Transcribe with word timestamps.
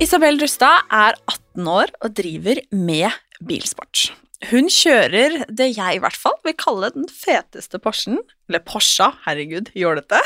Isabel 0.00 0.38
Rustad 0.40 0.86
er 0.96 1.18
18 1.28 1.66
år 1.68 1.90
og 2.00 2.14
driver 2.16 2.56
med 2.72 3.12
bilsport. 3.44 4.06
Hun 4.48 4.70
kjører 4.72 5.42
det 5.52 5.66
jeg 5.74 5.98
i 5.98 6.00
hvert 6.00 6.16
fall 6.16 6.38
vil 6.46 6.54
kalle 6.56 6.88
den 6.94 7.04
feteste 7.12 7.76
Porschen, 7.84 8.16
eller 8.48 8.62
Porscha, 8.64 9.10
herregud, 9.26 9.68
jålete, 9.76 10.22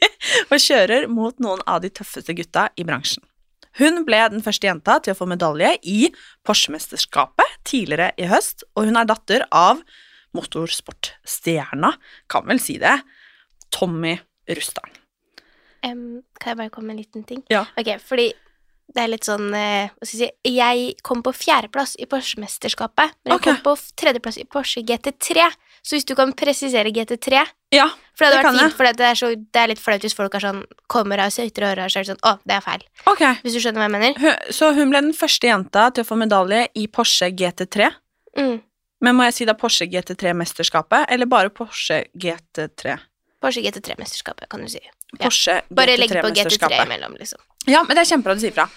og 0.50 0.56
kjører 0.64 1.04
mot 1.12 1.36
noen 1.44 1.60
av 1.68 1.84
de 1.84 1.92
tøffeste 1.92 2.32
gutta 2.38 2.70
i 2.80 2.88
bransjen. 2.88 3.20
Hun 3.76 4.00
ble 4.08 4.22
den 4.32 4.40
første 4.48 4.70
jenta 4.70 4.96
til 5.04 5.12
å 5.12 5.20
få 5.20 5.28
medalje 5.28 5.74
i 5.84 6.08
Porsche-mesterskapet 6.48 7.60
tidligere 7.68 8.14
i 8.16 8.32
høst, 8.32 8.64
og 8.80 8.88
hun 8.88 8.96
er 8.96 9.12
datter 9.12 9.44
av 9.52 9.84
motorsportstjerna, 10.32 11.92
kan 12.32 12.48
vel 12.48 12.64
si 12.64 12.80
det, 12.80 12.96
Tommy 13.68 14.16
Rustad. 14.48 14.88
Um, 15.84 16.24
kan 16.40 16.54
jeg 16.54 16.64
bare 16.64 16.72
komme 16.72 16.94
med 16.94 16.96
en 16.96 17.04
liten 17.04 17.28
ting? 17.28 17.44
Ja. 17.52 17.66
Ok, 17.76 17.98
fordi 18.00 18.32
det 18.94 19.02
er 19.02 19.10
litt 19.12 19.26
sånn 19.28 19.50
eh, 19.54 19.90
Hva 19.92 20.06
skal 20.08 20.22
jeg 20.22 20.32
si 20.32 20.52
Jeg 20.56 20.92
kom 21.04 21.20
på 21.24 21.32
fjerdeplass 21.36 21.94
i 22.00 22.06
Porsche-mesterskapet, 22.08 23.14
men 23.22 23.34
jeg 23.34 23.40
okay. 23.40 23.58
kom 23.58 23.64
på 23.66 23.74
tredjeplass 24.00 24.38
i 24.40 24.46
Porsche 24.48 24.82
GT3. 24.86 25.44
Så 25.84 25.96
hvis 25.96 26.06
du 26.08 26.14
kan 26.18 26.32
presisere 26.36 26.90
GT3 26.92 27.42
Ja, 27.74 27.86
For 28.16 28.24
det 28.24 28.38
hadde 28.38 28.40
vært 28.42 28.58
fint, 28.62 28.76
for 28.78 28.88
det 28.88 29.04
er, 29.10 29.18
så, 29.18 29.30
det 29.36 29.60
er 29.60 29.70
litt 29.72 29.82
flaut 29.82 30.04
hvis 30.04 30.16
folk 30.16 30.34
er 30.34 30.44
sånn 30.44 30.62
kommer 30.90 31.20
av 31.22 31.34
søyter 31.34 31.66
og 31.66 31.74
ører, 31.74 31.92
så 31.92 32.00
er 32.00 32.08
sånn 32.10 32.24
Å, 32.26 32.34
det 32.48 32.56
er 32.56 32.64
feil. 32.64 32.86
Okay. 33.12 33.38
Hvis 33.44 33.58
du 33.58 33.62
skjønner 33.62 33.84
hva 33.84 33.90
jeg 33.90 33.96
mener? 33.98 34.22
Hun- 34.24 34.56
Så 34.56 34.72
hun 34.74 34.94
ble 34.94 35.04
den 35.04 35.16
første 35.16 35.50
jenta 35.50 35.90
til 35.92 36.04
å 36.04 36.08
få 36.08 36.18
medalje 36.18 36.64
i 36.74 36.88
Porsche 36.88 37.30
GT3. 37.30 37.92
Mm. 38.38 38.56
Men 39.04 39.14
må 39.14 39.28
jeg 39.28 39.36
si 39.36 39.46
er 39.46 39.54
Porsche 39.54 39.86
GT3-mesterskapet, 39.86 41.06
eller 41.12 41.30
bare 41.30 41.52
Porsche 41.54 42.06
GT3? 42.18 42.98
Porsche 43.38 43.62
GT3-mesterskapet, 43.62 44.48
kan 44.50 44.64
du 44.64 44.68
si. 44.72 44.80
Ja. 45.16 45.24
Porsche 45.24 45.62
Bare 45.72 45.96
legg 45.96 46.12
på 46.12 46.20
GT3 46.20 46.36
GT3-mesterskapet. 46.36 46.84
imellom, 46.84 47.16
liksom. 47.16 47.40
Ja, 47.66 47.82
men 47.86 47.96
det 47.96 48.04
er 48.04 48.10
kjempebra 48.12 48.36
du 48.36 48.42
sier 48.44 48.54
fra. 48.56 48.68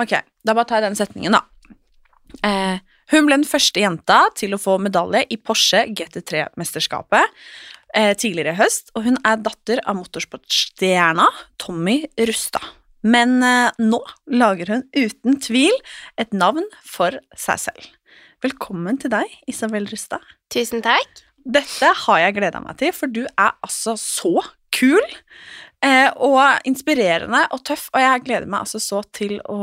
Ok, 0.00 0.16
da 0.44 0.54
bare 0.56 0.68
tar 0.68 0.80
jeg 0.80 0.88
den 0.88 0.98
setningen, 0.98 1.36
da. 1.36 1.44
Eh, 2.44 2.78
hun 3.12 3.28
ble 3.28 3.36
den 3.36 3.46
første 3.46 3.82
jenta 3.82 4.22
til 4.38 4.56
å 4.56 4.60
få 4.60 4.78
medalje 4.82 5.22
i 5.30 5.36
Porsche 5.36 5.84
GT3-mesterskapet 5.92 7.28
eh, 7.94 8.14
tidligere 8.16 8.54
i 8.56 8.60
høst, 8.62 8.90
og 8.96 9.04
hun 9.06 9.20
er 9.26 9.42
datter 9.44 9.82
av 9.84 9.98
motorsportstjerna 10.00 11.28
Tommy 11.62 12.00
Rustad. 12.18 12.64
Men 13.04 13.36
eh, 13.44 13.76
nå 13.84 14.00
lager 14.32 14.72
hun 14.72 14.86
uten 14.96 15.38
tvil 15.44 15.76
et 16.20 16.32
navn 16.32 16.64
for 16.88 17.20
seg 17.36 17.60
selv. 17.68 17.92
Velkommen 18.44 18.98
til 19.00 19.12
deg, 19.12 19.28
Isabel 19.48 19.86
Rustad. 19.92 20.24
Tusen 20.52 20.82
takk. 20.84 21.22
Dette 21.44 21.90
har 22.06 22.20
jeg 22.22 22.38
gleda 22.38 22.60
meg 22.64 22.78
til, 22.80 22.92
for 22.96 23.12
du 23.12 23.26
er 23.28 23.52
altså 23.64 23.98
så 24.00 24.40
kul 24.74 25.04
og 26.16 26.66
inspirerende 26.68 27.44
og 27.52 27.64
tøff, 27.66 27.88
og 27.92 28.00
jeg 28.00 28.24
gleder 28.24 28.48
meg 28.48 28.64
altså 28.64 28.80
så 28.82 29.02
til 29.14 29.36
å 29.50 29.58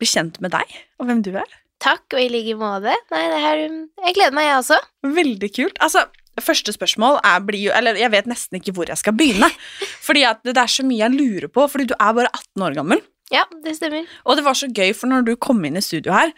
bli 0.00 0.08
kjent 0.08 0.40
med 0.44 0.54
deg 0.54 0.78
og 1.00 1.08
hvem 1.08 1.24
du 1.26 1.32
er. 1.34 1.58
Takk, 1.80 2.04
og 2.12 2.20
i 2.20 2.28
like 2.28 2.56
måte. 2.60 2.92
Nei, 3.12 3.22
det 3.32 3.40
her 3.40 3.60
Jeg 3.62 4.16
gleder 4.18 4.34
meg, 4.36 4.48
jeg 4.50 4.56
også. 4.58 4.76
Veldig 5.16 5.48
kult. 5.56 5.78
Altså, 5.80 6.02
første 6.44 6.74
spørsmål 6.76 7.20
er, 7.24 7.38
blir 7.44 7.62
jo 7.70 7.72
Eller 7.76 7.96
jeg 7.96 8.12
vet 8.12 8.28
nesten 8.28 8.60
ikke 8.60 8.74
hvor 8.76 8.90
jeg 8.92 9.00
skal 9.00 9.16
begynne. 9.16 9.48
Fordi 10.06 10.26
at 10.28 10.42
det 10.44 10.58
er 10.60 10.72
så 10.72 10.84
mye 10.84 11.00
jeg 11.06 11.16
lurer 11.16 11.48
på, 11.52 11.64
fordi 11.72 11.88
du 11.88 11.96
er 11.96 12.12
bare 12.16 12.32
18 12.32 12.66
år 12.66 12.76
gammel. 12.76 13.00
Ja, 13.32 13.46
det 13.64 13.76
stemmer. 13.78 14.08
Og 14.26 14.36
det 14.36 14.44
var 14.44 14.58
så 14.58 14.66
gøy, 14.66 14.90
for 14.96 15.10
når 15.10 15.28
du 15.28 15.36
kom 15.38 15.62
inn 15.64 15.78
i 15.78 15.84
studio 15.84 16.12
her, 16.12 16.32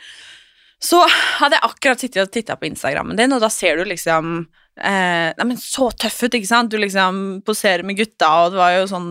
så 0.82 0.98
hadde 1.38 1.56
jeg 1.56 1.64
akkurat 1.64 2.02
sittet 2.02 2.26
og 2.26 2.32
titta 2.34 2.56
på 2.58 2.68
Instagrammen 2.68 3.16
din, 3.16 3.32
og 3.32 3.40
da 3.40 3.48
ser 3.52 3.78
du 3.80 3.86
liksom 3.88 4.42
eh, 4.80 5.28
Nei, 5.36 5.46
men 5.46 5.58
så 5.60 5.90
tøff 5.90 6.22
ut, 6.24 6.36
ikke 6.38 6.48
sant? 6.48 6.72
Du 6.72 6.78
liksom 6.80 7.42
poserer 7.46 7.84
med 7.86 7.98
gutta, 7.98 8.30
og 8.44 8.54
det 8.54 8.60
var 8.60 8.76
jo 8.76 8.86
sånn 8.90 9.10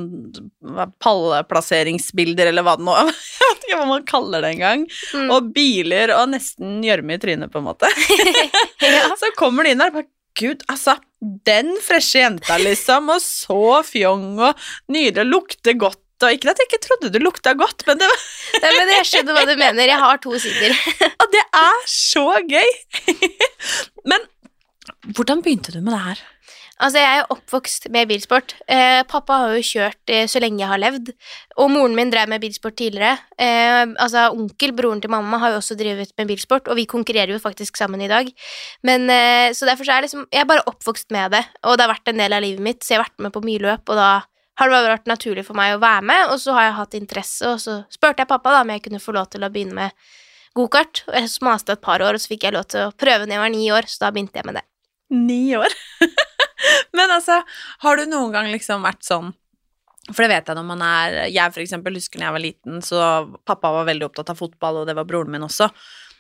palleplasseringsbilder, 1.03 2.51
eller 2.51 2.65
hva 2.65 2.77
det 2.79 2.87
nå 2.87 2.95
Jeg 3.01 3.45
vet 3.45 3.67
ikke 3.67 3.81
hva 3.81 3.89
man 3.89 4.07
kaller 4.07 4.45
det 4.45 4.55
engang. 4.55 4.87
Mm. 5.13 5.29
Og 5.35 5.51
biler, 5.55 6.15
og 6.17 6.31
nesten 6.33 6.79
gjørme 6.85 7.17
i 7.17 7.21
trynet, 7.21 7.53
på 7.53 7.61
en 7.61 7.69
måte. 7.69 7.91
ja. 8.85 9.05
Så 9.19 9.33
kommer 9.39 9.67
de 9.67 9.75
inn 9.75 9.83
der 9.83 9.93
bare 9.93 10.09
Gud, 10.39 10.63
altså, 10.71 10.95
den 11.19 11.73
freshe 11.83 12.21
jenta, 12.21 12.55
liksom, 12.61 13.09
og 13.11 13.19
så 13.23 13.81
fjong 13.83 14.39
og 14.39 14.69
nydelig, 14.91 15.27
lukter 15.27 15.75
godt. 15.79 15.99
Og 16.21 16.35
ikke 16.35 16.51
at 16.51 16.61
jeg 16.61 16.69
ikke 16.69 16.83
trodde 16.85 17.09
du 17.13 17.17
lukta 17.21 17.53
godt, 17.57 17.83
men 17.87 17.97
det, 17.99 18.07
var, 18.07 18.25
Nei, 18.61 18.71
men 18.77 18.91
jeg 18.93 19.07
skjønner 19.09 19.37
hva 19.37 19.45
du 19.49 19.55
mener. 19.57 19.89
Jeg 19.89 20.01
har 20.03 20.21
to 20.21 20.35
sider. 20.41 20.75
og 21.17 21.31
det 21.33 21.41
er 21.57 21.79
så 21.89 22.25
gøy! 22.45 22.69
Men 24.11 24.29
hvordan 25.15 25.41
begynte 25.41 25.73
du 25.73 25.81
med 25.81 25.95
det 25.95 26.03
her? 26.05 26.21
Altså, 26.81 26.97
jeg 26.97 27.17
er 27.19 27.27
oppvokst 27.29 27.83
med 27.93 28.09
bilsport. 28.09 28.55
Eh, 28.65 29.03
pappa 29.09 29.35
har 29.43 29.51
jo 29.53 29.65
kjørt 29.65 30.09
eh, 30.09 30.23
så 30.29 30.39
lenge 30.41 30.63
jeg 30.63 30.69
har 30.71 30.81
levd, 30.81 31.11
og 31.61 31.69
moren 31.69 31.93
min 31.97 32.09
drev 32.09 32.31
med 32.31 32.41
bilsport 32.41 32.73
tidligere. 32.79 33.19
Eh, 33.37 33.83
altså, 34.01 34.31
onkel, 34.33 34.73
broren 34.77 35.01
til 35.03 35.13
mamma, 35.13 35.37
har 35.43 35.53
jo 35.53 35.59
også 35.59 35.77
drevet 35.77 36.15
med 36.17 36.31
bilsport, 36.31 36.71
og 36.71 36.79
vi 36.79 36.87
konkurrerer 36.89 37.35
jo 37.35 37.41
faktisk 37.43 37.77
sammen 37.77 38.01
i 38.01 38.09
dag. 38.09 38.31
Men, 38.87 39.05
eh, 39.13 39.53
så 39.53 39.69
derfor 39.69 39.85
så 39.85 39.99
er 39.99 40.07
liksom, 40.07 40.25
jeg 40.33 40.41
er 40.41 40.49
bare 40.49 40.65
oppvokst 40.65 41.13
med 41.13 41.37
det, 41.37 41.43
og 41.61 41.77
det 41.77 41.85
har 41.85 41.93
vært 41.93 42.13
en 42.13 42.23
del 42.23 42.33
av 42.33 42.41
livet 42.41 42.65
mitt, 42.65 42.81
så 42.81 42.95
jeg 42.95 43.01
har 43.01 43.05
vært 43.05 43.25
med 43.27 43.35
på 43.37 43.45
mye 43.45 43.61
løp, 43.61 43.85
og 43.85 44.01
da 44.01 44.09
har 44.57 44.73
det 44.73 44.81
vært 44.89 45.13
naturlig 45.13 45.45
for 45.45 45.57
meg 45.57 45.75
å 45.75 45.83
være 45.85 46.01
med, 46.01 46.33
og 46.33 46.41
så 46.41 46.57
har 46.57 46.65
jeg 46.65 46.79
hatt 46.79 46.97
interesse, 46.97 47.45
og 47.45 47.61
så 47.61 47.77
spurte 47.93 48.25
jeg 48.25 48.33
pappa 48.33 48.57
da 48.57 48.65
om 48.65 48.73
jeg 48.73 48.81
kunne 48.89 49.01
få 49.01 49.13
lov 49.13 49.29
til 49.29 49.45
å 49.45 49.53
begynne 49.53 49.77
med 49.77 50.09
gokart, 50.57 51.05
og 51.07 51.13
jeg 51.13 51.29
maste 51.45 51.77
et 51.77 51.85
par 51.85 52.01
år, 52.01 52.17
og 52.17 52.21
så 52.21 52.33
fikk 52.33 52.49
jeg 52.49 52.57
lov 52.57 52.67
til 52.73 52.89
å 52.89 52.91
prøve 52.97 53.29
når 53.29 53.37
jeg 53.37 53.45
var 53.45 53.53
ni 53.53 53.71
år, 53.71 53.85
så 53.85 54.07
da 54.07 54.13
begynte 54.15 54.41
jeg 54.41 54.49
med 54.49 54.59
det. 54.59 54.70
Ni 55.11 55.55
år. 55.57 55.73
Men 56.97 57.11
altså, 57.11 57.41
har 57.83 57.97
du 57.97 58.05
noen 58.09 58.33
gang 58.33 58.49
liksom 58.51 58.85
vært 58.85 59.03
sånn 59.03 59.31
For 60.11 60.23
det 60.23 60.29
vet 60.31 60.51
jeg 60.51 60.57
når 60.57 60.67
man 60.67 60.83
er 60.85 61.17
Jeg 61.33 61.53
for 61.55 61.63
eksempel 61.63 61.97
husker 61.97 62.21
når 62.21 62.27
jeg 62.27 62.35
var 62.37 62.45
liten, 62.45 62.81
så 62.85 63.01
pappa 63.47 63.73
var 63.73 63.89
veldig 63.89 64.07
opptatt 64.07 64.33
av 64.33 64.39
fotball, 64.39 64.81
og 64.81 64.89
det 64.89 64.95
var 64.97 65.07
broren 65.09 65.33
min 65.33 65.47
også. 65.47 65.71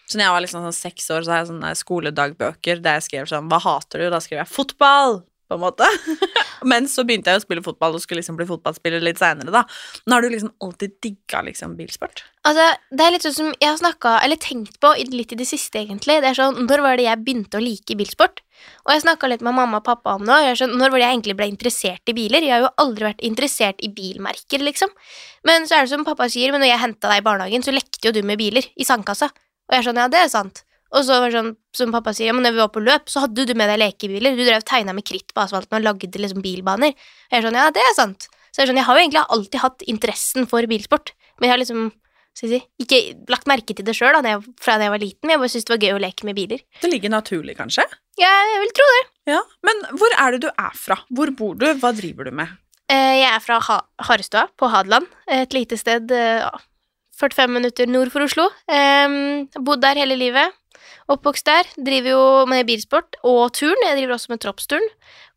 Så 0.09 0.17
når 0.17 0.25
jeg 0.27 0.35
var 0.35 0.43
liksom 0.43 0.65
sånn 0.67 0.75
seks 0.75 1.11
år, 1.13 1.23
så 1.23 1.33
har 1.33 1.43
jeg 1.43 1.51
sånne 1.53 1.73
skoledagbøker 1.79 2.81
der 2.83 2.99
jeg 2.99 3.07
skrev 3.07 3.31
sånn 3.31 3.51
Hva 3.51 3.61
hater 3.63 4.03
du? 4.03 4.09
Da 4.11 4.19
skrev 4.23 4.43
jeg 4.43 4.51
fotball! 4.51 5.21
På 5.51 5.57
en 5.57 5.65
måte. 5.65 5.87
Men 6.71 6.85
så 6.87 7.03
begynte 7.03 7.33
jeg 7.33 7.41
å 7.41 7.43
spille 7.43 7.63
fotball 7.65 7.97
og 7.97 8.03
skulle 8.03 8.21
liksom 8.21 8.37
bli 8.39 8.45
fotballspiller 8.47 9.03
litt 9.03 9.19
seinere, 9.19 9.51
da. 9.51 9.65
Men 10.05 10.15
har 10.15 10.23
du 10.23 10.29
liksom 10.31 10.53
alltid 10.63 10.93
digga 11.03 11.41
liksom 11.43 11.73
bilsport? 11.75 12.23
Altså, 12.47 12.69
det 12.95 13.03
er 13.03 13.11
litt 13.11 13.25
sånn 13.25 13.35
som 13.35 13.49
jeg 13.51 13.67
har 13.67 13.81
snakka, 13.81 14.13
eller 14.23 14.39
tenkt 14.39 14.79
på 14.79 14.93
litt 15.11 15.35
i 15.35 15.39
det 15.41 15.49
siste, 15.49 15.81
egentlig. 15.81 16.21
Det 16.23 16.31
er 16.31 16.39
sånn, 16.39 16.63
Når 16.69 16.85
var 16.85 16.95
det 17.01 17.09
jeg 17.09 17.23
begynte 17.25 17.59
å 17.59 17.65
like 17.65 17.99
bilsport? 17.99 18.39
Og 18.85 18.95
jeg 18.95 19.03
snakka 19.03 19.27
litt 19.27 19.43
med 19.43 19.57
mamma 19.57 19.81
og 19.81 19.87
pappa 19.89 20.15
om 20.15 20.23
det. 20.23 20.39
og 20.53 20.75
Når 20.77 20.93
var 20.93 20.97
det 21.01 21.03
jeg 21.03 21.17
egentlig 21.17 21.37
ble 21.41 21.51
interessert 21.51 22.13
i 22.13 22.15
biler? 22.15 22.47
Jeg 22.47 22.55
har 22.55 22.65
jo 22.69 22.73
aldri 22.85 23.09
vært 23.09 23.27
interessert 23.27 23.83
i 23.83 23.91
bilmerker, 23.91 24.63
liksom. 24.63 24.95
Men 25.43 25.67
så 25.67 25.81
er 25.81 25.85
det 25.85 25.97
som 25.97 26.07
pappa 26.07 26.31
sier, 26.31 26.55
men 26.55 26.63
når 26.63 26.71
jeg 26.71 26.85
henta 26.87 27.11
deg 27.11 27.19
i 27.19 27.27
barnehagen, 27.27 27.67
så 27.67 27.75
lekte 27.75 28.07
jo 28.07 28.15
du 28.15 28.23
med 28.23 28.39
biler 28.39 28.71
i 28.77 28.87
sandkassa. 28.87 29.33
Og 29.33 29.75
jeg 29.75 29.83
er 29.83 29.89
sånn, 29.89 29.99
ja, 29.99 30.07
det 30.07 30.23
er 30.23 30.31
sant. 30.31 30.63
Og 30.91 31.05
så 31.07 31.17
var 31.23 31.31
det 31.31 31.37
sånn, 31.39 31.53
som 31.77 31.93
pappa 31.95 32.11
sier, 32.13 32.27
ja, 32.31 32.33
men 32.35 32.43
når 32.43 32.55
vi 32.57 32.61
var 32.63 32.71
på 32.75 32.83
løp, 32.83 33.07
så 33.11 33.23
hadde 33.23 33.45
du 33.47 33.53
med 33.55 33.69
deg 33.71 33.79
lekebiler. 33.79 34.35
Du 34.35 34.43
drev 34.43 34.65
tegna 34.67 34.91
med 34.97 35.05
kritt 35.07 35.31
på 35.33 35.43
asfalten 35.45 35.77
og 35.79 35.85
lagde 35.85 36.19
liksom 36.19 36.43
bilbaner. 36.43 36.91
Jeg 37.31 37.39
er 37.39 37.47
sånn, 37.47 37.57
ja, 37.59 37.69
det 37.71 37.83
er 37.85 37.95
sant. 37.95 38.27
Så 38.51 38.59
jeg, 38.59 38.65
er 38.65 38.71
sånn, 38.73 38.79
jeg 38.81 38.87
har 38.89 38.97
jo 38.99 39.03
egentlig 39.05 39.23
alltid 39.37 39.59
hatt 39.63 39.85
interessen 39.87 40.47
for 40.51 40.67
bilsport, 40.67 41.13
men 41.39 41.47
jeg 41.47 41.53
har 41.55 41.61
liksom 41.63 41.89
skal 42.31 42.47
jeg 42.47 42.61
si, 42.61 42.85
ikke 42.85 43.31
lagt 43.31 43.47
merke 43.49 43.75
til 43.75 43.83
det 43.83 43.91
sjøl 43.97 44.15
fra 44.15 44.77
da 44.79 44.85
jeg 44.87 44.91
var 44.93 45.01
liten. 45.03 45.25
men 45.25 45.33
Jeg 45.33 45.41
bare 45.41 45.51
syntes 45.51 45.67
det 45.67 45.73
var 45.73 45.81
gøy 45.83 45.95
å 45.97 46.01
leke 46.03 46.27
med 46.27 46.37
biler. 46.37 46.61
Det 46.79 46.91
ligger 46.91 47.11
naturlig, 47.11 47.57
kanskje? 47.57 47.83
Ja, 48.19 48.31
jeg 48.53 48.61
vil 48.63 48.71
tro 48.77 48.87
det. 48.95 49.01
Ja, 49.33 49.41
Men 49.67 49.81
hvor 49.99 50.15
er 50.15 50.31
det 50.31 50.39
du 50.45 50.49
er 50.49 50.77
fra? 50.79 50.95
Hvor 51.11 51.31
bor 51.35 51.57
du? 51.59 51.67
Hva 51.81 51.91
driver 51.95 52.27
du 52.29 52.31
med? 52.31 52.53
Eh, 52.87 53.19
Jeg 53.19 53.27
er 53.33 53.43
fra 53.43 53.59
ha 53.67 53.81
Harestua 54.07 54.45
på 54.55 54.69
Hadeland, 54.71 55.07
et 55.27 55.51
lite 55.55 55.75
sted 55.79 56.11
eh, 56.15 56.47
45 57.19 57.51
minutter 57.51 57.91
nord 57.91 58.11
for 58.15 58.23
Oslo. 58.25 58.47
Um, 58.71 59.47
bodd 59.59 59.83
der 59.83 59.99
hele 59.99 60.15
livet. 60.15 60.55
Oppvokst 61.11 61.47
der. 61.47 61.67
Driver 61.75 62.13
jo 62.13 62.23
med 62.49 62.67
bilsport 62.69 63.17
og 63.27 63.51
turn. 63.57 63.77
Jeg 63.85 63.97
driver 63.97 64.15
også 64.15 64.33
med 64.33 64.41
troppsturn. 64.43 64.87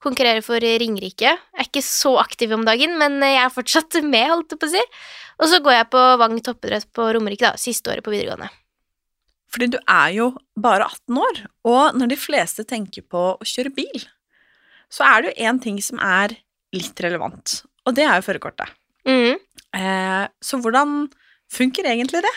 Konkurrerer 0.05 0.45
for 0.45 0.61
Ringerike. 0.61 1.37
Er 1.37 1.69
ikke 1.69 1.85
så 1.85 2.17
aktiv 2.23 2.53
om 2.55 2.67
dagen, 2.67 2.99
men 3.01 3.19
jeg 3.25 3.41
er 3.43 3.55
fortsatt 3.55 4.01
med, 4.15 4.29
holdt 4.33 4.55
jeg 4.55 4.63
på 4.63 4.71
å 4.71 4.75
si. 4.75 4.85
Og 5.43 5.51
så 5.51 5.61
går 5.65 5.79
jeg 5.79 5.91
på 5.95 6.03
Vang 6.21 6.37
toppidrett 6.45 6.91
på 6.95 7.09
Romerike, 7.17 7.49
da, 7.49 7.59
siste 7.61 7.91
året 7.91 8.07
på 8.07 8.15
videregående. 8.15 8.51
Fordi 9.55 9.71
du 9.71 9.79
er 9.81 10.11
jo 10.17 10.29
bare 10.59 10.87
18 10.91 11.19
år, 11.23 11.41
og 11.71 11.99
når 11.99 12.11
de 12.11 12.19
fleste 12.19 12.65
tenker 12.67 13.05
på 13.07 13.23
å 13.37 13.47
kjøre 13.47 13.71
bil, 13.75 14.07
så 14.91 15.07
er 15.07 15.23
det 15.23 15.31
jo 15.31 15.47
én 15.47 15.61
ting 15.63 15.79
som 15.83 16.01
er 16.03 16.35
litt 16.75 16.99
relevant, 17.03 17.61
og 17.87 17.95
det 17.95 18.03
er 18.07 18.19
jo 18.19 18.27
førerkortet. 18.27 18.73
Mm. 19.07 19.39
Eh, 19.79 20.25
så 20.43 20.59
hvordan 20.63 21.05
funker 21.55 21.87
egentlig 21.87 22.25
det? 22.27 22.35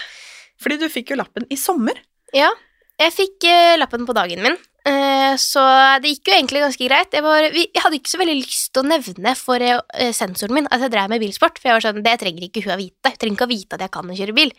Fordi 0.61 0.77
du 0.81 0.85
fikk 0.93 1.13
jo 1.13 1.19
lappen 1.21 1.45
i 1.53 1.57
sommer. 1.57 1.97
Ja, 2.37 2.51
jeg 2.97 3.13
fikk 3.13 3.45
uh, 3.45 3.75
lappen 3.77 4.07
på 4.07 4.15
dagen 4.17 4.41
min, 4.41 4.55
uh, 4.89 5.33
så 5.37 5.61
det 6.01 6.15
gikk 6.15 6.31
jo 6.31 6.35
egentlig 6.37 6.63
ganske 6.63 6.87
greit. 6.89 7.13
Jeg, 7.13 7.25
var, 7.25 7.45
jeg 7.45 7.83
hadde 7.83 7.99
ikke 7.99 8.13
så 8.13 8.19
veldig 8.21 8.37
lyst 8.39 8.71
til 8.73 8.81
å 8.81 8.89
nevne 8.89 9.33
for 9.37 9.61
uh, 9.61 10.11
sensoren 10.15 10.57
min 10.57 10.69
at 10.73 10.81
jeg 10.81 10.93
drev 10.95 11.11
med 11.13 11.21
bilsport, 11.21 11.61
for 11.61 11.69
jeg 11.69 11.77
var 11.77 11.85
sånn, 11.85 12.03
det 12.05 12.15
trenger 12.23 12.47
ikke 12.47 12.65
hun 12.65 12.73
å 12.73 12.79
vite. 12.81 13.13
Hun 13.13 13.19
trenger 13.21 13.37
ikke 13.37 13.49
å 13.49 13.53
vite 13.53 13.77
at 13.77 13.85
jeg 13.85 13.93
kan 13.93 14.13
kjøre 14.21 14.37
bil. 14.37 14.53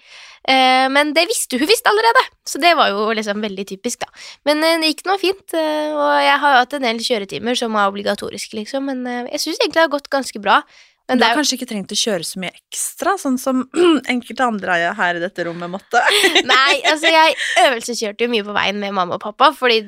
Men 0.49 1.11
det 1.13 1.27
visste 1.29 1.59
hun 1.61 1.69
visst 1.69 1.85
allerede, 1.91 2.23
så 2.47 2.61
det 2.63 2.71
var 2.79 2.89
jo 2.89 3.11
liksom 3.13 3.43
veldig 3.43 3.65
typisk, 3.69 4.07
da. 4.07 4.23
Men 4.49 4.63
det 4.81 4.95
gikk 4.95 5.03
nå 5.05 5.17
fint, 5.21 5.53
og 5.53 6.13
jeg 6.25 6.37
har 6.41 6.55
jo 6.55 6.61
hatt 6.63 6.77
en 6.79 6.87
del 6.87 7.03
kjøretimer 7.05 7.59
som 7.59 7.75
er 7.77 7.91
obligatoriske, 7.91 8.57
liksom, 8.57 8.87
men 8.89 9.27
jeg 9.27 9.43
syns 9.43 9.59
egentlig 9.59 9.75
det 9.75 9.83
har 9.83 9.93
gått 9.93 10.09
ganske 10.15 10.41
bra. 10.41 10.63
Men 11.09 11.21
du 11.21 11.25
har 11.25 11.39
kanskje 11.39 11.57
ikke 11.57 11.69
trengt 11.71 11.93
å 11.95 11.97
kjøre 11.97 12.27
så 12.27 12.41
mye 12.43 12.53
ekstra, 12.53 13.15
sånn 13.21 13.39
som 13.41 13.63
enkelte 14.13 14.45
andre 14.45 14.77
her 14.99 15.17
i 15.17 15.23
dette 15.23 15.47
rommet 15.49 15.73
måtte. 15.73 16.03
Nei, 16.51 16.83
altså 16.91 17.13
jeg 17.13 17.39
øvelseskjørte 17.65 18.27
jo 18.27 18.33
mye 18.35 18.45
på 18.45 18.57
veien 18.57 18.81
med 18.83 18.93
mamma 18.97 19.17
og 19.17 19.25
pappa, 19.25 19.51
fordi 19.57 19.81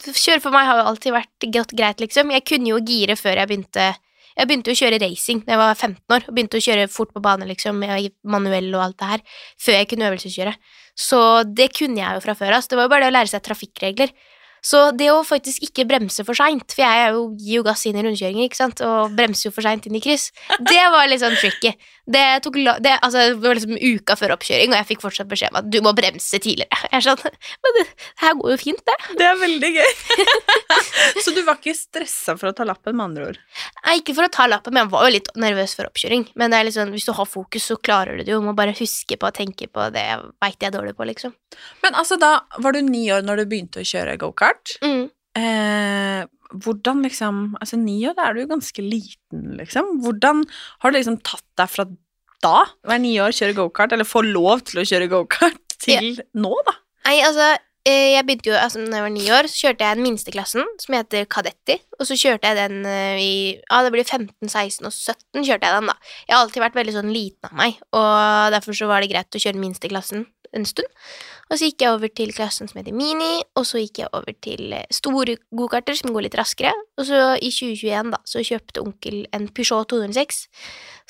kjøre 0.00 0.40
for 0.40 0.54
meg 0.54 0.68
har 0.68 0.80
jo 0.80 0.86
alltid 0.92 1.16
vært 1.16 1.74
greit, 1.74 2.00
liksom. 2.00 2.30
Jeg 2.32 2.46
kunne 2.48 2.70
jo 2.70 2.78
gire 2.86 3.18
før 3.18 3.42
jeg 3.42 3.50
begynte 3.50 3.90
Jeg 4.38 4.46
begynte 4.46 4.70
jo 4.70 4.76
å 4.76 4.78
kjøre 4.78 5.00
racing 5.02 5.40
da 5.44 5.52
jeg 5.52 5.60
var 5.60 5.74
15 5.74 6.14
år, 6.14 6.22
og 6.24 6.36
begynte 6.36 6.56
å 6.60 6.62
kjøre 6.64 6.86
fort 6.88 7.10
på 7.12 7.20
bane, 7.20 7.44
liksom, 7.50 7.82
med 7.82 8.12
manuell 8.22 8.70
og 8.76 8.84
alt 8.84 8.98
det 9.02 9.08
her, 9.10 9.24
før 9.60 9.76
jeg 9.76 9.88
kunne 9.90 10.06
øvelseskjøre. 10.06 10.54
Så 10.96 11.18
det 11.50 11.72
kunne 11.76 11.98
jeg 11.98 12.14
jo 12.14 12.22
fra 12.24 12.36
før 12.38 12.54
av, 12.54 12.60
Altså. 12.60 12.70
det 12.70 12.78
var 12.78 12.86
jo 12.86 12.92
bare 12.94 13.04
det 13.04 13.10
å 13.10 13.16
lære 13.18 13.32
seg 13.34 13.42
trafikkregler. 13.44 14.14
Så 14.64 14.90
det 14.96 15.10
å 15.12 15.22
faktisk 15.26 15.64
ikke 15.64 15.86
bremse 15.88 16.24
for 16.26 16.36
seint, 16.36 16.74
for 16.74 16.84
jeg 16.84 17.14
jo, 17.14 17.22
gir 17.38 17.60
jo 17.60 17.66
gass 17.66 17.86
inn 17.88 17.98
i 17.98 18.04
rundkjøringer, 18.04 18.48
ikke 18.48 18.60
sant, 18.60 18.82
og 18.84 19.14
bremser 19.16 19.48
jo 19.48 19.54
for 19.54 19.66
seint 19.66 19.86
inn 19.88 19.96
i 19.96 20.02
kryss, 20.04 20.30
det 20.58 20.82
var 20.92 21.08
litt 21.08 21.22
sånn 21.22 21.38
tricky. 21.40 21.72
Det 22.10 22.24
tok 22.42 22.56
det, 22.82 22.96
altså, 23.04 23.22
det 23.30 23.44
var 23.44 23.58
liksom 23.58 23.76
uka 23.78 24.16
før 24.18 24.34
oppkjøring, 24.34 24.72
og 24.72 24.80
jeg 24.80 24.88
fikk 24.88 25.04
fortsatt 25.04 25.30
beskjed 25.30 25.54
om 25.54 25.60
at 25.60 25.68
du 25.70 25.78
må 25.84 25.92
bremse 25.96 26.40
tidligere. 26.42 26.80
Jeg 26.90 27.06
sånn, 27.06 27.36
men 27.64 27.76
det, 27.78 27.84
her 28.24 28.36
går 28.40 28.54
jo 28.54 28.58
fint, 28.60 28.82
det. 28.88 28.96
Det 29.20 29.28
er 29.28 29.38
veldig 29.40 29.70
gøy. 29.76 29.92
så 31.24 31.34
du 31.36 31.42
var 31.46 31.60
ikke 31.60 31.76
stressa 31.78 32.34
for 32.40 32.50
å 32.50 32.56
ta 32.56 32.66
lappen, 32.68 32.98
med 32.98 33.06
andre 33.12 33.28
ord? 33.30 33.40
Nei, 33.84 34.00
ikke 34.00 34.16
for 34.18 34.26
å 34.26 34.32
ta 34.32 34.48
lappen, 34.50 34.74
men 34.74 34.84
jeg 34.84 34.94
var 34.96 35.06
jo 35.06 35.14
litt 35.14 35.30
nervøs 35.40 35.76
før 35.78 35.92
oppkjøring. 35.92 36.26
Men 36.40 36.52
det 36.52 36.60
er 36.60 36.72
sånn, 36.74 36.92
hvis 36.96 37.06
du 37.06 37.14
har 37.16 37.30
fokus, 37.30 37.70
så 37.70 37.78
klarer 37.78 38.18
du 38.18 38.24
det 38.24 38.34
jo. 38.34 38.40
Du 38.42 38.48
må 38.48 38.56
bare 38.58 38.74
huske 38.76 39.18
på 39.20 39.30
å 39.30 39.34
tenke 39.36 39.70
på 39.70 39.90
det 39.94 40.02
jeg 40.08 40.26
veit 40.42 40.58
jeg 40.58 40.72
er 40.72 40.76
dårlig 40.76 40.96
på, 40.98 41.06
liksom. 41.08 41.36
Men 41.84 41.96
altså, 41.98 42.18
da 42.20 42.36
var 42.62 42.76
du 42.76 42.82
ni 42.86 43.06
år 43.12 43.24
når 43.26 43.42
du 43.42 43.50
begynte 43.50 43.82
å 43.82 43.88
kjøre 43.88 44.18
gokart. 44.20 44.76
Mm. 44.84 45.08
Eh, 45.38 46.26
hvordan 46.50 47.04
liksom 47.06 47.56
Altså, 47.60 47.78
ni 47.78 48.00
år, 48.08 48.16
da 48.18 48.28
er 48.28 48.34
du 48.34 48.42
jo 48.44 48.50
ganske 48.50 48.82
liten, 48.84 49.56
liksom. 49.60 49.96
Hvordan 50.04 50.44
har 50.82 50.90
du 50.90 50.98
liksom 50.98 51.20
tatt 51.26 51.46
deg 51.60 51.70
fra 51.70 51.86
da, 52.40 52.60
være 52.88 53.02
ni 53.02 53.16
år, 53.20 53.34
kjøre 53.36 53.56
gokart, 53.58 53.92
eller 53.92 54.08
få 54.08 54.22
lov 54.24 54.62
til 54.68 54.80
å 54.80 54.86
kjøre 54.88 55.10
gokart, 55.12 55.60
til 55.84 56.14
nå, 56.32 56.54
da? 56.66 56.72
Nei, 57.04 57.18
altså, 57.24 57.50
eh, 57.88 58.14
jeg 58.14 58.24
begynte 58.28 58.50
jo, 58.50 58.56
altså, 58.56 58.80
når 58.80 58.96
jeg 58.96 59.04
var 59.04 59.12
ni 59.12 59.26
år, 59.36 59.48
så 59.50 59.66
kjørte 59.66 59.84
jeg 59.84 59.98
den 59.98 60.06
minsteklassen, 60.06 60.72
som 60.80 60.96
heter 60.96 61.28
Kadetti, 61.28 61.76
og 61.98 62.08
så 62.08 62.16
kjørte 62.16 62.48
jeg 62.48 62.58
den 62.58 62.88
eh, 62.88 63.20
i, 63.20 63.32
ja, 63.60 63.82
det 63.84 63.92
blir 63.92 64.08
15, 64.08 64.48
16 64.48 64.88
og 64.88 64.94
17 64.96 65.44
kjørte 65.44 65.68
jeg 65.68 65.76
den 65.76 65.92
da. 65.92 65.96
Jeg 66.24 66.36
har 66.36 66.44
alltid 66.46 66.64
vært 66.64 66.80
veldig 66.80 66.96
sånn 66.96 67.12
liten 67.12 67.50
av 67.50 67.56
meg, 67.60 67.80
og 67.92 68.56
derfor 68.56 68.76
så 68.80 68.88
var 68.90 69.04
det 69.04 69.12
greit 69.12 69.36
å 69.36 69.42
kjøre 69.42 69.58
den 69.58 69.66
minsteklassen 69.68 70.28
en 70.56 70.66
stund. 70.68 70.88
Og 71.50 71.58
så 71.58 71.68
gikk 71.68 71.84
jeg 71.84 71.94
over 71.94 72.12
til 72.14 72.32
klassen 72.34 72.70
som 72.70 72.80
heter 72.80 72.94
Mini, 72.96 73.40
og 73.58 73.66
så 73.66 73.82
gikk 73.82 74.02
jeg 74.02 74.10
over 74.16 74.34
til 74.44 74.74
eh, 74.76 74.86
store 74.94 75.36
gokarter 75.56 75.98
som 75.98 76.12
går 76.14 76.26
litt 76.28 76.38
raskere. 76.38 76.72
Og 76.98 77.08
så 77.08 77.22
i 77.38 77.50
2021 77.54 78.12
da, 78.14 78.20
så 78.28 78.44
kjøpte 78.46 78.84
onkel 78.84 79.24
en 79.36 79.48
Peugeot 79.54 79.90
206, 79.90 80.44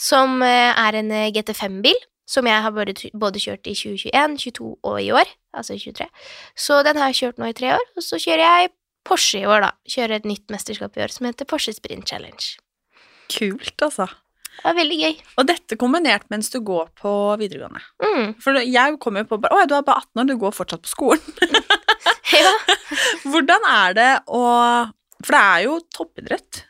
som 0.00 0.40
eh, 0.46 0.72
er 0.72 1.00
en 1.00 1.12
eh, 1.16 1.28
GT5-bil, 1.36 2.00
som 2.30 2.46
jeg 2.46 2.62
har 2.64 2.74
både, 2.74 2.94
både 3.18 3.42
kjørt 3.42 3.66
i 3.66 3.74
2021, 3.74 4.36
22 4.46 4.70
og 4.86 5.00
i 5.02 5.10
år, 5.12 5.32
altså 5.56 5.76
23. 5.76 6.06
Så 6.54 6.80
den 6.86 7.00
har 7.00 7.10
jeg 7.10 7.24
kjørt 7.24 7.42
nå 7.42 7.50
i 7.50 7.56
tre 7.58 7.74
år, 7.76 7.86
og 7.96 8.06
så 8.06 8.20
kjører 8.22 8.46
jeg 8.46 8.74
Porsche 9.06 9.40
i 9.40 9.46
år, 9.48 9.64
da. 9.64 9.70
Kjører 9.88 10.20
et 10.20 10.26
nytt 10.28 10.50
mesterskap 10.52 10.96
i 10.98 11.02
år 11.06 11.12
som 11.14 11.26
heter 11.26 11.48
Porsche 11.48 11.72
Sprint 11.72 12.10
Challenge. 12.10 12.52
Kult, 13.32 13.76
altså. 13.80 14.10
Det 14.60 14.68
var 14.68 14.76
veldig 14.76 14.96
gøy. 15.00 15.20
Og 15.40 15.46
dette 15.48 15.76
kombinert 15.80 16.26
mens 16.32 16.52
du 16.52 16.58
går 16.60 16.90
på 17.00 17.12
videregående. 17.40 17.80
Mm. 18.04 18.34
For 18.44 18.60
jeg 18.60 18.98
kom 19.00 19.16
jo 19.16 19.24
på 19.30 19.40
bare 19.40 19.56
Å 19.56 19.62
ja, 19.62 19.68
du 19.70 19.76
er 19.78 19.86
bare 19.86 20.04
18 20.04 20.20
år, 20.20 20.28
du 20.28 20.36
går 20.42 20.56
fortsatt 20.56 20.84
på 20.84 20.94
skolen. 20.94 21.38
Ja. 22.30 22.50
Hvordan 23.30 23.64
er 23.66 23.94
det 23.96 24.10
å 24.30 24.40
For 25.20 25.34
det 25.34 25.40
er 25.40 25.62
jo 25.64 25.72
toppidrett. 25.92 26.60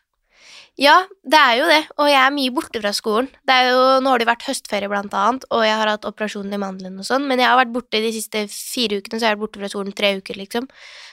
Ja, 0.80 0.94
det 1.28 1.36
er 1.36 1.56
jo 1.58 1.66
det, 1.68 1.80
og 2.00 2.08
jeg 2.08 2.16
er 2.16 2.32
mye 2.32 2.52
borte 2.56 2.80
fra 2.80 2.92
skolen. 2.96 3.28
Det 3.44 3.52
er 3.52 3.66
jo, 3.68 3.80
nå 4.00 4.14
har 4.14 4.22
det 4.22 4.28
vært 4.30 4.46
høstferie, 4.48 4.88
blant 4.88 5.12
annet, 5.12 5.44
og 5.52 5.60
jeg 5.66 5.76
har 5.76 5.90
hatt 5.92 6.06
operasjon 6.08 6.56
i 6.56 6.60
mandelen 6.62 7.02
og 7.02 7.04
sånn, 7.04 7.26
men 7.28 7.42
jeg 7.42 7.50
har 7.50 7.58
vært 7.60 7.74
borte 7.74 8.00
de 8.00 8.12
siste 8.14 8.46
fire 8.48 8.96
ukene, 9.02 9.18
så 9.18 9.26
jeg 9.26 9.28
har 9.28 9.36
vært 9.36 9.44
borte 9.44 9.60
fra 9.60 9.70
skolen 9.74 9.96
tre 9.98 10.14
uker, 10.16 10.40
liksom. 10.40 10.70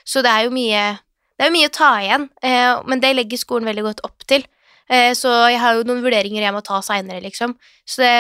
Så 0.08 0.24
det 0.24 0.32
er 0.32 0.48
jo 0.48 0.56
mye 0.56 0.86
Det 1.38 1.46
er 1.46 1.52
mye 1.54 1.68
å 1.70 1.74
ta 1.76 1.90
igjen, 2.02 2.24
eh, 2.42 2.80
men 2.90 3.02
det 3.04 3.12
legger 3.14 3.38
skolen 3.38 3.68
veldig 3.70 3.84
godt 3.86 4.00
opp 4.08 4.24
til. 4.26 4.48
Eh, 4.90 5.12
så 5.18 5.32
jeg 5.52 5.60
har 5.60 5.76
jo 5.78 5.86
noen 5.88 6.04
vurderinger 6.06 6.46
jeg 6.46 6.56
må 6.56 6.62
ta 6.66 6.80
seinere, 6.86 7.22
liksom. 7.24 7.56
Så 7.88 8.04
det, 8.04 8.14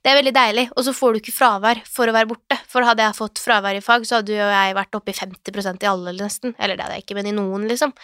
det 0.00 0.12
er 0.12 0.18
veldig 0.20 0.34
deilig. 0.36 0.64
Og 0.76 0.86
så 0.86 0.94
får 0.96 1.12
du 1.12 1.20
ikke 1.20 1.36
fravær 1.36 1.82
for 1.88 2.08
å 2.08 2.14
være 2.16 2.30
borte. 2.30 2.58
For 2.70 2.86
hadde 2.86 3.04
jeg 3.04 3.18
fått 3.18 3.42
fravær 3.42 3.76
i 3.76 3.84
fag, 3.84 4.06
så 4.08 4.20
hadde 4.20 4.34
jo 4.36 4.48
jeg 4.48 4.78
vært 4.78 4.96
oppe 5.00 5.12
i 5.12 5.18
50% 5.18 5.84
i 5.86 5.90
alle, 5.90 6.16
nesten. 6.16 6.56
Eller 6.58 6.78
det 6.78 6.86
hadde 6.86 6.98
jeg 6.98 7.06
ikke, 7.06 7.18
men 7.20 7.30
i 7.30 7.36
noen, 7.36 7.68
liksom. 7.70 7.94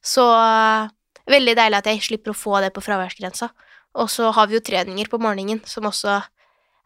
Så 0.00 0.26
eh, 0.38 0.90
veldig 1.32 1.56
deilig 1.60 1.80
at 1.82 1.92
jeg 1.92 2.02
slipper 2.08 2.32
å 2.32 2.38
få 2.38 2.60
det 2.64 2.72
på 2.74 2.84
fraværsgrensa. 2.84 3.52
Og 4.00 4.08
så 4.08 4.30
har 4.32 4.48
vi 4.48 4.56
jo 4.56 4.64
treninger 4.64 5.10
på 5.12 5.20
morgenen, 5.20 5.60
som 5.68 5.84
også 5.84 6.20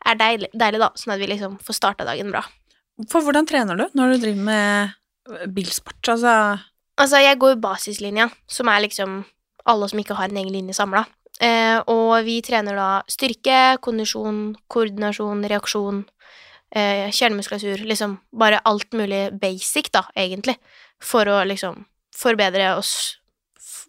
er 0.06 0.18
deilig, 0.18 0.50
deilig 0.54 0.80
da, 0.82 0.90
sånn 0.98 1.14
at 1.14 1.20
vi 1.22 1.28
liksom 1.30 1.58
får 1.62 1.78
starta 1.78 2.06
dagen 2.06 2.32
bra. 2.34 2.42
For 3.12 3.22
hvordan 3.22 3.46
trener 3.46 3.78
du 3.78 3.86
når 3.94 4.14
du 4.14 4.24
driver 4.24 4.46
med 4.48 5.50
bilsport? 5.54 6.00
Altså 6.08 6.32
Altså, 6.96 7.18
jeg 7.20 7.36
går 7.36 7.50
jo 7.52 7.60
basislinja, 7.60 8.24
som 8.48 8.70
er 8.72 8.80
liksom 8.86 9.18
alle 9.66 9.88
som 9.90 10.00
ikke 10.00 10.16
har 10.18 10.30
en 10.30 10.40
egen 10.40 10.54
linje 10.54 10.76
samla. 10.78 11.04
Eh, 11.42 11.78
og 11.92 12.24
vi 12.24 12.38
trener 12.44 12.78
da 12.78 12.90
styrke, 13.12 13.76
kondisjon, 13.84 14.54
koordinasjon, 14.72 15.44
reaksjon, 15.50 16.04
eh, 16.72 17.10
kjernemuskulatur, 17.12 17.84
liksom 17.84 18.18
bare 18.32 18.62
alt 18.64 18.96
mulig 18.96 19.38
basic, 19.40 19.92
da, 19.92 20.06
egentlig, 20.16 20.56
for 21.02 21.28
å 21.28 21.42
liksom 21.44 21.84
forbedre 22.16 22.72
oss, 22.78 23.18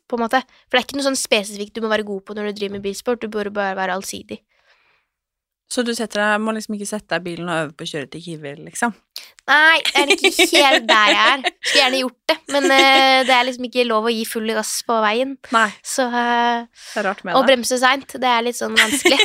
på 0.08 0.18
en 0.18 0.26
måte. 0.26 0.42
For 0.68 0.76
det 0.76 0.82
er 0.82 0.88
ikke 0.88 1.00
noe 1.00 1.08
sånn 1.10 1.20
spesifikt 1.20 1.76
du 1.76 1.82
må 1.84 1.92
være 1.92 2.08
god 2.08 2.26
på 2.26 2.36
når 2.36 2.50
du 2.50 2.60
driver 2.60 2.78
med 2.78 2.84
bilsport, 2.84 3.22
du 3.22 3.32
bør 3.32 3.50
bare 3.52 3.76
være 3.80 3.96
allsidig. 3.96 4.42
Så 5.68 5.84
du 5.84 5.92
deg, 5.92 6.40
må 6.40 6.54
liksom 6.56 6.78
ikke 6.78 6.88
sette 6.88 7.12
deg 7.12 7.26
i 7.26 7.26
bilen 7.26 7.50
og 7.52 7.66
øve 7.66 7.74
på 7.76 7.84
å 7.84 7.90
kjøre 7.90 8.08
til 8.14 8.22
Kiwi, 8.24 8.54
liksom? 8.70 8.94
Nei, 9.48 9.80
det 9.84 10.00
er 10.00 10.12
ikke 10.16 10.46
helt 10.64 10.86
der 10.88 11.10
jeg 11.12 11.34
er. 11.34 11.42
Skulle 11.44 11.82
gjerne 11.82 12.00
gjort 12.02 12.32
det, 12.32 12.36
men 12.54 12.68
uh, 12.72 13.20
det 13.28 13.34
er 13.36 13.46
liksom 13.48 13.68
ikke 13.68 13.86
lov 13.88 14.08
å 14.08 14.14
gi 14.14 14.24
full 14.28 14.52
gass 14.56 14.72
på 14.88 14.98
veien. 15.04 15.34
Nei, 15.56 15.68
Så 15.84 16.08
uh, 16.08 16.64
det 16.94 17.04
rart 17.04 17.24
med 17.28 17.36
Og 17.36 17.44
det. 17.44 17.52
bremse 17.52 17.80
seint, 17.82 18.16
det 18.16 18.32
er 18.32 18.46
litt 18.48 18.60
sånn 18.60 18.76
vanskelig. 18.80 19.20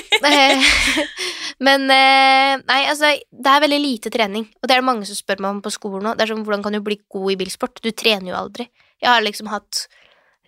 Men 1.66 1.86
uh, 1.86 2.58
nei, 2.58 2.80
altså, 2.90 3.12
det 3.30 3.50
er 3.52 3.62
veldig 3.66 3.80
lite 3.82 4.10
trening, 4.14 4.48
og 4.58 4.66
det 4.66 4.74
er 4.74 4.82
det 4.82 4.88
mange 4.88 5.06
som 5.06 5.18
spør 5.18 5.42
meg 5.44 5.56
om 5.56 5.60
på 5.62 5.74
skolen 5.74 6.08
nå. 6.08 6.14
Det 6.18 6.26
er 6.26 6.32
sånn, 6.32 6.46
hvordan 6.46 6.64
kan 6.66 6.74
du 6.74 6.82
bli 6.82 6.98
god 7.12 7.34
i 7.34 7.38
bilsport? 7.38 7.82
Du 7.84 7.90
trener 7.94 8.32
jo 8.32 8.38
aldri. 8.38 8.66
Jeg 9.02 9.10
har 9.10 9.22
liksom 9.22 9.50
hatt 9.52 9.84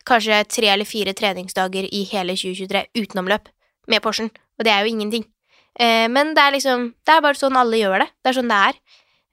kanskje 0.08 0.42
tre 0.50 0.72
eller 0.74 0.88
fire 0.88 1.14
treningsdager 1.16 1.86
i 1.86 2.02
hele 2.10 2.34
2023 2.38 2.88
utenomløp 2.98 3.50
med 3.90 4.02
Porschen, 4.02 4.30
og 4.58 4.66
det 4.66 4.74
er 4.74 4.82
jo 4.82 4.94
ingenting. 4.94 5.26
Eh, 5.74 6.06
men 6.08 6.34
det 6.36 6.42
er 6.42 6.54
liksom 6.54 6.92
Det 7.02 7.14
er 7.16 7.22
bare 7.24 7.38
sånn 7.38 7.56
alle 7.58 7.80
gjør 7.80 8.04
det. 8.04 8.10
Det 8.22 8.30
er 8.30 8.38
sånn 8.38 8.52
det 8.52 8.60
er. 8.70 8.82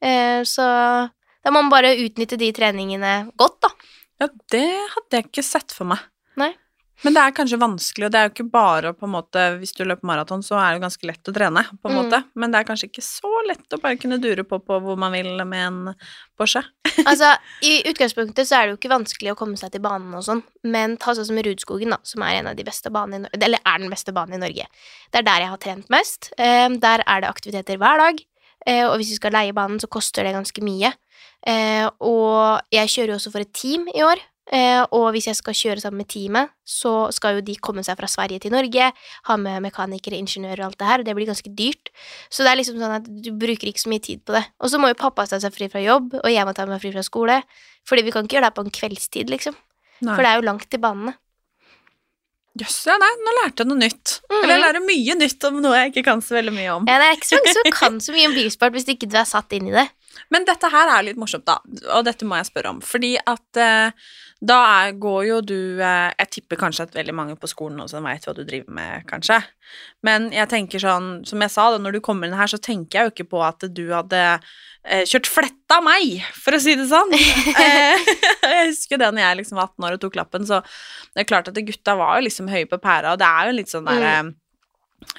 Eh, 0.02 0.40
så 0.48 0.66
da 1.42 1.50
må 1.54 1.62
man 1.62 1.74
bare 1.74 1.96
utnytte 2.04 2.38
de 2.38 2.52
treningene 2.54 3.32
godt, 3.38 3.60
da. 3.66 3.70
Ja, 4.22 4.28
det 4.54 4.68
hadde 4.96 5.18
jeg 5.18 5.30
ikke 5.30 5.46
sett 5.46 5.74
for 5.74 5.90
meg. 5.90 6.02
Men 7.04 7.16
det 7.16 7.22
er 7.24 7.32
kanskje 7.34 7.58
vanskelig, 7.58 8.06
og 8.06 8.12
det 8.14 8.20
er 8.20 8.28
jo 8.28 8.32
ikke 8.36 8.52
bare 8.54 8.92
på 8.94 9.08
en 9.08 9.14
måte 9.16 9.44
Hvis 9.58 9.72
du 9.74 9.84
løper 9.84 10.06
maraton, 10.06 10.44
så 10.46 10.54
er 10.62 10.68
det 10.70 10.78
jo 10.80 10.84
ganske 10.84 11.08
lett 11.10 11.30
å 11.32 11.34
trene, 11.34 11.64
på 11.82 11.90
en 11.90 11.96
Mm. 11.96 12.00
måte. 12.04 12.20
Men 12.36 12.52
det 12.52 12.60
er 12.60 12.68
kanskje 12.68 12.90
ikke 12.92 13.02
så 13.02 13.32
lett 13.48 13.74
å 13.74 13.80
bare 13.82 13.98
kunne 13.98 14.20
dure 14.22 14.44
på 14.44 14.60
på 14.62 14.78
hvor 14.82 14.98
man 14.98 15.12
vil 15.12 15.34
med 15.46 15.68
en 15.68 15.96
Porsche. 16.38 16.62
Altså, 17.10 17.32
I 17.64 17.82
utgangspunktet 17.90 18.46
så 18.46 18.56
er 18.60 18.68
det 18.68 18.74
jo 18.76 18.78
ikke 18.78 18.94
vanskelig 18.94 19.32
å 19.34 19.38
komme 19.40 19.58
seg 19.58 19.72
til 19.72 19.82
banen 19.82 20.14
og 20.14 20.24
sånn, 20.24 20.44
men 20.64 20.98
ta 20.98 21.14
sånn 21.18 21.26
som 21.26 21.38
Rudskogen, 21.42 21.90
da, 21.90 21.98
som 22.04 22.22
er 22.22 22.40
en 22.40 22.48
av 22.52 22.56
de 22.56 22.64
beste 22.68 22.92
banene 22.94 23.16
i 23.16 23.24
Norge, 23.26 23.44
eller 23.48 23.60
er 23.66 23.78
den 23.80 23.90
beste 23.90 24.14
banen 24.14 24.36
i 24.38 24.44
Norge. 24.46 24.68
Det 25.12 25.20
er 25.22 25.24
der 25.24 25.40
jeg 25.46 25.50
har 25.50 25.58
trent 25.58 25.90
mest. 25.90 26.32
Eh, 26.38 26.70
der 26.70 27.04
er 27.08 27.22
det 27.22 27.30
aktiviteter 27.32 27.78
hver 27.82 27.98
dag, 27.98 28.20
eh, 28.68 28.86
og 28.86 28.98
hvis 29.00 29.10
vi 29.16 29.16
skal 29.22 29.32
leie 29.34 29.54
banen, 29.58 29.80
så 29.82 29.90
koster 29.90 30.24
det 30.28 30.36
ganske 30.36 30.62
mye. 30.62 30.94
Eh, 31.48 31.90
og 32.00 32.62
jeg 32.72 32.88
kjører 32.94 33.16
jo 33.16 33.18
også 33.18 33.32
for 33.34 33.42
et 33.42 33.54
team 33.54 33.88
i 33.96 34.04
år, 34.06 34.20
og 34.52 35.06
hvis 35.16 35.30
jeg 35.30 35.38
skal 35.40 35.56
kjøre 35.56 35.80
sammen 35.84 36.02
med 36.04 36.10
teamet, 36.12 36.52
så 36.68 37.08
skal 37.16 37.38
jo 37.38 37.44
de 37.48 37.56
komme 37.64 37.86
seg 37.88 37.96
fra 38.00 38.10
Sverige 38.12 38.44
til 38.44 38.52
Norge, 38.52 38.90
ha 39.28 39.38
med 39.40 39.64
mekanikere, 39.64 40.20
ingeniører 40.20 40.66
og 40.66 40.72
alt 40.72 40.80
det 40.82 40.90
her, 40.90 41.04
og 41.04 41.08
det 41.08 41.16
blir 41.16 41.30
ganske 41.30 41.54
dyrt. 41.56 41.92
Så 42.28 42.44
det 42.44 42.52
er 42.52 42.60
liksom 42.60 42.80
sånn 42.82 42.98
at 43.00 43.08
du 43.08 43.32
bruker 43.32 43.72
ikke 43.72 43.86
så 43.86 43.92
mye 43.94 44.04
tid 44.04 44.26
på 44.28 44.36
det. 44.36 44.44
Og 44.60 44.74
så 44.74 44.82
må 44.82 44.92
jo 44.92 45.00
pappa 45.00 45.28
ta 45.30 45.40
seg 45.40 45.56
fri 45.56 45.72
fra 45.72 45.84
jobb, 45.84 46.18
og 46.20 46.30
jeg 46.32 46.48
må 46.48 46.56
ta 46.58 46.68
meg 46.68 46.84
fri 46.84 46.92
fra 46.92 47.06
skole, 47.08 47.42
fordi 47.88 48.06
vi 48.08 48.14
kan 48.16 48.28
ikke 48.28 48.40
gjøre 48.40 48.50
det 48.50 48.58
på 48.60 48.68
en 48.68 48.78
kveldstid, 48.82 49.32
liksom. 49.32 49.56
Nei. 50.02 50.16
For 50.16 50.26
det 50.26 50.32
er 50.32 50.42
jo 50.42 50.50
langt 50.50 50.68
til 50.72 50.82
banene. 50.84 51.16
Jøss, 52.60 52.82
ja, 52.84 52.98
nei, 53.00 53.10
nå 53.24 53.34
lærte 53.38 53.64
jeg 53.64 53.70
noe 53.70 53.80
nytt. 53.80 54.18
Mhm. 54.28 54.42
Eller 54.42 54.54
jeg 54.58 54.64
lærer 54.66 54.84
mye 54.84 55.16
nytt 55.22 55.46
om 55.48 55.62
noe 55.64 55.78
jeg 55.78 55.94
ikke 55.94 56.04
kan 56.10 56.24
så 56.26 56.36
veldig 56.36 56.54
mye 56.56 56.74
om. 56.74 56.90
Ja, 56.90 56.98
det 57.00 57.08
er 57.08 57.16
ikke 57.16 57.30
så 57.30 57.40
mange 57.40 57.54
som 57.58 57.76
kan 57.78 58.00
så 58.04 58.16
mye 58.16 58.28
om 58.28 58.36
bilsport 58.36 58.76
hvis 58.76 58.90
ikke 58.92 59.08
du 59.08 59.16
er 59.22 59.30
satt 59.30 59.56
inn 59.56 59.70
i 59.72 59.76
det. 59.78 59.88
Men 60.32 60.48
dette 60.48 60.70
her 60.72 60.92
er 60.92 61.06
litt 61.06 61.20
morsomt, 61.20 61.48
da, 61.48 61.60
og 61.96 62.06
dette 62.08 62.28
må 62.28 62.40
jeg 62.40 62.50
spørre 62.52 62.74
om. 62.76 62.82
Fordi 62.86 63.14
at 63.20 63.60
eh, 63.60 64.10
da 64.42 64.58
er, 64.66 64.96
går 64.98 65.22
jo 65.28 65.38
du 65.46 65.60
eh, 65.86 66.10
Jeg 66.18 66.30
tipper 66.34 66.58
kanskje 66.64 66.88
at 66.88 66.96
veldig 66.98 67.14
mange 67.14 67.38
på 67.38 67.50
skolen 67.50 67.84
også 67.84 68.02
veit 68.02 68.26
hva 68.26 68.34
du 68.38 68.42
driver 68.42 68.74
med, 68.74 69.06
kanskje. 69.10 69.38
Men 70.08 70.32
jeg 70.34 70.50
tenker 70.52 70.82
sånn, 70.82 71.22
som 71.30 71.46
jeg 71.46 71.54
sa, 71.54 71.70
da, 71.74 71.82
når 71.82 71.98
du 71.98 72.02
kommer 72.04 72.28
inn 72.28 72.38
her, 72.38 72.50
så 72.50 72.60
tenker 72.62 73.00
jeg 73.00 73.08
jo 73.08 73.16
ikke 73.16 73.30
på 73.36 73.44
at 73.46 73.68
du 73.70 73.84
hadde 73.94 74.24
eh, 74.26 75.06
kjørt 75.06 75.30
fletta 75.30 75.78
av 75.78 75.86
meg, 75.86 76.26
for 76.34 76.58
å 76.58 76.62
si 76.64 76.74
det 76.80 76.90
sånn. 76.90 77.14
eh, 77.66 78.12
jeg 78.50 78.72
husker 78.72 79.02
det 79.02 79.12
når 79.14 79.26
jeg 79.28 79.42
liksom 79.44 79.62
var 79.62 79.70
18 79.70 79.90
år 79.90 79.98
og 79.98 80.06
tok 80.08 80.22
lappen, 80.24 80.50
så 80.50 80.64
det 81.14 81.24
er 81.24 81.30
klart 81.30 81.52
at 81.52 81.62
gutta 81.68 81.98
var 82.00 82.18
jo 82.18 82.30
liksom 82.30 82.50
høye 82.52 82.70
på 82.72 82.82
pæra, 82.82 83.14
og 83.14 83.22
det 83.22 83.30
er 83.30 83.52
jo 83.52 83.58
litt 83.62 83.74
sånn 83.74 83.88
derre 83.90 84.16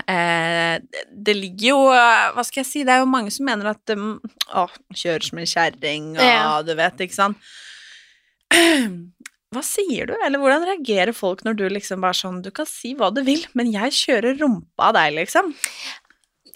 Eh, 0.08 0.78
det- 1.12 1.34
ligger 1.36 1.68
jo 1.68 1.78
Hva 1.90 2.44
skal 2.46 2.62
jeg 2.62 2.66
si? 2.68 2.82
Det 2.84 2.92
er 2.94 3.00
jo 3.02 3.06
mange 3.10 3.32
som 3.34 3.44
mener 3.46 3.66
at 3.72 3.90
um, 3.90 4.20
Å, 4.54 4.68
kjører 4.94 5.22
som 5.26 5.38
en 5.42 5.46
kjerring, 5.46 6.12
og 6.16 6.22
Ja. 6.22 6.62
du 6.62 6.74
vet, 6.78 6.96
ikke 7.02 7.14
sant? 7.18 7.36
Hva 9.52 9.60
sier 9.64 10.06
du, 10.08 10.14
eller 10.24 10.40
hvordan 10.40 10.64
reagerer 10.64 11.12
folk 11.12 11.42
når 11.44 11.56
du 11.58 11.64
liksom 11.68 12.00
bare 12.04 12.16
sånn 12.16 12.40
Du 12.44 12.50
kan 12.54 12.68
si 12.68 12.94
hva 12.96 13.10
du 13.12 13.22
vil, 13.26 13.44
men 13.58 13.70
jeg 13.72 13.92
kjører 13.92 14.38
rumpa 14.40 14.88
av 14.90 14.94
deg, 14.96 15.12
liksom. 15.18 15.52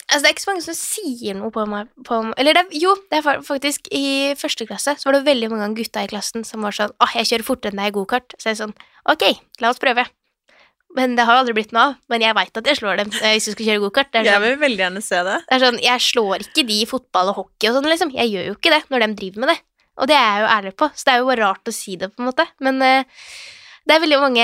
Altså, 0.07 0.21
det 0.23 0.29
er 0.29 0.33
ikke 0.37 0.45
så 0.45 0.51
mange 0.53 0.63
som 0.65 0.77
sier 0.79 1.35
noe 1.37 1.51
på 1.51 1.65
meg 1.67 1.89
på, 2.07 2.21
Eller 2.39 2.53
det, 2.57 2.65
jo, 2.79 2.93
det 3.11 3.19
er 3.19 3.41
faktisk 3.43 3.89
I 3.91 4.33
første 4.39 4.65
klasse 4.69 4.95
så 4.97 5.09
var 5.09 5.17
det 5.19 5.25
veldig 5.27 5.49
mange 5.51 5.73
gutta 5.75 6.05
i 6.05 6.07
klassen 6.09 6.45
som 6.47 6.63
var 6.65 6.71
sånn 6.77 6.93
Åh, 7.03 7.17
jeg 7.19 7.27
kjører 7.33 7.43
fortere 7.49 7.75
enn 7.75 7.81
deg 7.83 7.91
i 7.91 7.97
gokart. 7.99 8.33
Så 8.39 8.49
jeg 8.49 8.55
er 8.57 8.61
sånn 8.65 8.77
Ok, 9.11 9.25
la 9.61 9.69
oss 9.73 9.79
prøve. 9.83 10.07
Men 10.97 11.13
det 11.17 11.25
har 11.27 11.37
jo 11.37 11.43
aldri 11.45 11.55
blitt 11.59 11.73
noe 11.75 11.83
av. 11.91 11.95
Men 12.09 12.23
jeg 12.25 12.35
veit 12.39 12.57
at 12.59 12.69
jeg 12.71 12.79
slår 12.81 13.01
dem 13.03 13.11
eh, 13.21 13.35
hvis 13.37 13.47
vi 13.51 13.55
skal 13.55 13.67
kjøre 13.69 13.83
gokart. 13.85 14.15
Er 14.17 14.25
Jeg 14.25 14.33
sånn- 14.33 14.45
vil 14.47 14.61
veldig 14.65 14.83
gjerne 14.83 15.03
se 15.05 15.19
det. 15.27 15.35
det 15.45 15.55
er 15.59 15.65
sånn, 15.67 15.77
jeg 15.83 16.05
slår 16.07 16.45
ikke 16.47 16.65
de 16.67 16.77
i 16.81 16.87
fotball 16.89 17.29
og 17.33 17.37
hockey 17.43 17.69
og 17.69 17.77
sånn, 17.77 17.91
liksom. 17.91 18.15
Jeg 18.17 18.33
gjør 18.33 18.47
jo 18.49 18.55
ikke 18.57 18.73
det 18.73 18.81
når 18.89 19.05
de 19.05 19.13
driver 19.21 19.45
med 19.45 19.53
det. 19.53 19.59
Og 19.97 20.09
det 20.09 20.17
er 20.17 20.25
jeg 20.33 20.41
jo 20.43 20.49
ærlig 20.55 20.73
på, 20.77 20.89
så 20.93 21.05
det 21.07 21.13
er 21.13 21.21
jo 21.23 21.29
bare 21.29 21.41
rart 21.45 21.69
å 21.69 21.73
si 21.73 21.95
det, 21.97 22.09
på 22.13 22.21
en 22.21 22.27
måte. 22.29 22.43
Men 22.61 22.81
uh, 22.85 23.21
det 23.87 23.95
er 23.95 24.01
veldig 24.03 24.17
mange 24.21 24.43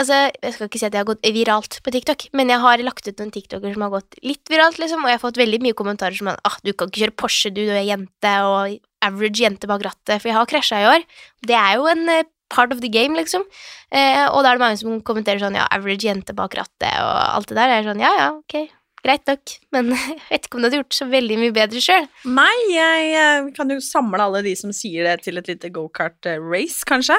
Altså, 0.00 0.16
jeg 0.42 0.54
skal 0.56 0.66
ikke 0.70 0.80
si 0.80 0.86
at 0.88 0.94
jeg 0.96 1.02
har 1.04 1.10
gått 1.10 1.28
viralt 1.36 1.76
på 1.84 1.92
TikTok, 1.94 2.24
men 2.38 2.48
jeg 2.50 2.62
har 2.64 2.82
lagt 2.86 3.06
ut 3.06 3.18
noen 3.20 3.30
TikToker 3.34 3.74
som 3.76 3.84
har 3.86 3.92
gått 3.94 4.18
litt 4.26 4.50
viralt, 4.50 4.78
liksom, 4.82 5.04
og 5.04 5.10
jeg 5.12 5.18
har 5.18 5.22
fått 5.22 5.38
veldig 5.42 5.60
mye 5.66 5.76
kommentarer 5.78 6.16
som 6.18 6.30
ah, 6.32 6.56
du 6.64 6.72
kan 6.72 6.88
ikke 6.90 7.04
kjøre 7.04 7.16
Porsche, 7.20 7.52
du, 7.54 7.60
du 7.68 7.74
er 7.74 7.86
jente, 7.86 8.32
og 8.48 8.78
average 9.06 9.44
jente 9.44 9.70
bak 9.70 9.84
rattet, 9.86 10.18
for 10.18 10.30
jeg 10.30 10.38
har 10.38 10.50
krasja 10.50 10.80
i 10.82 10.88
år. 10.96 11.06
Det 11.46 11.54
er 11.58 11.76
jo 11.78 11.86
en 11.92 12.08
eh, 12.10 12.26
part 12.52 12.72
of 12.72 12.80
the 12.84 12.90
game, 12.92 13.16
liksom. 13.18 13.44
Eh, 13.90 14.24
og 14.28 14.42
da 14.42 14.50
er 14.50 14.58
det 14.58 14.64
mange 14.64 14.80
som 14.80 14.98
kommenterer 15.04 15.42
sånn, 15.42 15.58
ja, 15.58 15.68
average 15.74 16.08
jente 16.08 16.34
bak 16.36 16.56
rattet, 16.58 16.90
og 16.90 17.14
alt 17.38 17.48
det 17.50 17.58
der. 17.58 17.72
Jeg 17.72 17.84
er 17.84 17.88
sånn, 17.90 18.04
ja, 18.04 18.12
ja, 18.18 18.28
ok, 18.36 18.68
greit 19.04 19.30
nok, 19.30 19.54
men 19.76 19.94
jeg 19.94 20.20
vet 20.28 20.48
ikke 20.48 20.58
om 20.58 20.64
du 20.64 20.68
hadde 20.70 20.82
gjort 20.82 20.98
så 21.00 21.08
veldig 21.12 21.40
mye 21.44 21.56
bedre 21.56 21.84
sjøl. 21.84 22.10
Nei, 22.38 22.54
jeg 22.74 23.16
eh, 23.22 23.50
kan 23.56 23.74
jo 23.74 23.80
samle 23.84 24.28
alle 24.28 24.44
de 24.46 24.54
som 24.58 24.74
sier 24.76 25.08
det 25.08 25.18
til 25.26 25.40
et 25.40 25.50
lite 25.50 25.72
gokart-race, 25.74 26.84
kanskje. 26.88 27.18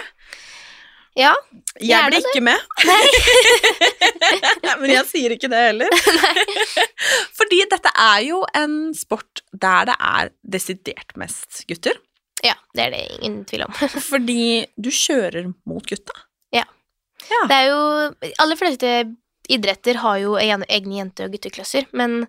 Ja, 1.17 1.33
Jeg 1.81 1.89
Gjerne 1.89 2.11
blir 2.13 2.27
ikke 2.29 2.43
med. 2.45 2.59
Men 4.81 4.91
jeg 4.93 5.07
sier 5.09 5.33
ikke 5.35 5.49
det 5.51 5.63
heller. 5.65 5.95
Fordi 7.35 7.63
dette 7.71 7.91
er 7.91 8.21
jo 8.27 8.43
en 8.55 8.77
sport 8.95 9.41
der 9.51 9.89
det 9.89 9.97
er 9.97 10.31
desidert 10.55 11.17
mest 11.19 11.63
gutter. 11.67 11.97
Ja, 12.45 12.55
det 12.75 12.85
er 12.85 12.95
det 12.95 13.03
ingen 13.19 13.43
tvil 13.49 13.65
om. 13.67 13.77
Fordi 14.11 14.65
du 14.79 14.91
kjører 14.93 15.51
mot 15.69 15.85
gutta. 15.85 16.15
Det 17.49 17.55
er 17.55 17.69
jo 17.69 17.79
Aller 18.41 18.59
fleste 18.59 18.93
idretter 19.49 19.99
har 20.03 20.19
jo 20.21 20.35
egne 20.39 20.99
jente- 20.99 21.25
og 21.25 21.33
gutteklasser, 21.33 21.87
men 21.97 22.21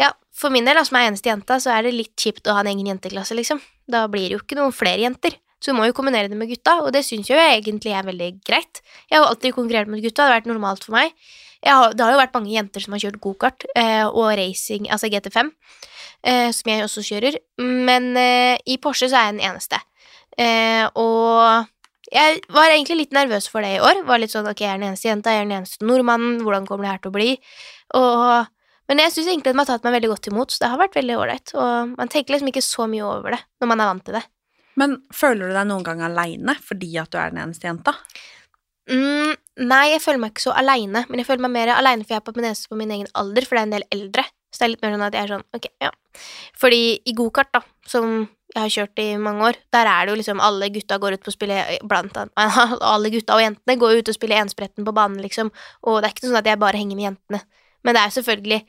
ja, 0.00 0.10
for 0.34 0.52
min 0.52 0.66
del, 0.66 0.80
som 0.84 0.98
er 0.98 1.08
eneste 1.08 1.30
jenta, 1.30 1.56
så 1.62 1.72
er 1.72 1.86
det 1.86 1.94
litt 1.94 2.14
kjipt 2.20 2.48
å 2.50 2.56
ha 2.56 2.64
en 2.64 2.70
egen 2.72 2.90
jenteklasse, 2.90 3.36
liksom. 3.38 3.62
Da 3.90 4.04
blir 4.10 4.26
det 4.28 4.36
jo 4.36 4.42
ikke 4.42 4.58
noen 4.58 4.74
flere 4.74 5.04
jenter. 5.04 5.38
Så 5.62 5.72
du 5.72 5.78
må 5.78 5.86
jo 5.88 5.94
kombinere 5.96 6.28
det 6.28 6.36
med 6.36 6.50
gutta, 6.50 6.74
og 6.82 6.90
det 6.92 7.04
syns 7.06 7.30
jeg 7.30 7.40
egentlig 7.40 7.94
er 7.96 8.04
veldig 8.04 8.30
greit. 8.44 8.82
Jeg 9.08 9.16
har 9.16 9.22
jo 9.22 9.30
alltid 9.30 9.54
konkurrert 9.56 9.88
mot 9.88 10.02
gutta, 10.02 10.26
det 10.26 10.26
har 10.26 10.36
vært 10.40 10.50
normalt 10.50 10.84
for 10.84 10.96
meg. 10.98 11.14
Har, 11.64 11.94
det 11.96 12.04
har 12.04 12.12
jo 12.12 12.20
vært 12.20 12.34
mange 12.36 12.52
jenter 12.52 12.84
som 12.84 12.94
har 12.94 13.02
kjørt 13.06 13.20
gokart 13.24 13.66
eh, 13.72 14.04
og 14.04 14.34
racing, 14.36 14.88
altså 14.92 15.08
GT5, 15.12 15.52
eh, 16.28 16.48
som 16.52 16.70
jeg 16.70 16.84
også 16.84 17.04
kjører, 17.08 17.38
men 17.62 18.10
eh, 18.20 18.56
i 18.68 18.76
Porsche 18.82 19.08
så 19.08 19.20
er 19.20 19.30
jeg 19.30 19.38
den 19.38 19.46
eneste. 19.48 19.80
Eh, 20.36 20.84
og 21.00 21.70
jeg 22.12 22.42
var 22.52 22.72
egentlig 22.72 22.98
litt 23.04 23.16
nervøs 23.16 23.48
for 23.50 23.64
det 23.64 23.76
i 23.76 23.82
år. 23.82 24.02
Var 24.06 24.20
litt 24.20 24.34
sånn, 24.34 24.48
ok, 24.50 24.60
jeg 24.60 24.74
er 24.74 24.82
den 24.82 24.90
eneste 24.90 25.08
jenta, 25.08 25.32
jeg 25.32 25.44
er 25.44 25.48
den 25.48 25.56
eneste 25.60 25.88
nordmannen, 25.88 26.42
hvordan 26.44 26.68
kommer 26.68 26.86
det 26.86 26.92
her 26.92 27.02
til 27.04 27.14
å 27.14 27.16
bli? 27.16 27.30
Og, 27.96 28.52
men 28.90 29.02
jeg 29.02 29.14
syns 29.14 29.32
egentlig 29.32 29.54
at 29.54 29.56
de 29.56 29.62
har 29.62 29.70
tatt 29.72 29.88
meg 29.88 29.96
veldig 29.96 30.12
godt 30.12 30.30
imot, 30.30 30.52
så 30.52 30.64
det 30.64 30.72
har 30.74 30.82
vært 30.82 30.98
veldig 31.00 31.18
ålreit. 31.22 31.54
Og 31.56 31.96
man 31.96 32.12
tenker 32.12 32.36
liksom 32.36 32.52
ikke 32.52 32.64
så 32.64 32.88
mye 32.90 33.08
over 33.08 33.38
det 33.38 33.42
når 33.62 33.72
man 33.72 33.82
er 33.82 33.92
vant 33.92 34.06
til 34.06 34.18
det. 34.18 34.24
Men 34.80 34.96
føler 35.14 35.48
du 35.48 35.56
deg 35.56 35.68
noen 35.70 35.84
gang 35.86 36.00
aleine 36.02 36.56
fordi 36.62 36.90
at 36.98 37.12
du 37.12 37.18
er 37.20 37.30
den 37.32 37.44
eneste 37.44 37.68
jenta? 37.68 37.94
Mm, 38.90 39.32
nei, 39.64 39.84
jeg 39.94 40.02
føler 40.04 40.20
meg 40.20 40.34
ikke 40.34 40.44
så 40.44 40.54
aleine, 40.60 41.04
men 41.08 41.20
jeg 41.20 41.28
føler 41.28 41.46
meg 41.46 41.54
mer 41.54 41.72
aleine 41.78 42.04
for 42.04 42.16
jeg 42.16 42.20
er 42.20 42.26
på 42.26 42.34
min 42.36 42.48
eneste 42.50 42.68
på 42.68 42.78
min 42.78 42.92
egen 42.92 43.10
alder, 43.16 43.46
for 43.48 43.56
det 43.56 43.62
er 43.62 43.68
en 43.68 43.76
del 43.78 43.86
eldre. 43.96 44.24
Så 44.52 44.60
det 44.60 44.66
er 44.66 44.72
litt 44.74 44.84
mer 44.84 44.94
sånn 44.94 45.06
at 45.06 45.16
jeg 45.16 45.26
er 45.26 45.32
sånn, 45.32 45.46
ok, 45.56 45.68
ja. 45.82 45.90
Fordi 46.62 46.82
i 47.10 47.14
gokart, 47.16 47.50
da, 47.56 47.62
som 47.90 48.12
jeg 48.54 48.60
har 48.60 48.70
kjørt 48.70 49.00
i 49.02 49.06
mange 49.18 49.48
år, 49.48 49.58
der 49.74 49.88
er 49.90 50.04
det 50.06 50.14
jo 50.14 50.18
liksom 50.20 50.42
alle 50.46 50.68
gutta 50.70 51.00
går 51.02 51.16
ut 51.16 51.24
på 51.24 51.32
å 51.32 51.34
spille 51.34 51.56
Blant 51.90 52.14
annet 52.20 52.58
alle 52.92 53.10
gutta 53.10 53.34
og 53.34 53.42
jentene 53.42 53.74
går 53.80 53.98
ut 53.98 54.12
og 54.12 54.14
spiller 54.14 54.44
enspretten 54.44 54.86
på 54.86 54.94
banen, 54.94 55.18
liksom, 55.24 55.50
og 55.82 55.98
det 55.98 56.10
er 56.10 56.14
ikke 56.14 56.28
sånn 56.28 56.38
at 56.38 56.50
jeg 56.52 56.60
bare 56.62 56.78
henger 56.78 57.00
med 57.00 57.08
jentene. 57.08 57.42
Men 57.84 57.96
det 57.96 58.02
er 58.02 58.12
jo 58.12 58.18
selvfølgelig 58.20 58.60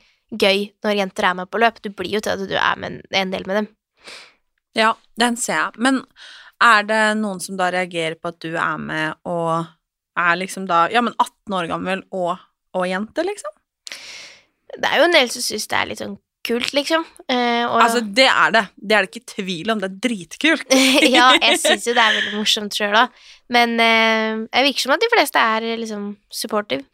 gøy 0.42 0.64
når 0.82 0.98
jenter 0.98 1.28
er 1.28 1.38
med 1.38 1.50
på 1.52 1.60
løp. 1.62 1.78
Du 1.84 1.92
blir 1.94 2.16
jo 2.16 2.24
til 2.24 2.34
at 2.34 2.50
du 2.50 2.56
er 2.58 2.82
med 2.82 3.06
en 3.14 3.32
del 3.32 3.46
med 3.46 3.60
dem. 3.60 3.70
Ja, 4.76 4.90
den 5.20 5.38
ser 5.40 5.60
jeg. 5.60 5.80
Men 5.86 6.02
er 6.62 6.84
det 6.88 7.00
noen 7.20 7.40
som 7.40 7.56
da 7.56 7.70
reagerer 7.72 8.18
på 8.18 8.32
at 8.32 8.40
du 8.42 8.56
er 8.56 8.76
med 8.80 9.16
og 9.28 9.70
er 10.18 10.36
liksom 10.40 10.66
da 10.68 10.86
ja, 10.92 11.02
men 11.04 11.14
18 11.20 11.56
år 11.58 11.68
gammel 11.70 12.04
og, 12.16 12.36
og 12.76 12.86
jente, 12.88 13.24
liksom? 13.26 13.52
Det 14.76 14.88
er 14.90 15.00
jo 15.00 15.08
en 15.08 15.14
del 15.14 15.28
som 15.32 15.44
syns 15.44 15.68
det 15.70 15.76
er 15.78 15.90
litt 15.92 16.00
sånn 16.02 16.16
kult, 16.46 16.72
liksom. 16.76 17.02
Eh, 17.26 17.64
og, 17.66 17.80
Altså, 17.82 18.00
det 18.14 18.26
er 18.30 18.52
det. 18.54 18.62
Det 18.78 18.94
er 18.96 19.06
det 19.06 19.10
ikke 19.10 19.32
tvil 19.32 19.70
om. 19.72 19.80
Det 19.82 19.88
er 19.88 19.96
dritkult. 20.04 20.74
ja, 21.16 21.30
jeg 21.42 21.58
syns 21.62 21.88
jo 21.88 21.94
det 21.96 22.02
er 22.04 22.18
veldig 22.20 22.34
morsomt 22.40 22.76
sjøl 22.76 22.94
òg, 23.00 23.16
men 23.54 23.74
eh, 23.82 24.44
jeg 24.46 24.66
virker 24.68 24.84
som 24.86 24.94
at 24.94 25.02
de 25.02 25.10
fleste 25.14 25.42
er 25.54 25.66
eh, 25.72 25.78
liksom 25.80 26.12
supportive. 26.30 26.86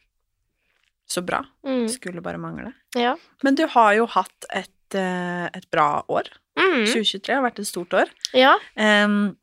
Så 1.13 1.21
bra. 1.27 1.43
Mm, 1.69 1.85
Skulle 1.93 2.23
bare 2.25 2.41
mangle. 2.41 2.71
ja. 2.97 3.13
Men 3.45 3.59
du 3.59 3.67
har 3.75 3.93
jo 3.99 4.07
hatt 4.09 4.47
et, 4.49 4.95
eh, 4.97 5.45
et 5.53 5.67
bra 5.75 6.01
år. 6.09 6.31
Mm, 6.57 6.87
2023 6.89 7.35
har 7.37 7.45
vært 7.45 7.61
et 7.61 7.69
stort 7.69 7.93
år. 7.99 8.13
ja. 8.37 8.55
Um, 8.77 9.35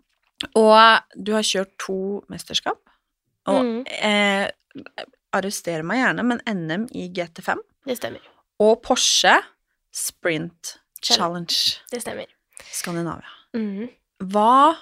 og 0.55 1.03
du 1.19 1.33
har 1.35 1.43
kjørt 1.43 1.73
to 1.83 2.23
mesterskap. 2.31 2.79
Og 3.47 3.63
Mm. 3.63 3.85
eh, 3.87 4.49
arrester 5.33 5.81
meg 5.83 5.97
gjerne, 6.03 6.23
men 6.25 6.41
NM 6.45 6.87
i 6.93 7.07
GT5 7.09 7.57
Det 7.85 7.97
stemmer. 7.97 8.19
og 8.59 8.81
Porsche 8.83 9.37
Sprint 9.91 10.77
Challenge. 11.01 11.79
Det 11.91 12.01
stemmer. 12.03 12.25
Skandinavia. 12.71 13.29
Mm. 13.55 13.89
Hva, 14.29 14.75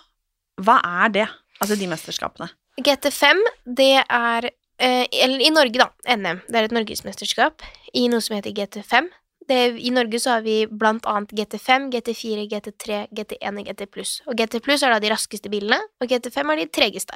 hva 0.59 0.79
er 0.83 1.09
det? 1.13 1.27
Altså 1.61 1.77
de 1.77 1.87
mesterskapene. 1.87 2.49
GT5, 2.81 3.37
det 3.65 4.03
er 4.09 4.49
eh, 4.79 5.05
Eller 5.11 5.39
i 5.41 5.49
Norge, 5.49 5.73
da. 5.77 5.89
NM. 6.15 6.41
Det 6.47 6.55
er 6.55 6.63
et 6.67 6.71
norgesmesterskap 6.75 7.61
i 7.95 8.07
noe 8.07 8.21
som 8.21 8.35
heter 8.35 8.51
GT5. 8.53 9.07
Det, 9.47 9.57
I 9.79 9.91
Norge 9.95 10.19
så 10.19 10.35
har 10.35 10.41
vi 10.43 10.57
blant 10.67 11.05
annet 11.07 11.31
GT5, 11.37 11.87
GT4, 11.93 12.45
GT3, 12.51 12.97
GT1 13.15 13.61
og 13.61 13.69
GT 13.69 13.85
pluss. 13.93 14.17
Og 14.27 14.35
GT 14.39 14.59
pluss 14.65 14.83
er 14.83 14.91
da 14.91 14.99
de 15.03 15.11
raskeste 15.13 15.51
bilene, 15.51 15.79
og 16.03 16.11
GT5 16.11 16.51
er 16.53 16.61
de 16.61 16.65
tregeste. 16.75 17.15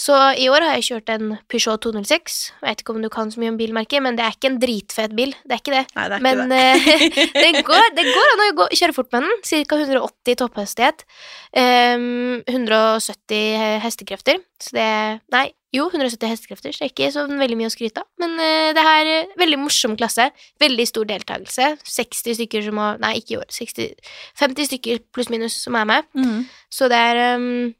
Så 0.00 0.16
i 0.40 0.46
år 0.48 0.64
har 0.64 0.78
jeg 0.78 0.86
kjørt 0.88 1.12
en 1.12 1.34
Peugeot 1.52 1.82
206. 1.84 2.38
Jeg 2.62 2.64
vet 2.70 2.80
ikke 2.84 2.94
om 2.96 3.02
du 3.04 3.10
kan 3.12 3.28
så 3.30 3.42
mye 3.42 3.52
om 3.52 3.58
bilmerket, 3.60 4.00
men 4.04 4.16
det 4.16 4.24
er 4.24 4.36
ikke 4.38 4.48
en 4.54 4.60
dritfet 4.62 5.12
bil. 5.18 5.34
Det 5.44 5.58
er 5.58 5.60
ikke 5.60 5.74
det. 5.76 5.84
Nei, 5.98 6.06
det 6.08 6.16
er 6.18 6.24
Men 6.24 6.42
ikke 6.42 6.48
det. 6.48 6.62
eh, 6.62 7.32
det, 7.44 7.64
går, 7.68 7.88
det 7.98 8.06
går 8.08 8.32
an 8.32 8.44
å 8.48 8.68
kjøre 8.72 8.96
fort 8.96 9.12
med 9.12 9.28
den. 9.28 9.42
Ca. 9.44 9.80
180 9.82 10.38
topphastighet. 10.40 11.04
Um, 11.52 12.40
170 12.48 13.80
hestekrefter. 13.84 14.40
Så 14.62 14.76
det 14.76 14.88
Nei, 15.34 15.50
jo, 15.72 15.86
170 15.88 16.28
hestekrefter, 16.28 16.74
så 16.74 16.82
det 16.82 16.88
er 16.88 16.92
ikke 16.92 17.10
så 17.14 17.24
veldig 17.30 17.56
mye 17.56 17.70
å 17.70 17.72
skryte 17.72 18.02
av. 18.02 18.08
Men 18.20 18.34
uh, 18.36 18.70
det 18.76 18.82
er 18.84 19.10
uh, 19.24 19.34
veldig 19.40 19.58
morsom 19.62 19.96
klasse. 19.96 20.28
Veldig 20.60 20.86
stor 20.88 21.08
deltakelse. 21.08 21.68
60 21.88 22.36
stykker 22.40 22.66
som 22.66 22.80
har 22.82 23.00
Nei, 23.00 23.14
ikke 23.22 23.36
i 23.36 23.38
år. 23.40 23.48
60, 23.52 23.94
50 24.40 24.68
stykker 24.68 25.00
pluss 25.16 25.32
minus 25.32 25.56
som 25.64 25.78
er 25.80 25.88
med. 25.88 26.10
Mm. 26.12 26.42
Så 26.72 26.90
det 26.92 27.00
er 27.00 27.38
um, 27.40 27.72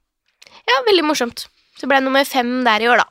Ja, 0.69 0.81
veldig 0.89 1.05
morsomt. 1.05 1.47
Så 1.77 1.89
ble 1.89 2.01
jeg 2.01 2.07
nummer 2.07 2.25
fem 2.29 2.61
der 2.65 2.85
i 2.85 2.89
år, 2.93 3.03
da. 3.05 3.09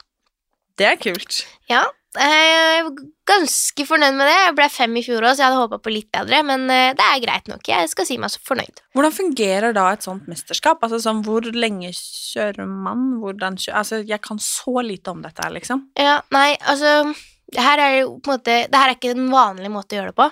Det 0.82 0.88
er 0.88 1.02
kult. 1.02 1.44
Ja, 1.70 1.84
er 2.18 2.90
ganske 3.32 3.86
fornøyd 3.88 4.18
med 4.20 4.28
det. 4.30 4.36
Jeg 4.38 4.56
ble 4.60 4.68
fem 4.74 5.00
i 5.00 5.04
fjor 5.06 5.26
òg, 5.26 5.34
så 5.34 5.44
jeg 5.44 5.48
hadde 5.50 5.62
håpa 5.64 5.80
på 5.82 5.94
litt 5.94 6.10
bedre, 6.14 6.44
men 6.48 6.68
eh, 6.74 6.92
det 6.98 7.08
er 7.08 7.24
greit 7.24 7.50
nok. 7.52 7.66
Jeg 7.72 7.90
skal 7.92 8.08
si 8.08 8.20
meg 8.22 8.34
så 8.34 8.44
fornøyd. 8.48 8.84
Hvordan 8.98 9.16
fungerer 9.16 9.76
da 9.78 9.88
et 9.96 10.06
sånt 10.06 10.30
mesterskap? 10.32 10.84
Altså 10.86 11.02
sånn, 11.04 11.24
Hvor 11.26 11.48
lenge 11.56 11.94
kjører 11.96 12.68
man? 12.70 13.08
Hvordan 13.24 13.60
kjører 13.62 13.82
altså, 13.82 14.02
jeg 14.08 14.24
kan 14.24 14.42
så 14.44 14.84
lite 14.86 15.14
om 15.14 15.24
dette 15.26 15.44
her, 15.44 15.54
liksom. 15.56 15.88
Ja, 16.00 16.20
nei, 16.36 16.56
altså 16.62 17.14
det 17.52 17.64
her 17.66 17.82
er 17.84 17.96
jo 18.00 18.12
på 18.24 18.32
en 18.32 18.38
måte 18.38 18.54
Det 18.72 18.80
her 18.80 18.90
er 18.90 18.96
ikke 18.96 19.12
en 19.12 19.32
vanlig 19.32 19.72
måte 19.74 19.96
å 19.96 20.00
gjøre 20.00 20.14
det 20.14 20.20
på, 20.22 20.28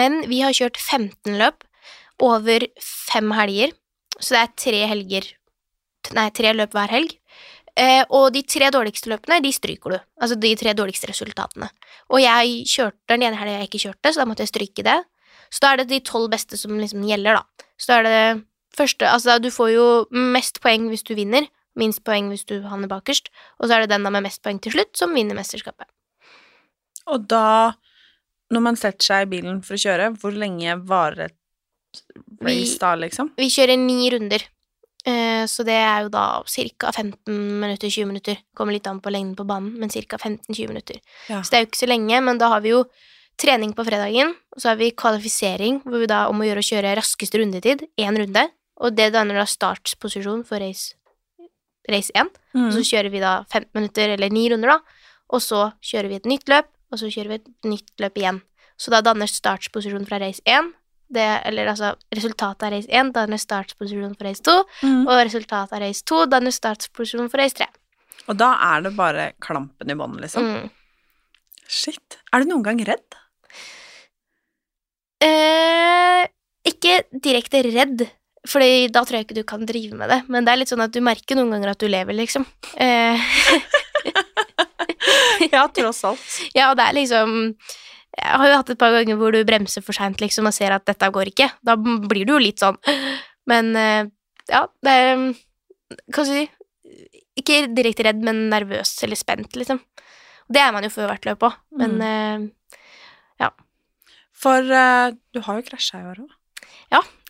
men 0.00 0.20
vi 0.30 0.40
har 0.40 0.54
kjørt 0.56 0.78
15 0.80 1.36
løp 1.36 1.66
over 2.24 2.64
fem 2.80 3.34
helger, 3.36 3.74
så 4.16 4.36
det 4.36 4.40
er 4.40 4.54
tre 4.64 4.78
helger 4.94 5.32
Nei, 6.14 6.28
tre 6.30 6.52
løp 6.54 6.70
hver 6.70 6.92
helg. 6.94 7.16
Eh, 7.76 8.04
og 8.08 8.30
de 8.32 8.40
tre 8.48 8.70
dårligste 8.72 9.10
løpene, 9.12 9.42
de 9.44 9.52
stryker 9.52 9.92
du. 9.92 9.98
Altså 10.22 10.38
de 10.40 10.54
tre 10.56 10.72
dårligste 10.76 11.10
resultatene. 11.10 11.68
Og 12.08 12.22
jeg 12.22 12.62
kjørte 12.72 13.12
den 13.12 13.26
ene 13.26 13.36
helga 13.36 13.58
jeg 13.58 13.68
ikke 13.68 13.82
kjørte, 13.84 14.12
så 14.14 14.22
da 14.22 14.28
måtte 14.30 14.46
jeg 14.46 14.52
stryke 14.54 14.84
det. 14.86 14.96
Så 15.52 15.60
da 15.62 15.72
er 15.72 15.82
det 15.82 15.88
de 15.90 16.00
tolv 16.00 16.30
beste 16.32 16.56
som 16.58 16.72
liksom 16.80 17.04
gjelder, 17.06 17.36
da. 17.36 17.66
Så 17.76 17.92
da 17.92 17.98
er 17.98 18.08
det 18.08 18.44
første 18.76 19.08
Altså, 19.08 19.38
du 19.40 19.50
får 19.52 19.70
jo 19.72 19.86
mest 20.10 20.60
poeng 20.64 20.88
hvis 20.92 21.04
du 21.04 21.14
vinner, 21.16 21.46
minst 21.76 22.02
poeng 22.04 22.30
hvis 22.32 22.46
du 22.48 22.62
havner 22.64 22.88
bakerst, 22.88 23.28
og 23.60 23.68
så 23.68 23.76
er 23.76 23.84
det 23.84 23.92
den 23.92 24.04
da 24.04 24.10
med 24.12 24.24
mest 24.24 24.42
poeng 24.44 24.58
til 24.60 24.72
slutt 24.72 24.96
som 24.96 25.12
vinner 25.16 25.36
mesterskapet. 25.36 25.88
Og 27.06 27.28
da, 27.28 27.72
når 28.52 28.64
man 28.64 28.76
setter 28.80 29.04
seg 29.04 29.26
i 29.26 29.30
bilen 29.36 29.60
for 29.64 29.76
å 29.76 29.80
kjøre, 29.84 30.10
hvor 30.20 30.32
lenge 30.34 30.76
varer 30.88 31.28
et 31.28 31.36
race 32.42 32.74
Vi- 32.74 32.78
da, 32.80 32.94
liksom? 32.96 33.30
Vi 33.36 33.48
kjører 33.52 33.78
ni 33.78 34.10
runder, 34.10 34.42
så 35.46 35.62
det 35.64 35.76
er 35.78 36.02
jo 36.02 36.08
da 36.10 36.42
ca. 36.42 36.90
15 36.92 37.60
minutter, 37.60 37.88
20 37.88 38.06
minutter. 38.10 38.36
Kommer 38.56 38.72
litt 38.74 38.86
an 38.90 39.00
på 39.00 39.10
lengden 39.14 39.36
på 39.38 39.46
banen, 39.46 39.76
men 39.78 39.88
ca. 39.92 40.16
15-20 40.18 40.68
minutter. 40.72 40.98
Ja. 41.30 41.42
Så 41.42 41.50
det 41.52 41.58
er 41.58 41.64
jo 41.64 41.68
ikke 41.70 41.82
så 41.84 41.88
lenge, 41.90 42.22
men 42.26 42.38
da 42.38 42.48
har 42.48 42.60
vi 42.64 42.70
jo 42.74 42.84
trening 43.38 43.74
på 43.76 43.84
fredagen, 43.84 44.34
og 44.54 44.60
så 44.62 44.70
har 44.72 44.76
vi 44.80 44.90
kvalifisering, 44.96 45.82
hvor 45.84 46.00
vi 46.00 46.06
da 46.10 46.24
om 46.30 46.40
å 46.40 46.46
gjøre 46.48 46.62
å 46.64 46.68
kjøre 46.70 46.94
raskeste 46.96 47.38
rundetid, 47.38 47.84
én 48.00 48.16
runde, 48.16 48.46
og 48.80 48.96
det 48.96 49.12
danner 49.12 49.34
da 49.38 49.44
startposisjon 49.44 50.42
for 50.48 50.58
race, 50.58 50.94
race 51.88 52.10
1. 52.14 52.30
Og 52.54 52.72
så 52.72 52.80
Mhm. 52.80 52.88
kjører 52.90 53.10
vi 53.10 53.20
da 53.20 53.44
15 53.44 53.70
minutter, 53.74 54.08
eller 54.14 54.30
ni 54.30 54.48
runder, 54.48 54.68
da, 54.68 54.78
og 55.30 55.40
så 55.40 55.72
kjører 55.82 56.08
vi 56.08 56.14
et 56.16 56.24
nytt 56.26 56.46
løp, 56.48 56.66
og 56.90 56.98
så 56.98 57.06
kjører 57.12 57.28
vi 57.28 57.34
et 57.34 57.48
nytt 57.64 57.92
løp 58.00 58.14
igjen. 58.16 58.42
Så 58.78 58.90
da 58.90 59.00
danner 59.02 59.26
startposisjon 59.26 60.06
fra 60.06 60.18
race 60.18 60.40
1, 60.46 60.72
det, 61.12 61.26
eller 61.46 61.70
altså 61.70 61.92
resultatet 62.14 62.66
av 62.66 62.72
race 62.74 62.90
1 62.90 63.12
danner 63.14 63.40
startposisjonen 63.40 64.14
for 64.16 64.28
race 64.28 64.42
2, 64.46 64.56
mm. 64.82 65.02
og 65.06 65.20
resultatet 65.20 65.76
av 65.76 65.84
race 65.84 66.06
2 66.08 66.24
danner 66.32 66.54
startposisjonen 66.54 67.30
for 67.32 67.42
race 67.42 67.58
3. 67.58 67.68
Og 68.26 68.38
da 68.40 68.52
er 68.72 68.82
det 68.86 68.96
bare 68.96 69.30
klampen 69.42 69.92
i 69.92 69.96
bånn, 69.98 70.18
liksom. 70.22 70.46
Mm. 70.46 70.72
Shit. 71.66 72.18
Er 72.34 72.42
du 72.42 72.50
noen 72.50 72.64
gang 72.66 72.82
redd? 72.86 73.18
Eh, 75.22 76.26
ikke 76.66 77.00
direkte 77.10 77.62
redd, 77.66 78.08
Fordi 78.46 78.86
da 78.94 79.00
tror 79.02 79.16
jeg 79.18 79.24
ikke 79.26 79.34
du 79.40 79.42
kan 79.42 79.64
drive 79.66 79.96
med 79.98 80.06
det, 80.06 80.20
men 80.30 80.46
det 80.46 80.52
er 80.52 80.58
litt 80.60 80.70
sånn 80.70 80.84
at 80.84 80.92
du 80.94 81.00
merker 81.02 81.34
noen 81.34 81.50
ganger 81.50 81.72
at 81.72 81.80
du 81.82 81.88
lever, 81.90 82.14
liksom. 82.14 82.44
Eh, 82.78 83.24
ja, 85.54 85.64
tross 85.74 86.04
alt. 86.06 86.22
Ja, 86.54 86.68
og 86.70 86.76
det 86.78 86.84
er 86.86 86.94
liksom 86.94 87.32
Jeg 88.16 88.38
har 88.40 88.48
jo 88.48 88.56
hatt 88.56 88.70
et 88.72 88.78
par 88.80 88.94
ganger 88.96 89.18
hvor 89.20 89.32
du 89.34 89.42
bremser 89.44 89.82
for 89.84 89.92
seint 89.96 90.20
liksom, 90.22 90.46
og 90.48 90.54
ser 90.56 90.72
at 90.72 90.86
dette 90.88 91.10
går 91.12 91.28
ikke. 91.32 91.50
Da 91.66 91.74
blir 91.76 92.24
du 92.24 92.32
jo 92.36 92.38
litt 92.40 92.62
sånn 92.62 92.78
Men 93.46 93.74
eh, 93.76 94.06
ja, 94.48 94.62
det 94.82 94.92
er 94.92 95.16
Hva 96.10 96.24
skal 96.24 96.32
jeg 96.32 96.48
si 96.48 97.26
Ikke 97.42 97.58
direkte 97.76 98.06
redd, 98.08 98.22
men 98.24 98.46
nervøs 98.50 98.94
eller 99.04 99.16
spent, 99.20 99.52
liksom. 99.60 99.82
Det 100.48 100.62
er 100.62 100.72
man 100.72 100.86
jo 100.86 100.90
før 100.94 101.10
hvert 101.12 101.26
løp 101.28 101.42
òg, 101.50 101.54
men 101.76 101.98
Mm. 102.00 102.46
ja. 103.42 103.50
For 104.32 104.62
eh, 104.64 105.10
du 105.34 105.40
har 105.44 105.58
jo 105.60 105.66
krasja 105.68 106.00
i 106.00 106.06
år 106.08 106.22
òg. 106.24 106.32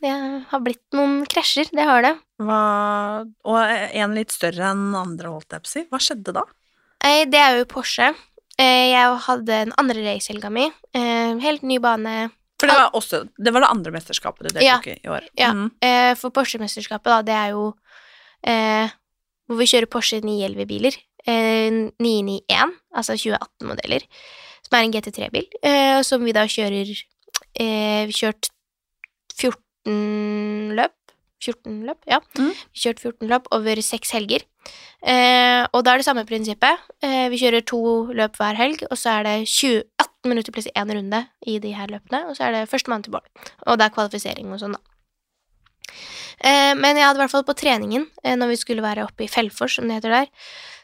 det 0.03 0.13
har 0.51 0.61
blitt 0.61 0.83
noen 0.93 1.25
krasjer. 1.27 1.71
Det 1.73 1.83
har 1.89 2.03
det. 2.05 2.15
Hva- 2.39 3.25
Og 3.49 3.57
en 3.97 4.15
litt 4.15 4.31
større 4.31 4.71
enn 4.71 4.95
andre, 4.95 5.31
holdt 5.33 5.51
jeg 5.57 5.63
på 5.65 5.71
å 5.71 5.73
si. 5.73 5.85
Hva 5.91 5.99
skjedde 5.99 6.35
da? 6.37 6.43
Eh, 7.03 7.25
Det 7.25 7.41
er 7.41 7.59
jo 7.59 7.65
Porsche. 7.65 8.15
Eh, 8.59 8.91
Jeg 8.93 9.19
hadde 9.27 9.53
en 9.67 9.73
andre 9.79 10.03
racehelga 10.07 10.51
mi. 10.51 10.67
eh, 10.95 11.35
Helt 11.45 11.63
ny 11.63 11.79
bane. 11.79 12.31
For 12.59 12.67
det 12.71 12.77
var 12.79 12.91
også 12.97 13.29
Det 13.37 13.53
var 13.53 13.61
det 13.61 13.69
andre 13.69 13.93
mesterskapet 13.93 14.49
du 14.49 14.55
deltok 14.59 14.87
i 14.89 14.95
i 15.05 15.09
år. 15.13 15.27
Ja. 15.37 15.51
Mm. 15.53 15.71
Eh, 15.83 16.15
For 16.17 16.31
Porsche-mesterskapet, 16.31 17.05
da, 17.05 17.19
det 17.23 17.35
er 17.37 17.51
jo 17.53 17.75
eh, 18.43 18.89
hvor 19.47 19.59
vi 19.61 19.67
kjører 19.69 19.87
Porsche 19.93 20.21
911-biler. 20.25 20.97
Eh, 21.27 21.91
991, 22.01 22.73
altså 22.97 23.13
2018-modeller, 23.19 24.07
som 24.65 24.79
er 24.79 24.85
en 24.87 24.93
GT3-bil, 24.95 25.49
eh, 25.63 26.01
som 26.03 26.25
vi 26.25 26.33
da 26.33 26.47
kjører 26.47 26.89
eh, 27.61 28.07
Vi 28.07 28.13
kjørt 28.15 28.49
14 29.37 30.73
løp. 30.79 30.96
14 31.45 31.83
løp, 31.87 32.01
ja. 32.09 32.21
Mm. 32.39 32.53
Vi 32.73 32.83
kjørte 32.85 33.03
14 33.03 33.31
løp 33.31 33.49
over 33.55 33.83
seks 33.85 34.15
helger. 34.17 34.45
Eh, 35.07 35.63
og 35.71 35.85
da 35.85 35.93
er 35.93 36.03
det 36.03 36.09
samme 36.09 36.27
prinsippet. 36.29 36.87
Eh, 37.05 37.29
vi 37.33 37.41
kjører 37.43 37.67
to 37.69 37.81
løp 38.17 38.39
hver 38.41 38.59
helg, 38.59 38.87
og 38.91 38.99
så 38.99 39.19
er 39.19 39.29
det 39.29 39.37
20, 39.53 39.85
18 40.01 40.33
minutter 40.33 40.57
pluss 40.57 40.71
én 40.73 40.93
runde 40.97 41.23
i 41.47 41.59
de 41.63 41.75
her 41.77 41.93
løpene, 41.93 42.25
og 42.27 42.39
så 42.39 42.49
er 42.49 42.57
det 42.57 42.69
førstemann 42.71 43.05
til 43.07 43.15
mål. 43.15 43.27
Og 43.67 43.79
det 43.79 43.87
er 43.87 43.95
kvalifisering 43.95 44.53
og 44.53 44.63
sånn, 44.63 44.79
da. 44.79 44.96
Eh, 46.37 46.75
men 46.77 46.99
jeg 46.99 47.07
hadde 47.07 47.21
i 47.21 47.25
hvert 47.25 47.33
fall 47.33 47.47
på 47.49 47.57
treningen, 47.57 48.07
eh, 48.23 48.37
når 48.37 48.53
vi 48.53 48.59
skulle 48.61 48.85
være 48.85 49.07
oppe 49.07 49.25
i 49.25 49.31
Fellfors, 49.31 49.79
som 49.79 49.89
det 49.89 49.99
heter 49.99 50.13
der, 50.13 50.29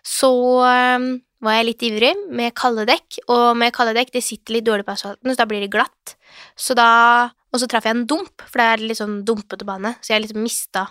så 0.07 0.33
eh, 0.69 1.07
var 1.43 1.59
jeg 1.59 1.69
litt 1.69 1.85
ivrig 1.89 2.13
med 2.33 2.55
kalde 2.59 2.87
dekk, 2.89 3.21
og 3.33 3.59
med 3.59 3.75
kalde 3.75 3.95
dekk, 3.99 4.13
det 4.15 4.25
sitter 4.25 4.57
litt 4.57 4.67
dårlig 4.69 4.87
på 4.87 4.95
asfalten, 4.95 5.33
så 5.33 5.43
da 5.43 5.49
blir 5.51 5.65
det 5.65 5.73
glatt. 5.75 6.17
Så 6.57 6.77
da, 6.79 6.89
og 7.53 7.61
så 7.61 7.69
traff 7.71 7.89
jeg 7.89 7.99
en 7.99 8.07
dump, 8.09 8.45
for 8.47 8.63
det 8.63 8.69
er 8.69 8.85
litt 8.87 9.01
sånn 9.01 9.23
dumpete 9.29 9.67
bane, 9.69 9.97
så 10.01 10.15
jeg 10.15 10.25
liksom 10.25 10.45
mista, 10.45 10.87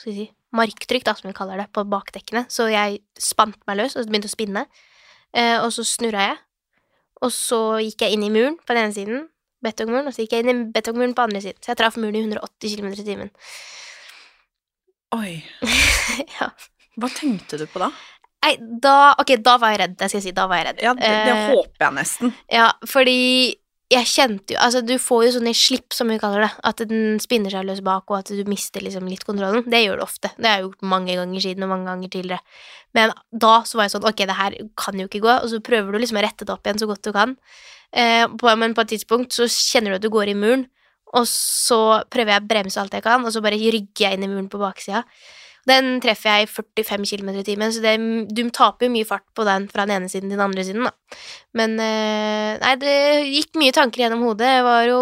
skal 0.00 0.16
si, 0.16 0.30
marktrykk, 0.56 1.04
da, 1.06 1.14
som 1.16 1.30
vi 1.30 1.36
kaller 1.36 1.60
det, 1.60 1.68
på 1.72 1.84
bakdekkene, 1.88 2.46
så 2.52 2.66
jeg 2.72 3.02
spant 3.20 3.60
meg 3.68 3.78
løs, 3.78 3.96
og 3.96 4.08
begynte 4.08 4.30
å 4.30 4.34
spinne, 4.34 4.64
eh, 5.36 5.58
og 5.60 5.70
så 5.76 5.84
snurra 5.86 6.32
jeg, 6.32 6.40
og 7.22 7.30
så 7.32 7.60
gikk 7.84 8.02
jeg 8.04 8.16
inn 8.16 8.26
i 8.26 8.32
muren 8.34 8.58
på 8.58 8.74
den 8.74 8.88
ene 8.88 8.96
siden, 8.96 9.28
betongmuren, 9.64 10.08
og 10.10 10.14
så 10.14 10.24
gikk 10.24 10.36
jeg 10.36 10.44
inn 10.46 10.52
i 10.52 10.70
betongmuren 10.74 11.14
på 11.16 11.26
andre 11.26 11.42
siden, 11.44 11.58
så 11.62 11.72
jeg 11.72 11.80
traff 11.80 11.98
muren 12.00 12.18
i 12.18 12.24
180 12.24 12.76
km 12.76 12.88
i 12.92 13.06
timen. 13.06 13.30
Oi. 15.16 15.32
ja. 16.38 16.48
Hva 17.00 17.08
tenkte 17.12 17.58
du 17.60 17.66
på 17.70 17.80
da? 17.82 17.90
Nei, 18.42 18.56
da 18.82 19.14
Ok, 19.22 19.36
da 19.44 19.54
var 19.60 19.74
jeg 19.74 19.80
redd. 19.84 19.96
Det 20.00 20.08
skal 20.10 20.18
jeg 20.18 20.24
si. 20.26 20.32
Da 20.36 20.48
var 20.50 20.58
jeg 20.60 20.66
redd. 20.70 20.80
Ja, 20.82 20.92
det, 20.98 21.10
det 21.28 21.34
Eh, 21.36 21.42
håper 21.52 21.86
jeg 21.86 21.96
nesten. 22.00 22.32
Ja, 22.50 22.68
fordi 22.90 23.18
jeg 23.92 24.08
kjente 24.08 24.54
jo 24.54 24.60
Altså, 24.62 24.82
du 24.84 24.94
får 25.00 25.24
jo 25.26 25.32
sånne 25.36 25.52
slipp, 25.56 25.94
som 25.94 26.10
vi 26.10 26.18
kaller 26.20 26.46
det. 26.46 26.50
At 26.68 26.82
den 26.88 27.18
spinner 27.22 27.52
seg 27.52 27.66
løs 27.68 27.82
bak, 27.84 28.06
og 28.10 28.20
at 28.20 28.32
du 28.32 28.42
mister 28.48 28.84
liksom 28.84 29.08
litt 29.10 29.24
kontrollen. 29.28 29.66
Det 29.70 29.82
gjør 29.82 30.00
du 30.00 30.04
ofte. 30.06 30.32
Det 30.36 30.48
har 30.48 30.60
jeg 30.60 30.66
gjort 30.68 30.88
mange 30.94 31.16
ganger 31.18 31.44
siden, 31.44 31.66
og 31.66 31.72
mange 31.74 31.90
ganger 31.90 32.12
tidligere. 32.12 32.40
Men 32.96 33.12
da 33.30 33.54
så 33.68 33.78
var 33.78 33.88
jeg 33.88 33.94
sånn 33.94 34.08
Ok, 34.08 34.24
det 34.28 34.38
her 34.38 34.56
kan 34.80 35.00
jo 35.00 35.08
ikke 35.08 35.22
gå. 35.24 35.34
Og 35.34 35.52
så 35.52 35.62
prøver 35.64 35.92
du 35.92 36.02
liksom 36.02 36.20
å 36.20 36.24
rette 36.24 36.48
det 36.48 36.54
opp 36.54 36.68
igjen 36.68 36.82
så 36.82 36.88
godt 36.90 37.04
du 37.08 37.12
kan. 37.16 37.36
Eh, 37.92 38.24
på, 38.26 38.54
men 38.56 38.76
på 38.76 38.86
et 38.86 38.94
tidspunkt 38.94 39.36
så 39.36 39.48
kjenner 39.50 39.92
du 39.92 40.00
at 40.00 40.06
du 40.06 40.12
går 40.12 40.32
i 40.32 40.38
muren, 40.38 40.66
og 41.12 41.28
så 41.28 42.00
prøver 42.08 42.36
jeg 42.36 42.42
å 42.42 42.48
bremse 42.48 42.80
alt 42.80 42.94
jeg 42.96 43.04
kan, 43.04 43.20
og 43.20 43.34
så 43.34 43.42
bare 43.44 43.60
rygger 43.60 44.06
jeg 44.06 44.16
inn 44.16 44.24
i 44.24 44.30
muren 44.30 44.48
på 44.52 44.60
baksida. 44.60 45.02
Den 45.68 46.00
treffer 46.02 46.40
jeg 46.40 46.48
i 46.48 46.50
45 46.50 47.06
km 47.06 47.28
i 47.38 47.44
timen, 47.46 47.70
så 47.70 47.82
det, 47.84 47.94
du 48.34 48.42
taper 48.50 48.88
jo 48.88 48.94
mye 48.96 49.06
fart 49.06 49.26
på 49.36 49.46
den 49.46 49.68
fra 49.70 49.86
den 49.86 50.00
ene 50.00 50.10
siden 50.10 50.26
til 50.26 50.38
den 50.38 50.46
andre 50.48 50.64
siden, 50.66 50.88
da. 50.88 51.20
Men 51.58 51.78
eh, 51.78 52.58
Nei, 52.62 52.74
det 52.82 52.96
gikk 53.28 53.60
mye 53.60 53.74
tanker 53.74 54.04
gjennom 54.04 54.24
hodet. 54.26 54.48
Det 54.48 54.66
var 54.66 54.84
jo 54.88 55.00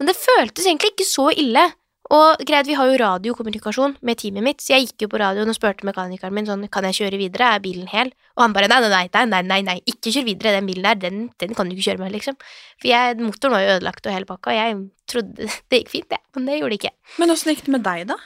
Men 0.00 0.10
det 0.10 0.18
føltes 0.18 0.66
egentlig 0.66 0.94
ikke 0.94 1.06
så 1.06 1.28
ille. 1.30 1.68
Og 2.12 2.42
greit, 2.44 2.66
vi 2.68 2.76
har 2.76 2.90
jo 2.90 2.98
radiokommunikasjon 3.00 3.94
med 4.04 4.18
teamet 4.20 4.44
mitt, 4.44 4.60
så 4.60 4.74
jeg 4.74 4.88
gikk 4.88 5.06
jo 5.06 5.08
på 5.14 5.20
radioen 5.22 5.48
og 5.48 5.56
spurte 5.56 5.86
mekanikeren 5.88 6.34
min 6.36 6.44
sånn, 6.44 6.66
kan 6.68 6.84
jeg 6.84 6.98
kjøre 6.98 7.20
videre, 7.20 7.54
er 7.56 7.62
bilen 7.64 7.88
hel? 7.88 8.10
Og 8.36 8.44
han 8.44 8.56
bare 8.56 8.68
nei, 8.68 8.82
nei, 8.84 9.06
nei, 9.14 9.24
nei, 9.30 9.40
nei, 9.48 9.60
nei, 9.64 9.76
ikke 9.88 10.12
kjør 10.12 10.26
videre, 10.28 10.52
den 10.58 10.68
bilen 10.68 10.84
der, 10.84 11.00
den, 11.00 11.24
den 11.40 11.56
kan 11.56 11.70
du 11.70 11.72
ikke 11.72 11.86
kjøre 11.88 12.02
med, 12.04 12.12
liksom. 12.12 12.36
For 12.82 12.90
jeg, 12.90 13.16
motoren 13.22 13.56
var 13.56 13.64
jo 13.64 13.72
ødelagt 13.78 14.04
og 14.10 14.16
hele 14.18 14.28
pakka, 14.28 14.52
og 14.52 14.60
jeg 14.60 14.76
trodde 15.10 15.48
det 15.72 15.80
gikk 15.80 15.94
fint, 15.94 16.12
jeg, 16.18 16.24
men 16.36 16.50
det 16.50 16.60
gjorde 16.60 16.76
det 16.76 16.80
ikke. 16.82 16.94
Men 17.22 17.36
åssen 17.38 17.54
gikk 17.54 17.64
det 17.64 17.76
med 17.78 17.86
deg, 17.88 18.06
da? 18.12 18.20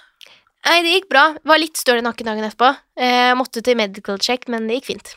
Nei, 0.66 0.80
det 0.84 0.96
gikk 0.96 1.08
bra. 1.12 1.24
Var 1.46 1.60
litt 1.62 1.78
støl 1.78 2.00
i 2.00 2.04
nakken 2.04 2.28
dagen 2.28 2.46
etterpå. 2.48 2.72
Eh, 2.98 3.30
måtte 3.38 3.62
til 3.64 3.78
medical 3.78 4.18
check, 4.22 4.48
men 4.52 4.66
det 4.68 4.80
gikk 4.80 4.90
fint. 4.92 5.14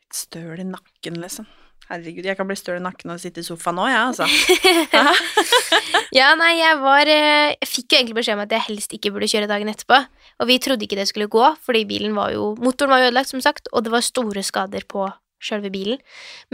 Litt 0.00 0.16
støl 0.16 0.62
i 0.62 0.66
nakken, 0.66 1.20
liksom. 1.22 1.46
Herregud, 1.86 2.24
jeg 2.26 2.34
kan 2.34 2.48
bli 2.48 2.56
støl 2.58 2.80
i 2.80 2.82
nakken 2.82 3.12
og 3.14 3.20
sitte 3.22 3.44
i 3.44 3.46
sofaen 3.46 3.78
òg, 3.78 3.92
jeg, 3.92 4.06
altså. 4.10 4.26
Ja, 6.16 6.32
nei, 6.38 6.56
jeg 6.58 6.78
var 6.80 7.08
eh, 7.10 7.52
Jeg 7.58 7.68
fikk 7.68 7.92
jo 7.92 7.98
egentlig 7.98 8.16
beskjed 8.20 8.38
om 8.38 8.42
at 8.46 8.54
jeg 8.54 8.64
helst 8.68 8.94
ikke 8.96 9.12
burde 9.14 9.28
kjøre 9.30 9.50
dagen 9.50 9.70
etterpå. 9.70 10.00
Og 10.40 10.50
vi 10.50 10.56
trodde 10.62 10.86
ikke 10.86 10.98
det 10.98 11.06
skulle 11.10 11.30
gå, 11.30 11.44
fordi 11.66 11.84
bilen 11.88 12.16
var 12.16 12.32
jo 12.34 12.54
Motoren 12.62 12.94
var 12.94 13.04
jo 13.04 13.10
ødelagt, 13.10 13.30
som 13.30 13.42
sagt, 13.44 13.70
og 13.72 13.86
det 13.86 13.92
var 13.94 14.06
store 14.06 14.42
skader 14.46 14.86
på 14.88 15.06
sjølve 15.42 15.70
bilen. 15.72 16.00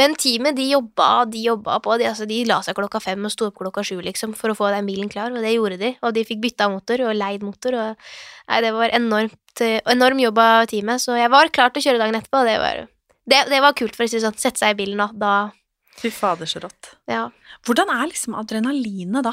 Men 0.01 0.17
teamet, 0.19 0.57
de 0.59 0.69
jobba, 0.73 1.25
de 1.31 1.45
jobba 1.47 1.79
på. 1.85 1.97
De, 2.01 2.09
altså, 2.11 2.27
de 2.29 2.43
la 2.49 2.61
seg 2.67 2.77
klokka 2.79 3.01
fem 3.03 3.23
og 3.25 3.33
sto 3.33 3.49
opp 3.51 3.61
klokka 3.61 3.85
sju, 3.87 3.99
liksom, 4.05 4.35
for 4.39 4.53
å 4.53 4.59
få 4.59 4.73
den 4.75 4.89
bilen 4.89 5.13
klar, 5.13 5.33
og 5.33 5.45
det 5.45 5.55
gjorde 5.55 5.79
de. 5.81 5.93
Og 6.03 6.15
de 6.17 6.27
fikk 6.29 6.43
bytta 6.43 6.69
motor 6.73 7.05
og 7.07 7.17
leid 7.19 7.47
motor, 7.47 7.79
og 7.79 8.13
Nei, 8.51 8.59
det 8.65 8.73
var 8.75 8.91
enormt 8.93 9.61
eh, 9.63 9.79
enorm 9.89 10.19
jobb 10.19 10.41
av 10.43 10.67
teamet, 10.69 11.01
så 11.01 11.15
jeg 11.17 11.31
var 11.33 11.49
klar 11.55 11.71
til 11.73 11.81
å 11.81 11.85
kjøre 11.87 12.01
dagen 12.03 12.19
etterpå, 12.19 12.41
og 12.43 12.49
det 12.51 12.57
var 12.61 12.81
det, 13.31 13.39
det 13.53 13.61
var 13.63 13.77
kult, 13.79 13.95
for 13.95 14.05
å 14.05 14.11
si 14.11 14.19
sånn. 14.21 14.35
Sette 14.37 14.59
seg 14.59 14.75
i 14.75 14.79
bilen 14.83 14.99
da. 14.99 15.07
da 15.15 15.33
Fy 16.01 16.11
fader, 16.11 16.49
så 16.51 16.63
rått. 16.65 16.97
ja. 17.11 17.29
Hvordan 17.63 17.93
er 17.95 18.09
liksom 18.11 18.35
adrenalinet 18.35 19.23
da? 19.23 19.33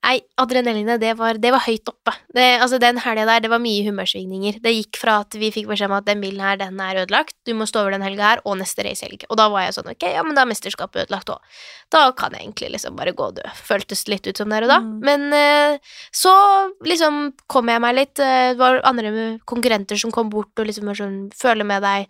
Nei, 0.00 0.14
adrenalinet, 0.40 0.96
det 1.02 1.10
var, 1.18 1.36
det 1.36 1.50
var 1.52 1.60
høyt 1.60 1.88
oppe. 1.90 2.14
Det, 2.32 2.44
altså, 2.64 2.78
den 2.80 2.96
helga 3.04 3.26
der, 3.28 3.42
det 3.44 3.50
var 3.52 3.60
mye 3.60 3.82
humørsvingninger. 3.84 4.56
Det 4.64 4.72
gikk 4.72 4.96
fra 4.96 5.18
at 5.26 5.36
vi 5.36 5.50
fikk 5.52 5.68
beskjed 5.68 5.90
om 5.90 5.96
at 5.98 6.06
den 6.08 6.22
bilen 6.24 6.40
her, 6.40 6.56
den 6.56 6.80
er 6.80 7.02
ødelagt, 7.02 7.34
du 7.44 7.52
må 7.58 7.66
stå 7.68 7.82
over 7.82 7.92
den 7.92 8.06
helga 8.06 8.30
her, 8.30 8.40
og 8.48 8.56
neste 8.62 8.86
racehelg. 8.86 9.26
Og 9.28 9.36
da 9.36 9.50
var 9.52 9.66
jeg 9.66 9.76
sånn, 9.76 9.90
ok, 9.92 10.06
ja, 10.16 10.24
men 10.24 10.38
da 10.38 10.46
er 10.46 10.50
mesterskapet 10.54 11.04
ødelagt 11.04 11.34
òg. 11.34 11.60
Da 11.92 12.06
kan 12.16 12.32
jeg 12.32 12.46
egentlig 12.46 12.72
liksom 12.78 12.96
bare 12.96 13.12
gå 13.12 13.28
og 13.28 13.36
dø. 13.42 13.52
Føltes 13.68 14.06
litt 14.08 14.24
ut 14.30 14.40
som 14.40 14.48
der 14.56 14.64
og 14.64 14.72
da. 14.72 14.80
Mm. 14.80 14.96
Men 15.04 15.28
eh, 15.36 15.92
så 16.16 16.32
liksom 16.88 17.20
kom 17.52 17.68
jeg 17.68 17.84
meg 17.84 17.98
litt. 18.00 18.24
eh, 18.24 18.54
Det 18.54 18.58
var 18.62 18.80
andre 18.88 19.12
konkurrenter 19.44 20.00
som 20.00 20.16
kom 20.16 20.32
bort 20.32 20.56
og 20.56 20.70
liksom 20.72 20.88
var 20.88 20.96
sånn, 20.96 21.20
føler 21.36 21.68
med 21.68 21.84
deg. 21.84 22.08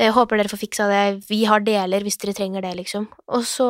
Jeg 0.00 0.12
håper 0.16 0.36
dere 0.36 0.52
får 0.52 0.66
fiksa 0.68 0.86
det. 0.92 1.02
Vi 1.32 1.42
har 1.48 1.64
deler 1.64 2.04
hvis 2.04 2.20
dere 2.20 2.36
trenger 2.36 2.62
det, 2.64 2.76
liksom. 2.76 3.08
Og 3.32 3.42
så 3.48 3.66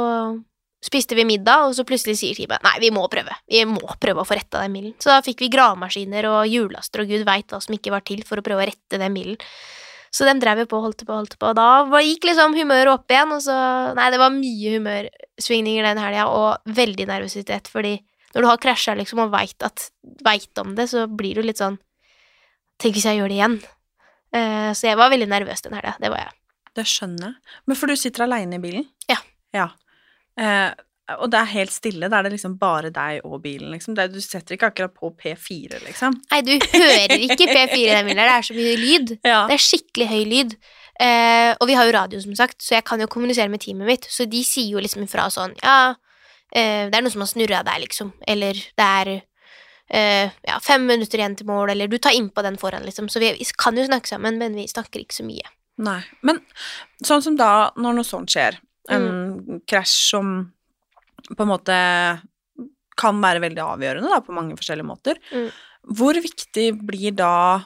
spiste 0.81 1.17
vi 1.17 1.27
middag, 1.29 1.67
og 1.69 1.75
så 1.77 1.85
plutselig 1.85 2.17
sier 2.21 2.37
teamet 2.39 2.63
nei, 2.65 2.77
vi 2.81 2.93
må 2.95 3.05
prøve. 3.13 3.35
Vi 3.51 3.61
må 3.69 3.85
prøve 4.01 4.23
å 4.23 4.29
få 4.29 4.39
retta 4.39 4.63
den 4.63 4.73
milden, 4.73 4.95
Så 5.01 5.13
da 5.13 5.21
fikk 5.25 5.45
vi 5.45 5.51
gravemaskiner 5.53 6.29
og 6.31 6.49
hjullaster 6.49 7.05
og 7.05 7.13
gud 7.13 7.27
veit 7.29 7.53
hva 7.53 7.61
som 7.61 7.77
ikke 7.77 7.93
var 7.93 8.05
til 8.07 8.25
for 8.27 8.41
å 8.41 8.45
prøve 8.47 8.65
å 8.65 8.71
rette 8.71 9.01
den 9.01 9.13
milden 9.13 9.41
Så 10.11 10.25
den 10.27 10.41
drev 10.41 10.63
vi 10.63 10.69
på 10.71 10.79
og 10.79 10.89
holdt 10.89 11.05
på 11.05 11.13
og 11.13 11.21
holdt 11.23 11.37
på, 11.39 11.51
og 11.53 11.59
da 11.59 12.01
gikk 12.03 12.25
liksom 12.31 12.57
humøret 12.57 12.95
opp 12.95 13.13
igjen, 13.13 13.35
og 13.37 13.45
så 13.45 13.57
Nei, 13.99 14.09
det 14.11 14.23
var 14.23 14.33
mye 14.35 14.73
humørsvingninger 14.79 15.91
den 15.91 16.01
helga, 16.03 16.31
og 16.33 16.73
veldig 16.81 17.07
nervøsitet, 17.13 17.69
fordi 17.69 17.99
når 18.35 18.43
du 18.43 18.49
har 18.49 18.63
krasja 18.63 18.95
liksom 18.95 19.25
og 19.27 19.33
veit 19.35 19.67
at 19.67 19.91
Veit 20.25 20.59
om 20.63 20.75
det, 20.79 20.87
så 20.91 21.07
blir 21.11 21.37
du 21.39 21.45
litt 21.45 21.61
sånn 21.61 21.79
Tenk 22.81 22.97
hvis 22.97 23.05
jeg 23.05 23.19
gjør 23.19 23.29
det 23.29 23.37
igjen. 23.37 23.55
Uh, 24.33 24.71
så 24.73 24.87
jeg 24.87 24.97
var 24.97 25.11
veldig 25.13 25.27
nervøs 25.29 25.61
den 25.67 25.75
helga. 25.77 25.99
Det 26.01 26.09
var 26.09 26.23
jeg. 26.23 26.31
Det 26.79 26.85
skjønner 26.89 27.27
jeg. 27.27 27.57
Men 27.69 27.77
for 27.77 27.93
du 27.93 27.99
sitter 28.01 28.25
aleine 28.25 28.57
i 28.57 28.63
bilen? 28.63 28.87
Ja. 29.11 29.19
Ja. 29.53 29.67
Eh, 30.41 30.71
og 31.19 31.31
det 31.33 31.41
er 31.41 31.55
helt 31.55 31.73
stille. 31.75 32.09
Da 32.11 32.21
er 32.21 32.27
det 32.27 32.35
liksom 32.37 32.57
bare 32.61 32.93
deg 32.95 33.25
og 33.27 33.41
bilen, 33.45 33.71
liksom. 33.75 33.97
Er, 33.99 34.11
du 34.13 34.21
setter 34.23 34.57
ikke 34.57 34.71
akkurat 34.71 34.95
på 34.95 35.11
P4, 35.19 35.81
liksom. 35.87 36.19
Nei, 36.31 36.43
du 36.47 36.53
hører 36.55 37.17
ikke 37.17 37.49
P4 37.49 37.79
i 37.81 37.89
den 37.91 38.11
bilen, 38.11 38.23
det 38.23 38.37
er 38.37 38.47
så 38.47 38.59
mye 38.59 38.77
lyd. 38.81 39.17
Ja. 39.31 39.41
Det 39.51 39.57
er 39.57 39.65
skikkelig 39.65 40.07
høy 40.11 40.23
lyd. 40.29 40.55
Eh, 41.01 41.55
og 41.57 41.67
vi 41.71 41.77
har 41.79 41.89
jo 41.89 41.97
radio, 41.97 42.21
som 42.23 42.37
sagt, 42.37 42.61
så 42.65 42.77
jeg 42.77 42.87
kan 42.89 43.01
jo 43.01 43.09
kommunisere 43.11 43.51
med 43.53 43.63
teamet 43.65 43.89
mitt. 43.89 44.07
Så 44.11 44.27
de 44.31 44.43
sier 44.47 44.75
jo 44.75 44.83
liksom 44.83 45.05
ifra 45.07 45.29
sånn 45.33 45.55
Ja, 45.63 45.95
eh, 46.53 46.87
det 46.91 46.97
er 46.97 47.05
noe 47.05 47.13
som 47.13 47.25
har 47.25 47.31
snurra 47.31 47.63
der, 47.67 47.81
liksom. 47.83 48.13
Eller 48.29 48.59
det 48.59 48.89
er 49.03 49.13
eh, 49.17 50.35
ja, 50.47 50.59
fem 50.63 50.85
minutter 50.89 51.21
igjen 51.21 51.39
til 51.39 51.49
mål, 51.51 51.73
eller 51.75 51.91
du 51.91 51.99
tar 51.99 52.17
innpå 52.17 52.45
den 52.47 52.59
foran, 52.61 52.85
liksom. 52.87 53.09
Så 53.13 53.23
vi, 53.23 53.33
vi 53.39 53.49
kan 53.59 53.79
jo 53.79 53.87
snakke 53.89 54.13
sammen, 54.13 54.39
men 54.41 54.59
vi 54.59 54.69
snakker 54.71 55.03
ikke 55.03 55.21
så 55.21 55.27
mye. 55.27 55.55
Nei. 55.81 56.01
Men 56.27 56.43
sånn 57.07 57.25
som 57.25 57.39
da, 57.41 57.71
når 57.81 58.01
noe 58.01 58.07
sånt 58.09 58.33
skjer, 58.35 58.61
en 58.89 59.61
krasj 59.69 60.11
som 60.11 60.53
på 61.37 61.43
en 61.45 61.51
måte 61.51 61.77
kan 63.01 63.21
være 63.23 63.43
veldig 63.45 63.63
avgjørende 63.65 64.13
da, 64.13 64.21
på 64.25 64.35
mange 64.37 64.57
forskjellige 64.59 64.89
måter, 64.89 65.21
Mm. 65.33 65.51
hvor 65.97 66.15
viktig 66.15 66.67
blir 66.87 67.15
da 67.17 67.63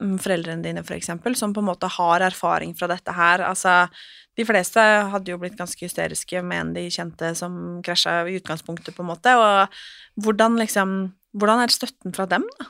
mm, 0.00 0.18
foreldrene 0.22 0.62
dine, 0.62 0.84
for 0.84 0.94
eksempel, 0.94 1.34
som 1.34 1.52
på 1.54 1.60
en 1.62 1.70
måte 1.70 1.88
har 1.90 2.20
erfaring 2.20 2.74
fra 2.78 2.86
dette 2.86 3.10
her? 3.12 3.42
Altså, 3.42 3.88
de 4.38 4.44
fleste 4.46 4.78
hadde 4.78 5.32
jo 5.32 5.38
blitt 5.38 5.56
ganske 5.58 5.82
hysteriske 5.82 6.42
med 6.42 6.60
en 6.60 6.74
de 6.74 6.86
kjente 6.90 7.34
som 7.34 7.80
krasja 7.82 8.20
i 8.28 8.36
utgangspunktet, 8.38 8.94
på 8.94 9.02
en 9.02 9.10
måte, 9.10 9.34
og 9.34 9.68
hvordan 10.22 10.58
liksom 10.58 11.14
Hvordan 11.38 11.60
er 11.60 11.68
støtten 11.68 12.14
fra 12.16 12.24
dem, 12.24 12.46
da? 12.58 12.64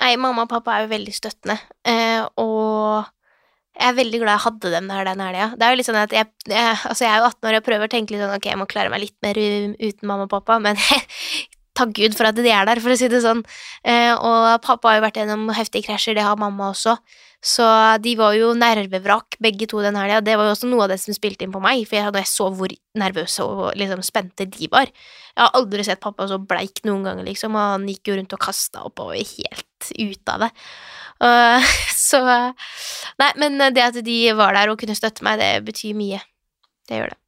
Nei, 0.00 0.12
mamma 0.16 0.44
og 0.44 0.48
pappa 0.48 0.76
er 0.76 0.84
jo 0.84 0.92
veldig 0.92 1.12
støttende, 1.12 1.56
eh, 1.84 2.22
og 2.38 3.04
jeg 3.78 3.86
er 3.86 3.96
veldig 3.96 4.18
glad 4.20 4.34
jeg 4.34 4.44
hadde 4.44 4.72
dem 4.74 4.90
der 4.90 5.06
den 5.08 5.22
helga. 5.24 5.46
Det 5.56 5.66
er 5.66 5.72
jo 5.72 5.78
litt 5.78 5.88
sånn 5.88 6.00
at 6.00 6.12
jeg, 6.14 6.28
jeg, 6.50 6.74
altså 6.90 7.06
jeg 7.06 7.12
er 7.12 7.22
jo 7.22 7.30
18 7.30 7.48
år 7.50 7.58
og 7.60 7.64
prøver 7.68 7.88
å 7.88 7.92
tenke 7.92 8.14
litt 8.14 8.22
sånn 8.24 8.34
ok, 8.34 8.50
jeg 8.50 8.60
må 8.60 8.66
klare 8.70 8.92
meg 8.92 9.04
litt 9.06 9.16
mer 9.24 9.40
uten 9.40 10.10
mamma 10.10 10.26
og 10.26 10.32
pappa, 10.34 10.58
men 10.62 10.76
takk 11.78 11.94
Gud 11.96 12.16
for 12.18 12.28
at 12.28 12.36
de 12.36 12.50
er 12.50 12.68
der, 12.68 12.82
for 12.82 12.92
å 12.92 12.98
si 12.98 13.08
det 13.08 13.22
sånn. 13.24 13.40
Eh, 13.86 14.12
og 14.12 14.60
pappa 14.66 14.90
har 14.90 15.00
jo 15.00 15.06
vært 15.06 15.20
gjennom 15.22 15.48
heftige 15.56 15.88
krasjer, 15.88 16.18
det 16.18 16.26
har 16.26 16.40
mamma 16.40 16.72
også. 16.74 16.98
Så 17.40 17.64
de 18.04 18.12
var 18.20 18.34
jo 18.36 18.50
nervevrak, 18.52 19.38
begge 19.40 19.64
to 19.70 19.80
den 19.80 19.96
helga. 19.96 20.20
Det 20.20 20.34
var 20.36 20.50
jo 20.50 20.52
også 20.52 20.68
noe 20.68 20.84
av 20.84 20.92
det 20.92 20.98
som 21.00 21.16
spilte 21.16 21.46
inn 21.46 21.54
på 21.54 21.62
meg, 21.64 21.86
for 21.88 21.96
jeg, 21.96 22.10
når 22.10 22.20
jeg 22.20 22.32
så 22.34 22.48
hvor 22.52 22.74
nervøse 23.00 23.46
og 23.46 23.62
liksom 23.80 24.02
spente 24.04 24.44
de 24.50 24.68
var 24.72 24.90
Jeg 24.90 25.40
har 25.40 25.54
aldri 25.56 25.86
sett 25.86 26.02
pappa 26.02 26.26
så 26.28 26.36
bleik 26.42 26.82
noen 26.84 27.06
ganger, 27.06 27.24
liksom, 27.30 27.56
og 27.56 27.76
han 27.78 27.88
gikk 27.88 28.10
jo 28.10 28.18
rundt 28.18 28.36
og 28.36 28.42
kasta 28.44 28.84
og 28.84 29.14
helt 29.16 29.92
ute 29.96 30.34
av 30.34 30.44
det. 30.44 30.50
Uh, 31.20 31.72
så 32.10 32.20
Nei, 33.20 33.32
men 33.36 33.58
det 33.74 33.82
at 33.84 33.98
de 34.04 34.18
var 34.38 34.56
der 34.56 34.72
og 34.72 34.78
kunne 34.80 34.96
støtte 34.96 35.24
meg, 35.26 35.40
det 35.42 35.64
betyr 35.66 35.96
mye. 35.98 36.20
Det 36.88 37.00
gjør 37.00 37.12
det. 37.12 37.18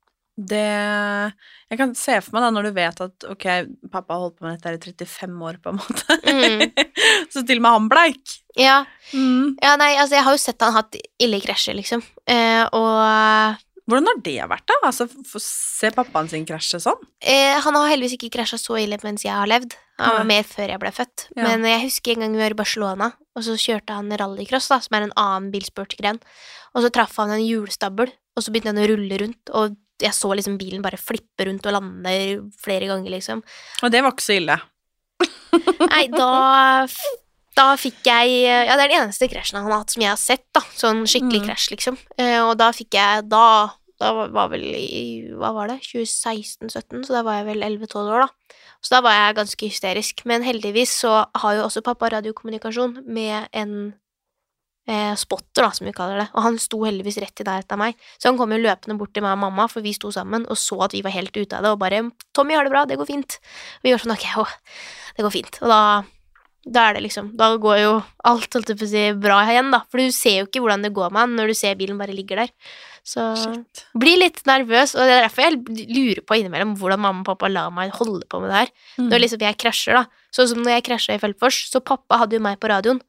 Det 0.48 0.60
Jeg 0.64 1.76
kan 1.76 1.90
se 1.96 2.14
for 2.24 2.34
meg 2.34 2.46
da, 2.46 2.48
når 2.56 2.66
du 2.68 2.70
vet 2.76 3.02
at 3.04 3.26
ok, 3.28 3.44
pappa 3.92 4.14
har 4.16 4.22
holdt 4.22 4.38
på 4.38 4.46
med 4.46 4.56
dette 4.56 4.70
her 4.70 4.78
i 4.78 5.04
35 5.04 5.44
år, 5.48 5.58
på 5.60 5.72
en 5.72 5.80
måte. 5.82 6.16
Mm. 6.24 6.64
Så 7.32 7.42
til 7.48 7.60
og 7.60 7.66
med 7.66 7.76
han 7.76 7.90
bleik. 7.92 8.38
Ja, 8.58 8.82
Mm. 9.12 9.58
ja, 9.60 9.74
nei, 9.76 9.90
altså, 10.00 10.14
jeg 10.16 10.24
har 10.24 10.32
jo 10.32 10.40
sett 10.40 10.62
han 10.64 10.72
hatt 10.72 10.96
ille 11.20 11.40
krasjer, 11.44 11.76
liksom, 11.76 12.00
Eh, 12.24 12.62
og 12.72 13.58
Hvordan 13.90 14.06
har 14.06 14.18
det 14.22 14.36
vært, 14.46 14.64
da? 14.70 14.76
Altså, 14.86 15.08
se 15.42 15.90
pappaen 15.94 16.28
sin 16.30 16.44
krasje 16.46 16.78
sånn? 16.82 17.00
eh, 17.18 17.56
han 17.64 17.74
har 17.74 17.88
heldigvis 17.90 18.14
ikke 18.14 18.30
krasja 18.38 18.58
så 18.60 18.76
ille 18.78 18.98
mens 19.02 19.24
jeg 19.26 19.34
har 19.34 19.50
levd. 19.50 19.74
Han 20.02 20.16
var 20.20 20.26
mer 20.26 20.46
før 20.46 20.70
jeg 20.70 20.80
ble 20.82 20.90
født. 20.94 21.26
Ja. 21.36 21.44
Men 21.44 21.66
jeg 21.68 21.84
husker 21.84 22.14
en 22.14 22.24
gang 22.24 22.36
vi 22.36 22.42
var 22.42 22.54
i 22.54 22.58
Barcelona, 22.58 23.10
og 23.36 23.44
så 23.46 23.54
kjørte 23.58 23.94
han 23.94 24.10
rallycross, 24.18 24.70
da, 24.70 24.78
som 24.82 24.96
er 24.98 25.06
en 25.06 25.14
annen 25.18 25.50
bilsportgren. 25.54 26.18
Og 26.74 26.82
så 26.86 26.90
traff 26.94 27.14
han 27.20 27.34
en 27.34 27.42
hjulstabel, 27.44 28.10
og 28.10 28.44
så 28.44 28.54
begynte 28.54 28.72
han 28.72 28.82
å 28.82 28.88
rulle 28.90 29.18
rundt, 29.22 29.52
og 29.54 29.76
jeg 30.02 30.16
så 30.16 30.32
liksom 30.34 30.56
bilen 30.58 30.82
bare 30.82 30.98
flippe 30.98 31.46
rundt 31.46 31.66
og 31.68 31.76
lande 31.76 32.14
flere 32.62 32.88
ganger, 32.90 33.12
liksom. 33.14 33.42
Og 33.82 33.92
det 33.94 34.02
var 34.02 34.14
ikke 34.14 34.26
så 34.26 34.38
ille. 34.38 34.58
Nei, 35.92 36.06
da 36.10 36.30
Da 37.56 37.74
fikk 37.76 38.02
jeg 38.04 38.42
Ja, 38.46 38.76
det 38.76 38.84
er 38.86 38.88
den 38.88 39.02
eneste 39.02 39.28
krasjen 39.28 39.58
han 39.60 39.70
har 39.70 39.82
hatt 39.82 39.90
som 39.90 40.02
jeg 40.02 40.08
har 40.10 40.16
sett, 40.20 40.44
da. 40.54 40.60
Sånn 40.74 41.02
skikkelig 41.04 41.42
Mm. 41.42 41.48
krasj, 41.50 41.70
liksom. 41.76 41.98
Eh, 42.18 42.40
og 42.40 42.56
da 42.58 42.70
fikk 42.72 42.90
jeg 42.94 43.28
Da 43.28 43.70
Da 44.00 44.12
var- 44.14 44.28
var 44.30 44.48
vel 44.48 44.62
i 44.74 45.28
Hva 45.30 45.52
var 45.54 45.68
det? 45.68 45.80
2016-17, 45.82 47.04
så 47.06 47.08
da 47.12 47.22
var 47.22 47.34
jeg 47.44 47.46
vel 47.46 47.62
11-12 47.62 48.10
år, 48.10 48.26
da. 48.26 48.28
Så 48.82 48.88
da 48.90 49.00
var 49.00 49.12
jeg 49.12 49.36
ganske 49.36 49.68
hysterisk. 49.70 50.24
Men 50.26 50.42
heldigvis 50.42 50.88
så 50.90 51.26
har 51.36 51.54
jo 51.54 51.62
også 51.68 51.84
pappa 51.84 52.10
radiokommunikasjon 52.10 53.04
med 53.06 53.48
en 53.52 53.94
eh, 54.88 55.14
spotter, 55.14 55.62
da, 55.62 55.70
som 55.70 55.86
vi 55.86 55.92
kaller 55.92 56.18
det. 56.18 56.28
Og 56.34 56.42
han 56.42 56.58
sto 56.58 56.80
heldigvis 56.82 57.18
rett 57.22 57.40
i 57.40 57.44
nærheten 57.44 57.70
av 57.70 57.78
meg. 57.78 57.94
Så 58.18 58.24
han 58.24 58.36
kom 58.36 58.50
jo 58.50 58.58
løpende 58.58 58.98
bort 58.98 59.12
til 59.14 59.22
meg 59.22 59.36
og 59.36 59.38
mamma, 59.38 59.68
for 59.70 59.80
vi 59.80 59.92
sto 59.92 60.10
sammen, 60.10 60.42
og 60.50 60.56
så 60.58 60.82
at 60.82 60.90
vi 60.90 61.02
var 61.02 61.12
helt 61.12 61.30
ute 61.36 61.52
av 61.54 61.62
det, 61.62 61.70
og 61.70 61.78
bare 61.78 62.10
'Tommy, 62.34 62.56
har 62.56 62.64
det 62.64 62.72
bra? 62.72 62.84
Det 62.84 62.98
går 62.98 63.06
fint.' 63.06 63.38
Og 63.38 63.82
vi 63.84 63.92
var 63.92 63.98
sånn 64.00 64.16
'ok, 64.16 64.26
å, 64.42 64.46
det 65.16 65.22
går 65.22 65.30
fint'. 65.30 65.62
Og 65.62 65.68
da 65.68 66.02
da 66.62 66.84
er 66.88 66.94
det 66.94 67.02
liksom 67.08 67.32
Da 67.38 67.48
går 67.58 67.78
jo 67.80 67.92
alt 68.28 68.54
holdt 68.54 68.70
jeg 68.70 68.78
på 68.78 68.86
å 68.86 68.90
si, 68.92 69.02
bra 69.18 69.40
igjen, 69.50 69.72
da. 69.74 69.82
For 69.90 69.98
du 69.98 70.14
ser 70.14 70.40
jo 70.40 70.46
ikke 70.46 70.62
hvordan 70.62 70.84
det 70.86 70.92
går 70.94 71.10
med 71.10 71.24
han 71.24 71.36
når 71.38 71.50
du 71.50 71.58
ser 71.58 71.78
bilen 71.78 71.98
bare 71.98 72.14
ligger 72.14 72.44
der. 72.44 72.52
Så 73.02 73.24
Shit. 73.34 73.82
blir 73.98 74.20
litt 74.20 74.38
nervøs, 74.46 74.94
og 74.94 75.08
det 75.08 75.16
er 75.16 75.24
derfor 75.24 75.42
jeg 75.48 75.88
lurer 75.90 76.20
på 76.22 76.38
innimellom 76.38 76.76
hvordan 76.78 77.02
mamma 77.02 77.24
og 77.24 77.30
pappa 77.32 77.50
lar 77.50 77.72
meg 77.74 77.90
holde 77.98 78.28
på 78.30 78.38
med 78.44 78.52
det 78.52 78.60
her. 78.60 78.70
Mm. 78.94 79.08
Når 79.10 79.24
liksom 79.24 79.42
jeg 79.42 79.58
krasjer, 79.58 79.98
da. 79.98 80.26
Sånn 80.32 80.52
som 80.52 80.62
når 80.62 80.76
jeg 80.76 80.86
krasja 80.86 81.16
i 81.18 81.22
Feltfors, 81.22 81.64
så 81.72 81.82
pappa 81.82 82.20
hadde 82.22 82.38
jo 82.38 82.44
meg 82.44 82.60
på 82.62 82.70
radioen. 82.70 83.02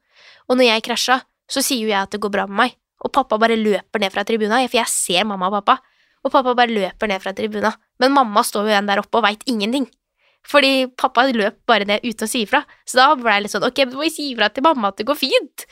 Og 0.50 0.58
når 0.58 0.72
jeg 0.72 0.86
krasja, 0.90 1.20
så 1.46 1.62
sier 1.62 1.86
jo 1.86 1.92
jeg 1.92 2.00
at 2.00 2.10
det 2.10 2.20
går 2.24 2.34
bra 2.34 2.48
med 2.50 2.58
meg. 2.58 2.78
Og 3.04 3.12
pappa 3.14 3.38
bare 3.38 3.56
løper 3.60 4.02
ned 4.02 4.12
fra 4.12 4.24
tribuna, 4.26 4.64
for 4.66 4.80
jeg 4.80 4.90
ser 4.90 5.28
mamma 5.28 5.52
og 5.52 5.60
pappa. 5.60 5.78
Og 6.24 6.32
pappa 6.32 6.56
bare 6.58 6.74
løper 6.74 7.10
ned 7.10 7.22
fra 7.22 7.34
tribuna. 7.36 7.74
Men 8.02 8.16
mamma 8.16 8.42
står 8.42 8.66
jo 8.66 8.74
igjen 8.74 8.90
der 8.90 9.02
oppe 9.04 9.20
og 9.20 9.28
veit 9.28 9.44
ingenting. 9.46 9.86
Fordi 10.44 10.86
pappa 11.00 11.22
løp 11.32 11.56
bare 11.66 11.86
ned 11.88 12.02
ute 12.04 12.26
og 12.26 12.28
si 12.28 12.42
ifra. 12.44 12.60
Så 12.84 12.98
da 12.98 13.06
ble 13.16 13.32
jeg 13.32 13.44
litt 13.46 13.52
sånn 13.54 13.64
Ok, 13.64 13.78
du 13.88 13.94
må 13.96 14.04
si 14.12 14.26
ifra 14.34 14.50
til 14.52 14.64
mamma 14.66 14.90
at 14.92 14.98
det 15.00 15.06
går 15.08 15.16
fint. 15.16 15.64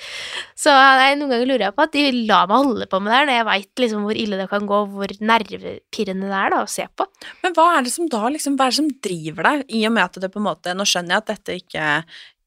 Så 0.56 0.72
nei, 0.72 1.10
noen 1.20 1.28
ganger 1.34 1.50
lurer 1.50 1.64
jeg 1.66 1.76
på 1.76 1.84
at 1.84 1.92
de 1.92 2.04
lar 2.30 2.48
meg 2.48 2.64
holde 2.64 2.86
på 2.88 3.00
med 3.02 3.12
det 3.12 3.18
her, 3.18 3.26
når 3.28 3.36
jeg 3.36 3.48
veit 3.50 3.82
liksom 3.84 4.06
hvor 4.06 4.20
ille 4.24 4.38
det 4.40 4.46
kan 4.48 4.68
gå, 4.70 4.78
hvor 4.94 5.12
nervepirrende 5.32 6.30
det 6.32 6.38
er 6.40 6.54
da 6.56 6.62
å 6.64 6.70
se 6.72 6.86
på. 6.96 7.06
Men 7.44 7.52
hva 7.58 7.66
er 7.76 7.84
det 7.84 7.92
som 7.92 8.08
da 8.08 8.22
liksom, 8.32 8.56
hva 8.56 8.70
er 8.70 8.72
det 8.72 8.80
som 8.80 8.88
driver 9.08 9.48
deg, 9.50 9.64
i 9.76 9.84
og 9.90 9.92
med 9.98 10.04
at 10.08 10.20
det 10.24 10.32
på 10.32 10.40
en 10.40 10.48
måte 10.48 10.72
Nå 10.78 10.88
skjønner 10.88 11.18
jeg 11.18 11.22
at 11.22 11.30
dette 11.34 11.58
ikke 11.60 11.86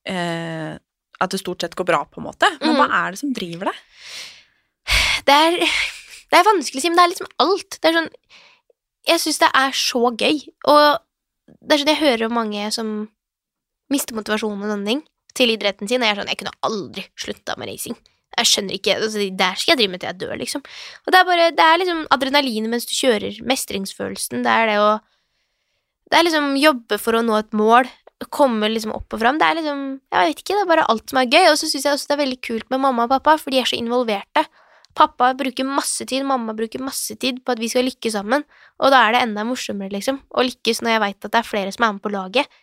eh, 0.09 0.73
At 1.21 1.31
det 1.31 1.39
stort 1.39 1.61
sett 1.63 1.77
går 1.77 1.87
bra, 1.87 2.01
på 2.09 2.19
en 2.23 2.27
måte, 2.31 2.49
men 2.59 2.73
Mm. 2.73 2.81
hva 2.81 2.89
er 3.05 3.11
det 3.15 3.21
som 3.21 3.31
driver 3.37 3.69
deg? 3.71 3.77
Det 5.25 5.33
er, 5.33 5.55
det 5.61 6.37
er 6.41 6.45
vanskelig 6.49 6.81
å 6.81 6.83
si, 6.83 6.89
men 6.91 6.99
det 6.99 7.05
er 7.05 7.13
liksom 7.13 7.29
alt. 7.45 7.77
Det 7.81 7.89
er 7.89 7.95
sånn 8.01 8.11
Jeg 9.13 9.21
syns 9.21 9.39
det 9.45 9.49
er 9.61 9.75
så 9.77 10.01
gøy, 10.17 10.39
og 10.73 11.01
det 11.45 11.75
er 11.75 11.81
sånn 11.81 11.93
jeg 11.93 12.01
hører 12.01 12.27
om 12.27 12.37
mange 12.39 12.67
som 12.73 12.91
mister 13.93 14.17
motivasjonen 14.17 14.65
og 14.65 14.71
sånne 14.73 14.91
ting 14.91 15.01
til 15.35 15.51
idretten 15.53 15.89
sin, 15.89 16.01
og 16.01 16.07
jeg 16.07 16.15
er 16.15 16.21
sånn 16.21 16.31
Jeg 16.31 16.39
kunne 16.41 16.59
aldri 16.65 17.03
slutta 17.19 17.57
med 17.59 17.69
racing. 17.69 17.97
Jeg 18.35 18.49
skjønner 18.49 18.75
ikke 18.75 18.95
altså, 18.97 19.25
der 19.39 19.59
skal 19.59 19.73
jeg 19.73 19.81
drive 19.81 19.93
med 19.93 20.01
til 20.01 20.09
jeg 20.09 20.19
dør, 20.23 20.37
liksom. 20.39 20.63
Og 21.05 21.11
det 21.11 21.19
er 21.19 21.27
bare 21.27 21.51
Det 21.55 21.65
er 21.65 21.81
liksom 21.81 22.05
adrenalinet 22.15 22.71
mens 22.71 22.87
du 22.87 22.95
kjører, 22.97 23.37
mestringsfølelsen, 23.51 24.43
det 24.47 24.55
er 24.55 24.71
det 24.71 24.79
å 24.81 24.89
Det 26.11 26.19
er 26.19 26.27
liksom 26.27 26.55
jobbe 26.61 26.99
for 27.01 27.17
å 27.17 27.23
nå 27.25 27.37
et 27.39 27.55
mål, 27.57 27.87
komme 28.31 28.69
liksom 28.71 28.93
opp 28.95 29.13
og 29.13 29.21
fram. 29.21 29.39
Det 29.39 29.47
er 29.47 29.59
liksom 29.59 29.81
Jeg 30.13 30.29
vet 30.29 30.43
ikke, 30.43 30.53
det 30.55 30.63
er 30.65 30.71
bare 30.73 30.89
alt 30.91 31.09
som 31.09 31.19
er 31.21 31.29
gøy. 31.29 31.49
Og 31.51 31.57
så 31.59 31.69
syns 31.69 31.85
jeg 31.85 31.97
også 31.97 32.09
det 32.09 32.15
er 32.15 32.23
veldig 32.23 32.41
kult 32.41 32.69
med 32.71 32.83
mamma 32.83 33.07
og 33.07 33.15
pappa, 33.17 33.37
for 33.41 33.51
de 33.51 33.61
er 33.61 33.69
så 33.69 33.77
involverte. 33.79 34.45
Pappa 34.95 35.33
bruker 35.35 35.67
masse 35.67 36.05
tid, 36.07 36.23
mamma 36.27 36.53
bruker 36.55 36.83
masse 36.83 37.17
tid 37.19 37.41
på 37.43 37.55
at 37.55 37.59
vi 37.59 37.67
skal 37.71 37.83
lykkes 37.87 38.15
sammen, 38.15 38.45
og 38.79 38.93
da 38.93 39.01
er 39.03 39.15
det 39.15 39.23
enda 39.25 39.43
morsommere, 39.47 39.91
liksom, 39.91 40.21
å 40.31 40.45
lykkes 40.47 40.79
når 40.83 40.93
jeg 40.93 41.03
veit 41.03 41.27
at 41.27 41.33
det 41.33 41.41
er 41.41 41.49
flere 41.49 41.73
som 41.75 41.87
er 41.87 41.97
med 41.97 42.03
på 42.05 42.13
laget. 42.13 42.61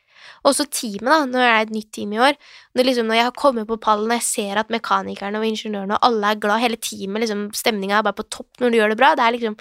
Også 0.48 0.66
teamet, 0.70 1.10
da, 1.10 1.18
når 1.28 1.42
det 1.42 1.50
er 1.50 1.64
et 1.66 1.74
nytt 1.74 1.90
team 1.94 2.14
i 2.14 2.20
år, 2.22 2.38
når, 2.78 2.88
liksom, 2.88 3.08
når 3.10 3.18
jeg 3.18 3.28
har 3.28 3.36
kommet 3.38 3.68
på 3.68 3.78
pallen 3.82 4.10
og 4.10 4.16
jeg 4.16 4.26
ser 4.26 4.60
at 4.62 4.72
mekanikerne 4.72 5.38
og 5.38 5.46
ingeniørene 5.46 5.98
og 5.98 6.06
alle 6.08 6.30
er 6.32 6.40
glad, 6.42 6.62
hele 6.64 6.78
teamet, 6.80 7.24
liksom, 7.26 7.48
stemninga 7.58 7.98
er 7.98 8.06
bare 8.06 8.18
på 8.22 8.28
topp 8.32 8.62
når 8.62 8.72
du 8.72 8.78
gjør 8.80 8.94
det 8.94 9.00
bra, 9.02 9.12
det 9.18 9.26
er 9.26 9.36
liksom 9.36 9.58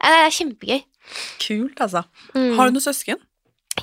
Det 0.00 0.10
er 0.16 0.32
kjempegøy. 0.32 0.78
Kult, 1.42 1.80
altså. 1.84 2.06
Mm. 2.32 2.54
Har 2.56 2.70
du 2.70 2.78
noen 2.78 2.86
søsken? 2.86 3.20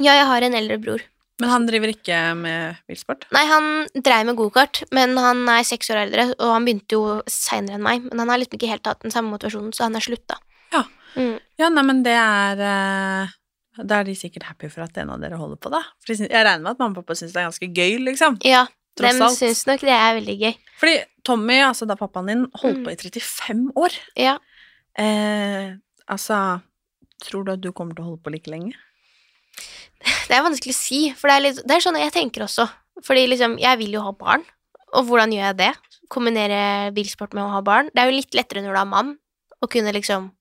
Ja, 0.02 0.16
jeg 0.18 0.26
har 0.26 0.46
en 0.48 0.58
eldre 0.58 0.80
bror. 0.82 1.04
Men 1.40 1.50
han 1.54 1.66
driver 1.68 1.92
ikke 1.94 2.20
med 2.40 2.78
bilsport? 2.90 3.28
Nei, 3.36 3.44
han 3.46 3.68
dreiv 3.94 4.26
med 4.26 4.38
gokart, 4.40 4.80
men 4.96 5.14
han 5.22 5.44
er 5.54 5.66
seks 5.68 5.92
år 5.94 6.00
eldre, 6.08 6.24
og 6.40 6.54
han 6.56 6.66
begynte 6.66 6.98
jo 6.98 7.20
seinere 7.30 7.78
enn 7.78 7.84
meg, 7.86 8.08
men 8.10 8.24
han 8.24 8.32
har 8.34 8.40
liksom 8.42 8.58
ikke 8.58 8.72
helt 8.72 8.90
hatt 8.90 9.04
den 9.06 9.14
samme 9.14 9.30
motivasjonen, 9.36 9.70
så 9.78 9.86
han 9.86 9.94
har 9.94 10.02
slutta. 10.02 10.40
Ja. 10.74 10.82
Mm. 11.16 11.36
Ja, 11.62 11.70
nei, 11.70 11.84
men 11.86 12.02
det 12.06 12.14
er 12.18 12.60
eh, 12.62 13.36
Da 13.84 14.00
er 14.02 14.08
de 14.10 14.16
sikkert 14.18 14.44
happy 14.50 14.68
for 14.74 14.84
at 14.88 14.98
en 14.98 15.10
av 15.14 15.22
dere 15.22 15.38
holder 15.38 15.58
på, 15.62 15.70
da. 15.74 15.84
For 16.02 16.14
jeg 16.18 16.30
regner 16.30 16.64
med 16.66 16.72
at 16.74 16.82
mamma 16.82 16.98
og 16.98 17.04
pappa 17.06 17.16
syns 17.18 17.34
det 17.36 17.44
er 17.44 17.48
ganske 17.52 17.70
gøy, 17.70 18.00
liksom. 18.10 18.40
Ja, 18.46 18.66
Tross 18.98 19.20
dem 19.22 19.30
syns 19.38 19.62
nok 19.70 19.84
det 19.86 19.94
er 19.94 20.16
veldig 20.18 20.36
gøy. 20.42 20.56
Fordi 20.82 20.96
Tommy, 21.28 21.60
altså 21.62 21.86
da 21.86 21.94
pappaen 22.00 22.32
din, 22.32 22.46
holdt 22.64 22.80
Mm. 22.82 22.86
på 22.86 22.92
i 22.92 22.98
35 22.98 23.72
år. 23.78 23.94
Ja. 24.18 24.38
Eh, 24.98 25.76
altså 26.10 26.62
Tror 27.22 27.46
du 27.46 27.52
at 27.54 27.62
du 27.62 27.72
kommer 27.74 27.96
til 27.98 28.04
å 28.06 28.10
holde 28.12 28.22
på 28.26 28.30
like 28.34 28.50
lenge? 28.52 28.74
Det 30.02 30.36
er 30.36 30.46
vanskelig 30.46 30.76
å 30.76 30.78
si, 30.78 31.02
for 31.18 31.32
det 31.32 31.36
er, 31.38 31.44
litt, 31.48 31.62
det 31.66 31.78
er 31.78 31.84
sånn 31.84 32.00
jeg 32.00 32.14
tenker 32.16 32.46
også. 32.46 32.68
Fordi 33.06 33.28
liksom, 33.32 33.58
jeg 33.62 33.80
vil 33.82 33.98
jo 33.98 34.04
ha 34.06 34.14
barn, 34.18 34.44
og 34.96 35.10
hvordan 35.10 35.34
gjør 35.34 35.50
jeg 35.50 35.60
det? 35.62 35.72
Kombinere 36.14 36.62
bilsport 36.96 37.36
med 37.36 37.46
å 37.46 37.52
ha 37.56 37.62
barn? 37.66 37.92
Det 37.94 38.02
er 38.02 38.12
jo 38.12 38.18
litt 38.18 38.38
lettere 38.38 38.64
når 38.64 38.76
du 38.76 38.82
har 38.82 38.90
mann, 38.90 39.16
å 39.62 39.70
kunne 39.72 39.94
liksom 39.96 40.32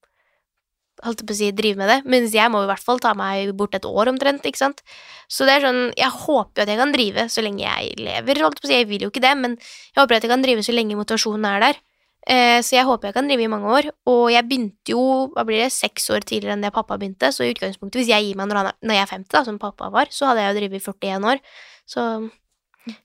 holdt 1.04 1.24
på 1.28 1.34
å 1.34 1.36
si, 1.36 1.50
drive 1.52 1.76
med 1.80 1.90
det, 1.92 1.96
mens 2.08 2.34
jeg 2.34 2.48
må 2.52 2.62
i 2.64 2.68
hvert 2.70 2.82
fall 2.82 3.00
ta 3.02 3.12
meg 3.16 3.50
bort 3.58 3.74
et 3.76 3.84
år 3.88 4.08
omtrent, 4.12 4.46
ikke 4.48 4.62
sant. 4.62 4.80
Så 5.28 5.44
det 5.48 5.58
er 5.58 5.66
sånn, 5.66 5.80
jeg 5.98 6.08
håper 6.08 6.62
jo 6.62 6.64
at 6.64 6.72
jeg 6.72 6.80
kan 6.80 6.94
drive 6.94 7.26
så 7.32 7.44
lenge 7.44 7.66
jeg 7.66 7.98
lever, 8.00 8.40
holdt 8.44 8.62
på 8.62 8.68
å 8.68 8.70
si, 8.70 8.78
jeg 8.78 8.88
vil 8.88 9.04
jo 9.04 9.10
ikke 9.12 9.24
det, 9.24 9.34
men 9.36 9.58
jeg 9.58 10.00
håper 10.00 10.18
at 10.18 10.26
jeg 10.26 10.32
kan 10.32 10.44
drive 10.44 10.64
så 10.64 10.74
lenge 10.76 10.96
motivasjonen 10.98 11.48
er 11.50 11.66
der. 11.66 11.82
Eh, 12.26 12.58
så 12.66 12.74
jeg 12.74 12.86
håper 12.88 13.10
jeg 13.10 13.14
kan 13.14 13.28
drive 13.30 13.44
i 13.44 13.50
mange 13.50 13.70
år, 13.70 13.88
og 14.10 14.24
jeg 14.34 14.46
begynte 14.48 14.94
jo, 14.96 15.02
hva 15.34 15.44
blir 15.46 15.62
det, 15.62 15.70
seks 15.74 16.08
år 16.10 16.26
tidligere 16.26 16.56
enn 16.56 16.64
det 16.64 16.72
pappa 16.74 16.98
begynte, 16.98 17.30
så 17.30 17.46
i 17.46 17.52
utgangspunktet, 17.52 18.00
hvis 18.00 18.10
jeg 18.10 18.26
gir 18.26 18.40
meg 18.40 18.50
når, 18.50 18.62
han 18.62 18.80
når 18.82 18.98
jeg 18.98 19.04
er 19.04 19.12
50 19.12 19.36
da, 19.36 19.44
som 19.46 19.60
pappa 19.62 19.92
var, 19.94 20.10
så 20.10 20.30
hadde 20.30 20.42
jeg 20.42 20.50
jo 20.50 20.58
drevet 20.58 20.80
i 20.80 20.84
41 20.90 21.30
år, 21.30 21.44
så 21.86 22.08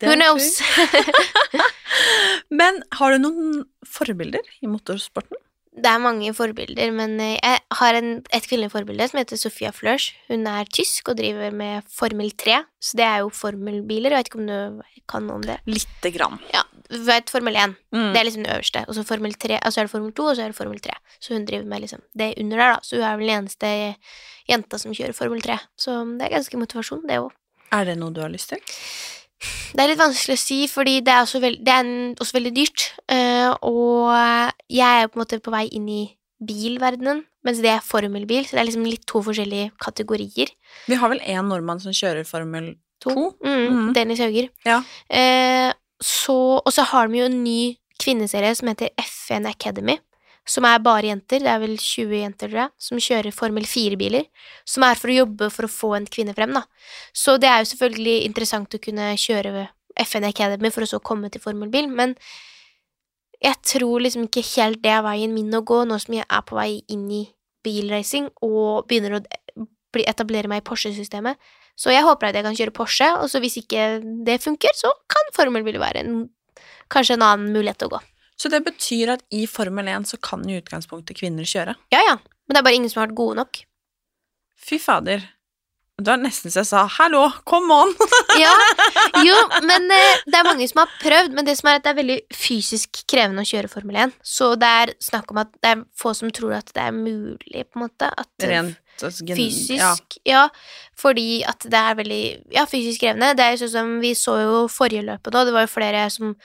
who 0.01 0.15
knows? 0.17 0.57
Men 2.61 2.81
har 2.97 3.13
du 3.13 3.21
noen 3.27 3.61
forbilder 3.85 4.51
i 4.61 4.69
motorsporten? 4.71 5.37
Det 5.71 5.87
er 5.87 6.01
mange 6.03 6.33
forbilder, 6.35 6.89
men 6.91 7.13
eh, 7.23 7.37
jeg 7.37 7.61
har 7.79 7.95
en, 7.95 8.09
et 8.35 8.43
kvinnelig 8.43 8.73
forbilde 8.73 9.05
som 9.07 9.21
heter 9.21 9.39
Sofia 9.39 9.69
Flørs. 9.71 10.09
Hun 10.27 10.43
er 10.49 10.67
tysk 10.67 11.13
og 11.13 11.15
driver 11.21 11.53
med 11.55 11.87
Formel 11.87 12.33
3, 12.35 12.57
så 12.75 12.99
det 12.99 13.05
er 13.07 13.21
jo 13.23 13.29
formelbiler. 13.31 14.11
Jeg 14.11 14.19
vet 14.19 14.31
ikke 14.33 14.41
om 14.41 14.49
du 14.51 14.83
kan 15.07 15.23
noe 15.29 15.39
om 15.39 15.45
det? 15.47 15.61
Lite 15.71 16.11
grann. 16.11 16.41
Ja, 16.51 16.65
du 16.91 16.99
vet 17.07 17.31
Formel 17.31 17.55
1. 17.55 17.75
Mm. 17.95 18.09
Det 18.11 18.19
er 18.19 18.27
liksom 18.27 18.45
det 18.45 18.53
øverste. 18.55 18.83
Og 18.87 18.97
så 18.97 19.05
Formel 19.07 19.33
3, 19.33 19.59
og 19.59 19.73
så 19.73 19.81
er 19.81 19.87
det 19.87 19.93
Formel 19.93 20.11
2, 20.17 20.27
og 20.31 20.35
så 20.35 20.43
er 20.43 20.51
det 20.51 20.57
Formel 20.57 20.81
3. 20.83 20.97
Så 21.19 21.33
hun 21.33 21.47
driver 21.47 21.69
med 21.71 21.85
liksom 21.85 22.03
det 22.17 22.33
under 22.37 22.57
der, 22.57 22.73
da. 22.75 22.79
Så 22.83 22.99
hun 22.99 23.07
er 23.07 23.17
vel 23.17 23.31
den 23.31 23.43
eneste 23.45 23.71
jenta 24.49 24.81
som 24.81 24.95
kjører 24.97 25.15
Formel 25.17 25.41
3. 25.41 25.57
Så 25.79 25.97
det 26.19 26.27
er 26.27 26.35
ganske 26.35 26.61
motivasjon, 26.61 27.07
det 27.07 27.21
òg. 27.23 27.31
Er 27.71 27.87
det 27.87 27.97
noe 27.99 28.11
du 28.11 28.21
har 28.23 28.31
lyst 28.31 28.51
til? 28.51 28.63
Det 29.71 29.81
er 29.81 29.89
litt 29.89 30.01
vanskelig 30.01 30.37
å 30.37 30.41
si, 30.41 30.59
fordi 30.69 30.99
det 31.05 31.13
er 31.13 31.23
også, 31.23 31.41
veld, 31.41 31.61
det 31.65 31.73
er 31.73 31.91
også 32.21 32.37
veldig 32.37 32.53
dyrt. 32.55 32.87
Uh, 33.09 33.55
og 33.65 34.11
jeg 34.69 35.05
er 35.05 35.09
på 35.09 35.17
en 35.17 35.23
måte 35.23 35.41
på 35.41 35.53
vei 35.53 35.65
inn 35.71 35.87
i 35.89 36.03
bilverdenen, 36.41 37.23
mens 37.45 37.61
det 37.61 37.71
er 37.71 37.83
formelbil, 37.85 38.45
så 38.45 38.57
det 38.57 38.61
er 38.63 38.69
liksom 38.69 38.85
litt 38.85 39.05
to 39.09 39.21
forskjellige 39.25 39.71
kategorier. 39.81 40.51
Vi 40.89 40.97
har 40.97 41.11
vel 41.13 41.21
én 41.21 41.49
nordmann 41.49 41.81
som 41.81 41.93
kjører 41.95 42.25
Formel 42.27 42.73
2? 43.01 43.13
Mm, 43.41 43.61
mm. 43.61 43.93
Dennis 43.97 44.21
Hauger. 44.21 44.49
Ja. 44.65 44.81
Eh, 45.09 45.69
så, 46.01 46.37
og 46.59 46.71
så 46.73 46.85
har 46.91 47.09
de 47.09 47.21
jo 47.21 47.27
en 47.29 47.43
ny 47.43 47.75
kvinneserie 48.01 48.53
som 48.57 48.71
heter 48.71 48.89
FN 48.97 49.45
Academy, 49.49 49.99
som 50.49 50.65
er 50.65 50.81
bare 50.81 51.11
jenter, 51.11 51.43
det 51.43 51.51
er 51.51 51.59
vel 51.61 51.75
20 51.77 52.15
jenter, 52.17 52.49
tror 52.49 52.63
jeg, 52.63 52.71
som 52.81 53.01
kjører 53.05 53.35
Formel 53.35 53.67
4-biler, 53.69 54.25
som 54.65 54.85
er 54.87 54.97
for 54.97 55.13
å 55.13 55.19
jobbe 55.19 55.51
for 55.53 55.67
å 55.67 55.71
få 55.71 55.91
en 55.99 56.07
kvinne 56.09 56.33
frem, 56.37 56.55
da. 56.57 56.63
Så 57.13 57.37
det 57.41 57.49
er 57.51 57.61
jo 57.61 57.69
selvfølgelig 57.73 58.15
interessant 58.25 58.73
å 58.73 58.81
kunne 58.81 59.11
kjøre 59.21 59.67
FN 60.07 60.25
Academy 60.25 60.71
for 60.73 60.85
å 60.85 60.89
så 60.89 61.01
komme 61.03 61.29
til 61.29 61.43
formelbil, 61.43 61.91
men 61.93 62.15
jeg 63.41 63.57
tror 63.65 64.01
liksom 64.01 64.27
ikke 64.27 64.45
helt 64.55 64.81
det 64.83 64.91
er 64.93 65.05
veien 65.05 65.33
min 65.33 65.53
å 65.57 65.63
gå 65.65 65.83
nå 65.89 65.97
som 66.01 66.17
jeg 66.17 66.25
er 66.27 66.43
på 66.45 66.57
vei 66.57 66.81
inn 66.93 67.07
i 67.13 67.23
bilracing 67.65 68.29
og 68.45 68.87
begynner 68.89 69.17
å 69.17 69.21
bli, 69.93 70.05
etablere 70.09 70.51
meg 70.51 70.61
i 70.61 70.67
Porsche-systemet. 70.67 71.39
Så 71.79 71.93
jeg 71.93 72.05
håper 72.05 72.29
at 72.29 72.37
jeg 72.37 72.45
kan 72.45 72.57
kjøre 72.57 72.75
Porsche, 72.75 73.09
og 73.17 73.29
så 73.31 73.41
hvis 73.43 73.59
ikke 73.61 73.87
det 74.27 74.41
funker, 74.43 74.75
så 74.77 74.91
kan 75.11 75.33
formelbil 75.37 75.79
være 75.81 76.03
en, 76.03 76.23
kanskje 76.91 77.17
en 77.17 77.27
annen 77.27 77.51
mulighet 77.55 77.87
å 77.87 77.91
gå. 77.95 78.01
Så 78.41 78.49
det 78.49 78.63
betyr 78.65 79.13
at 79.15 79.25
i 79.33 79.45
Formel 79.49 79.89
1 79.91 80.09
så 80.09 80.17
kan 80.21 80.41
i 80.49 80.57
utgangspunktet 80.57 81.19
kvinner 81.19 81.45
kjøre? 81.47 81.75
Ja, 81.93 82.01
ja, 82.07 82.15
men 82.17 82.55
det 82.55 82.61
er 82.61 82.65
bare 82.65 82.79
ingen 82.79 82.89
som 82.89 83.03
har 83.03 83.11
vært 83.11 83.19
gode 83.19 83.37
nok. 83.43 83.61
Fy 84.61 84.81
fader. 84.81 85.27
Det 86.01 86.09
var 86.09 86.17
nesten 86.17 86.49
så 86.49 86.63
jeg 86.63 86.69
sa 86.71 86.87
'hallo, 86.89 87.27
come 87.45 87.73
on'! 87.73 87.91
Ja, 88.41 88.53
jo, 89.21 89.35
men 89.67 89.85
eh, 89.93 90.21
det 90.25 90.39
er 90.39 90.47
mange 90.47 90.65
som 90.69 90.81
har 90.81 90.93
prøvd, 91.01 91.35
men 91.37 91.45
det 91.45 91.57
som 91.59 91.69
er 91.69 91.77
at 91.77 91.85
det 91.85 91.91
er 91.91 91.99
veldig 91.99 92.19
fysisk 92.33 93.03
krevende 93.11 93.43
å 93.45 93.49
kjøre 93.49 93.69
Formel 93.69 93.99
1, 94.07 94.15
så 94.25 94.55
det 94.57 94.71
er 94.81 94.93
snakk 95.03 95.29
om 95.33 95.41
at 95.43 95.51
det 95.61 95.75
er 95.75 95.83
få 95.93 96.15
som 96.17 96.31
tror 96.33 96.55
at 96.57 96.73
det 96.73 96.81
er 96.87 96.95
mulig, 96.95 97.67
på 97.69 97.77
en 97.77 97.85
måte. 97.85 98.09
At, 98.09 98.31
Rent 98.41 98.80
altså, 98.99 99.25
gen- 99.27 99.37
Fysisk, 99.37 99.77
Ja. 99.79 99.93
ja. 100.25 100.49
Fordi 100.97 101.43
at 101.47 101.59
det 101.69 101.73
er 101.79 101.95
veldig 101.95 102.23
Ja, 102.53 102.65
fysisk 102.65 103.01
krevende. 103.01 103.35
Det 103.35 103.45
er 103.45 103.55
jo 103.55 103.65
sånn 103.65 103.71
som 103.77 103.99
Vi 104.03 104.13
så 104.13 104.35
jo 104.41 104.67
forrige 104.67 105.05
løpet 105.07 105.33
nå, 105.33 105.45
det 105.45 105.53
var 105.53 105.65
jo 105.67 105.73
flere 105.79 106.09
som 106.11 106.35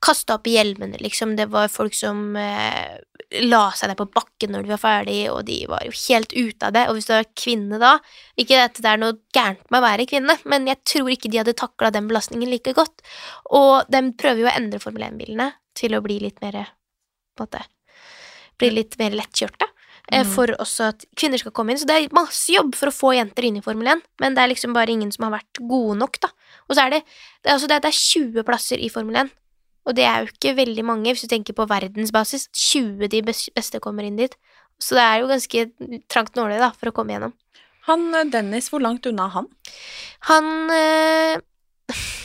kasta 0.00 0.38
opp 0.38 0.44
hjelmene, 0.48 0.96
liksom. 0.98 1.34
Det 1.36 1.44
var 1.52 1.68
folk 1.68 1.92
som 1.92 2.34
eh, 2.40 2.96
la 3.44 3.66
seg 3.76 3.90
ned 3.90 3.98
på 3.98 4.06
bakken 4.14 4.50
når 4.54 4.62
de 4.64 4.70
var 4.72 4.80
ferdig, 4.80 5.18
og 5.30 5.44
de 5.44 5.58
var 5.68 5.82
jo 5.84 5.92
helt 6.08 6.32
ute 6.32 6.66
av 6.66 6.72
det. 6.72 6.86
Og 6.88 6.94
hvis 6.96 7.04
du 7.10 7.12
er 7.12 7.26
kvinne 7.36 7.78
da 7.78 7.98
Ikke 8.40 8.62
at 8.64 8.80
det 8.80 8.88
er 8.88 8.96
noe 8.96 9.18
gærent 9.36 9.66
med 9.70 9.78
å 9.82 9.84
være 9.84 10.06
kvinne, 10.08 10.38
men 10.48 10.66
jeg 10.66 10.80
tror 10.88 11.10
ikke 11.12 11.28
de 11.30 11.42
hadde 11.42 11.52
takla 11.52 11.90
den 11.92 12.08
belastningen 12.08 12.48
like 12.48 12.72
godt. 12.72 13.02
Og 13.50 13.84
de 13.92 14.00
prøver 14.16 14.40
jo 14.40 14.48
å 14.48 14.54
endre 14.56 14.80
Formel 14.80 15.04
1-bilene 15.10 15.50
til 15.76 15.92
å 15.94 16.00
bli 16.00 16.16
litt 16.18 16.40
mer 16.40 16.52
På 17.36 17.44
en 17.44 17.46
måte 17.46 17.60
Bli 18.58 18.70
litt 18.70 18.96
mer 18.98 19.10
lettkjørte 19.10 19.68
Mm. 20.10 20.30
for 20.34 20.50
også 20.58 20.88
at 20.90 21.04
kvinner 21.14 21.38
skal 21.38 21.52
komme 21.54 21.72
inn. 21.72 21.78
Så 21.78 21.86
det 21.86 21.96
er 21.96 22.14
masse 22.16 22.50
jobb 22.50 22.74
for 22.74 22.90
å 22.90 22.94
få 22.94 23.12
jenter 23.14 23.46
inn 23.46 23.60
i 23.60 23.64
Formel 23.64 23.92
1, 23.92 24.02
men 24.22 24.34
det 24.34 24.42
er 24.42 24.50
liksom 24.50 24.74
bare 24.74 24.90
ingen 24.90 25.12
som 25.14 25.28
har 25.28 25.36
vært 25.38 25.60
gode 25.62 25.98
nok, 26.00 26.18
da. 26.24 26.32
Og 26.68 26.74
så 26.74 26.86
er 26.86 26.96
det 26.96 27.02
Det 27.04 27.48
er, 27.48 27.54
altså, 27.54 27.68
det 27.70 27.76
er, 27.76 27.80
det 27.80 27.88
er 27.88 28.00
20 28.00 28.44
plasser 28.44 28.78
i 28.78 28.90
Formel 28.92 29.16
1, 29.16 29.30
og 29.86 29.96
det 29.96 30.04
er 30.04 30.20
jo 30.20 30.32
ikke 30.32 30.56
veldig 30.58 30.84
mange 30.84 31.12
hvis 31.12 31.22
du 31.24 31.30
tenker 31.30 31.56
på 31.56 31.66
verdensbasis. 31.70 32.48
20 32.52 33.08
de 33.08 33.22
beste 33.22 33.80
kommer 33.80 34.04
inn 34.04 34.18
dit. 34.18 34.34
Så 34.80 34.96
det 34.96 35.04
er 35.04 35.20
jo 35.20 35.30
ganske 35.30 35.64
trangt 36.08 36.36
nåløye, 36.36 36.60
da, 36.60 36.70
for 36.76 36.90
å 36.90 36.94
komme 36.96 37.14
gjennom. 37.14 37.32
Han 37.88 38.14
eh, 38.14 38.26
Dennis, 38.32 38.68
hvor 38.72 38.82
langt 38.84 39.06
unna 39.08 39.28
han? 39.32 39.48
Han 40.28 40.70
øh, 40.74 41.40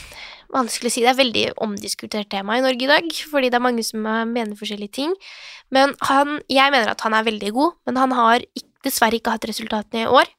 Vanskelig 0.54 0.90
å 0.90 0.94
si. 0.94 1.02
Det 1.02 1.10
er 1.10 1.16
et 1.16 1.22
veldig 1.22 1.44
omdiskutert 1.64 2.30
tema 2.30 2.56
i 2.58 2.64
Norge 2.64 2.86
i 2.86 2.90
dag, 2.90 3.10
fordi 3.30 3.50
det 3.50 3.58
er 3.58 3.64
mange 3.64 3.84
som 3.86 4.06
øh, 4.06 4.22
mener 4.30 4.58
forskjellige 4.58 4.94
ting. 5.00 5.14
Men 5.74 5.94
han 6.06 6.40
Jeg 6.48 6.72
mener 6.72 6.92
at 6.92 7.02
han 7.02 7.14
er 7.14 7.26
veldig 7.26 7.52
god, 7.52 7.78
men 7.86 7.96
han 7.96 8.12
har 8.12 8.44
dessverre 8.86 9.18
ikke 9.18 9.34
hatt 9.34 9.48
resultatene 9.48 10.04
i 10.04 10.10
år. 10.10 10.30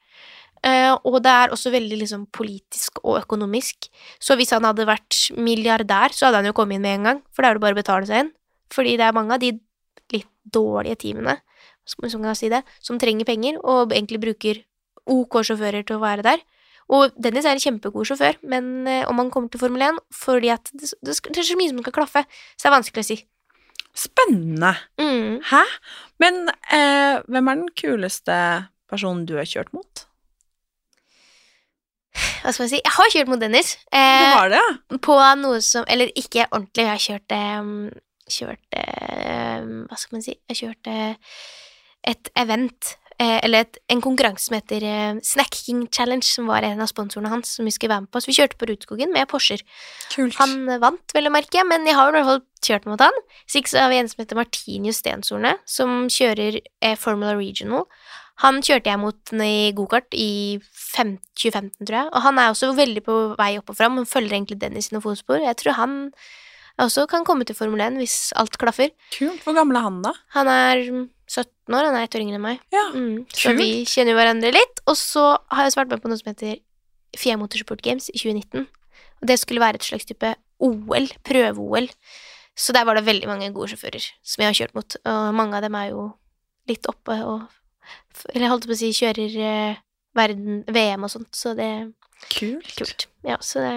Uh, 0.66 0.98
og 1.06 1.20
det 1.22 1.30
er 1.30 1.52
også 1.54 1.70
veldig 1.70 2.00
liksom 2.02 2.26
politisk 2.34 3.00
og 3.04 3.20
økonomisk. 3.20 3.90
Så 4.20 4.36
hvis 4.40 4.52
han 4.56 4.66
hadde 4.66 4.88
vært 4.90 5.30
milliardær, 5.38 6.16
så 6.16 6.28
hadde 6.28 6.42
han 6.42 6.50
jo 6.50 6.56
kommet 6.58 6.80
inn 6.80 6.86
med 6.86 6.96
en 6.98 7.10
gang, 7.10 7.20
for 7.32 7.44
da 7.44 7.52
er 7.52 7.60
det 7.60 7.64
bare 7.64 7.78
å 7.78 7.82
betale 7.82 8.10
seg 8.10 8.24
inn. 8.24 8.32
Fordi 8.74 8.96
det 8.98 9.06
er 9.06 9.16
mange 9.16 9.36
av 9.36 9.44
de 9.44 9.54
litt 10.16 10.28
dårlige 10.44 10.98
teamene, 11.04 11.38
som 11.88 12.10
som 12.10 12.26
si 12.36 12.50
det, 12.50 12.64
som 12.82 13.00
trenger 13.00 13.28
penger, 13.28 13.60
og 13.64 13.94
egentlig 13.94 14.24
bruker 14.24 14.64
OK 15.08 15.40
sjåfører 15.46 15.86
til 15.88 16.00
å 16.00 16.04
være 16.04 16.26
der. 16.26 16.44
Og 16.94 17.12
Dennis 17.20 17.44
er 17.46 17.58
en 17.58 17.60
kjempegod 17.64 18.08
sjåfør, 18.08 18.38
men 18.48 18.88
eh, 18.88 19.04
om 19.10 19.18
han 19.20 19.32
kommer 19.34 19.52
til 19.52 19.60
Formel 19.60 19.82
1 19.90 19.98
fordi 20.16 20.52
at 20.54 20.70
det, 20.72 20.94
det, 21.04 21.18
det 21.28 21.42
er 21.42 21.48
så 21.50 21.58
mye 21.60 21.72
som 21.74 21.82
skal 21.84 21.96
klaffe, 21.98 22.24
så 22.56 22.64
det 22.64 22.70
er 22.72 22.76
vanskelig 22.78 23.04
å 23.04 23.10
si. 23.10 23.18
Spennende. 23.98 24.72
Mm. 25.02 25.40
Hæ? 25.50 25.64
Men 26.24 26.44
eh, 26.72 27.18
hvem 27.28 27.50
er 27.52 27.60
den 27.64 27.72
kuleste 27.76 28.38
personen 28.88 29.26
du 29.28 29.36
har 29.40 29.50
kjørt 29.50 29.74
mot? 29.76 30.04
Hva 32.18 32.50
skal 32.54 32.64
man 32.64 32.72
si? 32.72 32.80
Jeg 32.80 32.94
har 32.96 33.12
kjørt 33.14 33.30
mot 33.30 33.42
Dennis. 33.42 33.76
Du 33.92 33.98
Eh, 33.98 34.32
har 34.38 34.50
det, 34.54 34.62
ja? 34.62 34.98
på 35.04 35.16
noe 35.42 35.60
som 35.62 35.86
Eller 35.92 36.10
ikke 36.18 36.48
ordentlig, 36.52 36.86
jeg 36.86 36.90
har 36.94 37.04
kjørt 37.04 37.36
eh, 37.36 37.68
Kjørt 38.38 38.78
eh, 38.80 39.68
Hva 39.90 40.00
skal 40.02 40.18
man 40.18 40.24
si? 40.26 40.34
Jeg 40.50 40.58
kjørte 40.62 40.96
et 42.08 42.30
event, 42.40 42.94
eller 43.44 43.66
et, 43.66 43.78
en 43.90 44.02
konkurranse 44.04 44.46
som 44.46 44.56
heter 44.58 44.84
eh, 44.86 45.20
Snack 45.26 45.56
King 45.58 45.88
Challenge, 45.94 46.22
som 46.28 46.46
var 46.52 46.62
en 46.68 46.84
av 46.84 46.90
sponsorene 46.92 47.32
hans, 47.32 47.56
som 47.58 47.66
vi 47.66 47.74
skulle 47.74 47.96
være 47.96 48.06
med 48.06 48.12
på. 48.14 48.22
Så 48.22 48.30
vi 48.30 48.36
kjørte 48.38 48.60
på 48.62 48.68
Rudskogen 48.70 49.14
med 49.16 49.26
Porscher. 49.32 49.64
Kult. 50.14 50.38
Han 50.38 50.68
vant, 50.84 51.16
vel 51.18 51.30
å 51.30 51.34
merke, 51.34 51.64
men 51.66 51.88
jeg 51.90 51.98
har 51.98 52.12
i 52.12 52.18
hvert 52.20 52.30
fall 52.30 52.44
kjørt 52.68 52.86
mot 52.92 53.02
han. 53.02 53.18
Så 53.50 53.62
ikke 53.62 53.74
så 53.74 53.82
har 53.86 53.90
vi 53.94 54.00
en 54.04 54.12
som 54.12 54.22
heter 54.22 54.38
Martinius 54.38 55.02
Stensorne, 55.02 55.56
som 55.66 56.06
kjører 56.14 56.60
eh, 56.62 56.94
Formula 57.00 57.34
Regional. 57.40 57.88
Han 58.44 58.62
kjørte 58.62 58.92
jeg 58.92 59.02
mot 59.02 59.34
i 59.42 59.72
gokart 59.74 60.14
i 60.14 60.30
fem- 60.70 61.18
2015, 61.42 61.88
tror 61.88 61.98
jeg, 62.04 62.10
og 62.14 62.22
han 62.22 62.38
er 62.38 62.52
også 62.54 62.70
veldig 62.78 63.02
på 63.06 63.16
vei 63.38 63.56
opp 63.58 63.74
og 63.74 63.78
fram. 63.80 63.98
Han 63.98 64.06
følger 64.10 64.38
egentlig 64.38 64.60
Dennis 64.62 64.92
sine 64.92 65.02
fotspor. 65.02 65.42
Jeg 65.42 65.58
tror 65.58 65.74
han 65.80 65.96
også 66.78 67.08
kan 67.10 67.26
komme 67.26 67.46
til 67.50 67.58
Formel 67.58 67.82
1 67.82 67.98
hvis 67.98 68.18
alt 68.38 68.58
klaffer. 68.62 68.94
Kult. 69.16 69.42
Hvor 69.42 69.58
gammel 69.58 69.80
er 69.80 69.88
han, 69.88 70.04
da? 70.06 70.14
Han 70.38 70.50
er 70.54 70.84
17 71.28 71.76
år, 71.76 71.84
han 71.90 71.96
er 72.00 72.06
ett 72.08 72.16
år 72.16 72.24
yngre 72.24 72.38
enn 72.40 72.46
meg. 72.46 72.60
Ja, 72.72 72.86
Mm, 72.94 73.26
så 73.36 73.52
vi 73.58 73.84
kjenner 73.86 74.16
hverandre 74.16 74.52
litt. 74.56 74.80
Og 74.88 74.96
så 74.96 75.24
har 75.52 75.64
jeg 75.66 75.74
også 75.74 75.82
vært 75.84 75.90
med 75.96 76.02
på 76.04 76.10
noe 76.12 76.18
som 76.22 76.32
heter 76.32 76.60
Fia 77.18 77.36
Motorsport 77.38 77.82
Games 77.84 78.10
i 78.14 78.18
2019. 78.18 78.68
Og 79.22 79.28
det 79.28 79.40
skulle 79.42 79.60
være 79.64 79.76
et 79.82 79.84
slags 79.88 80.06
type 80.08 80.34
OL, 80.64 81.08
prøve-OL. 81.28 81.90
Så 82.58 82.74
der 82.74 82.86
var 82.86 82.96
det 82.98 83.06
veldig 83.06 83.28
mange 83.30 83.52
gode 83.54 83.70
sjåfører 83.70 84.02
som 84.26 84.42
jeg 84.42 84.50
har 84.50 84.58
kjørt 84.58 84.74
mot, 84.78 84.96
og 85.06 85.36
mange 85.38 85.58
av 85.58 85.62
dem 85.62 85.76
er 85.78 85.92
jo 85.92 86.08
litt 86.68 86.88
oppe 86.90 87.20
og 87.24 87.46
Eller 88.34 88.48
jeg 88.48 88.50
holdt 88.52 88.66
på 88.68 88.74
å 88.74 88.78
si 88.80 88.90
kjører 88.92 89.36
eh, 89.48 89.76
verden, 90.18 90.64
VM 90.68 91.04
og 91.06 91.12
sånt, 91.14 91.30
så 91.38 91.54
det 91.56 91.94
Kult. 92.34 92.74
kult. 92.76 93.06
Ja, 93.24 93.38
så 93.40 93.62
det 93.62 93.76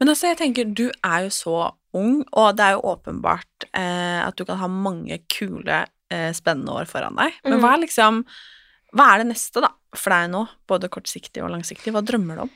Men 0.00 0.08
altså, 0.08 0.26
jeg 0.32 0.38
tenker, 0.40 0.64
du 0.64 0.88
er 1.04 1.26
jo 1.26 1.30
så 1.30 1.58
ung, 1.94 2.24
og 2.32 2.56
det 2.56 2.64
er 2.64 2.72
jo 2.74 2.80
åpenbart 2.94 3.66
eh, 3.76 4.24
at 4.26 4.34
du 4.34 4.44
kan 4.48 4.58
ha 4.58 4.66
mange 4.66 5.20
kule, 5.30 5.84
spennende 6.36 6.74
år 6.74 6.88
foran 6.90 7.16
deg. 7.18 7.32
Men 7.44 7.58
Mhm. 7.58 7.62
hva 7.64 7.72
er 7.74 7.82
liksom 7.86 8.24
Hva 8.94 9.08
er 9.10 9.24
det 9.24 9.32
neste, 9.32 9.58
da, 9.60 9.72
for 9.98 10.10
deg 10.14 10.28
nå? 10.30 10.44
Både 10.70 10.86
kortsiktig 10.88 11.42
og 11.42 11.50
langsiktig. 11.50 11.90
Hva 11.90 11.98
drømmer 12.06 12.36
du 12.38 12.42
om? 12.44 12.50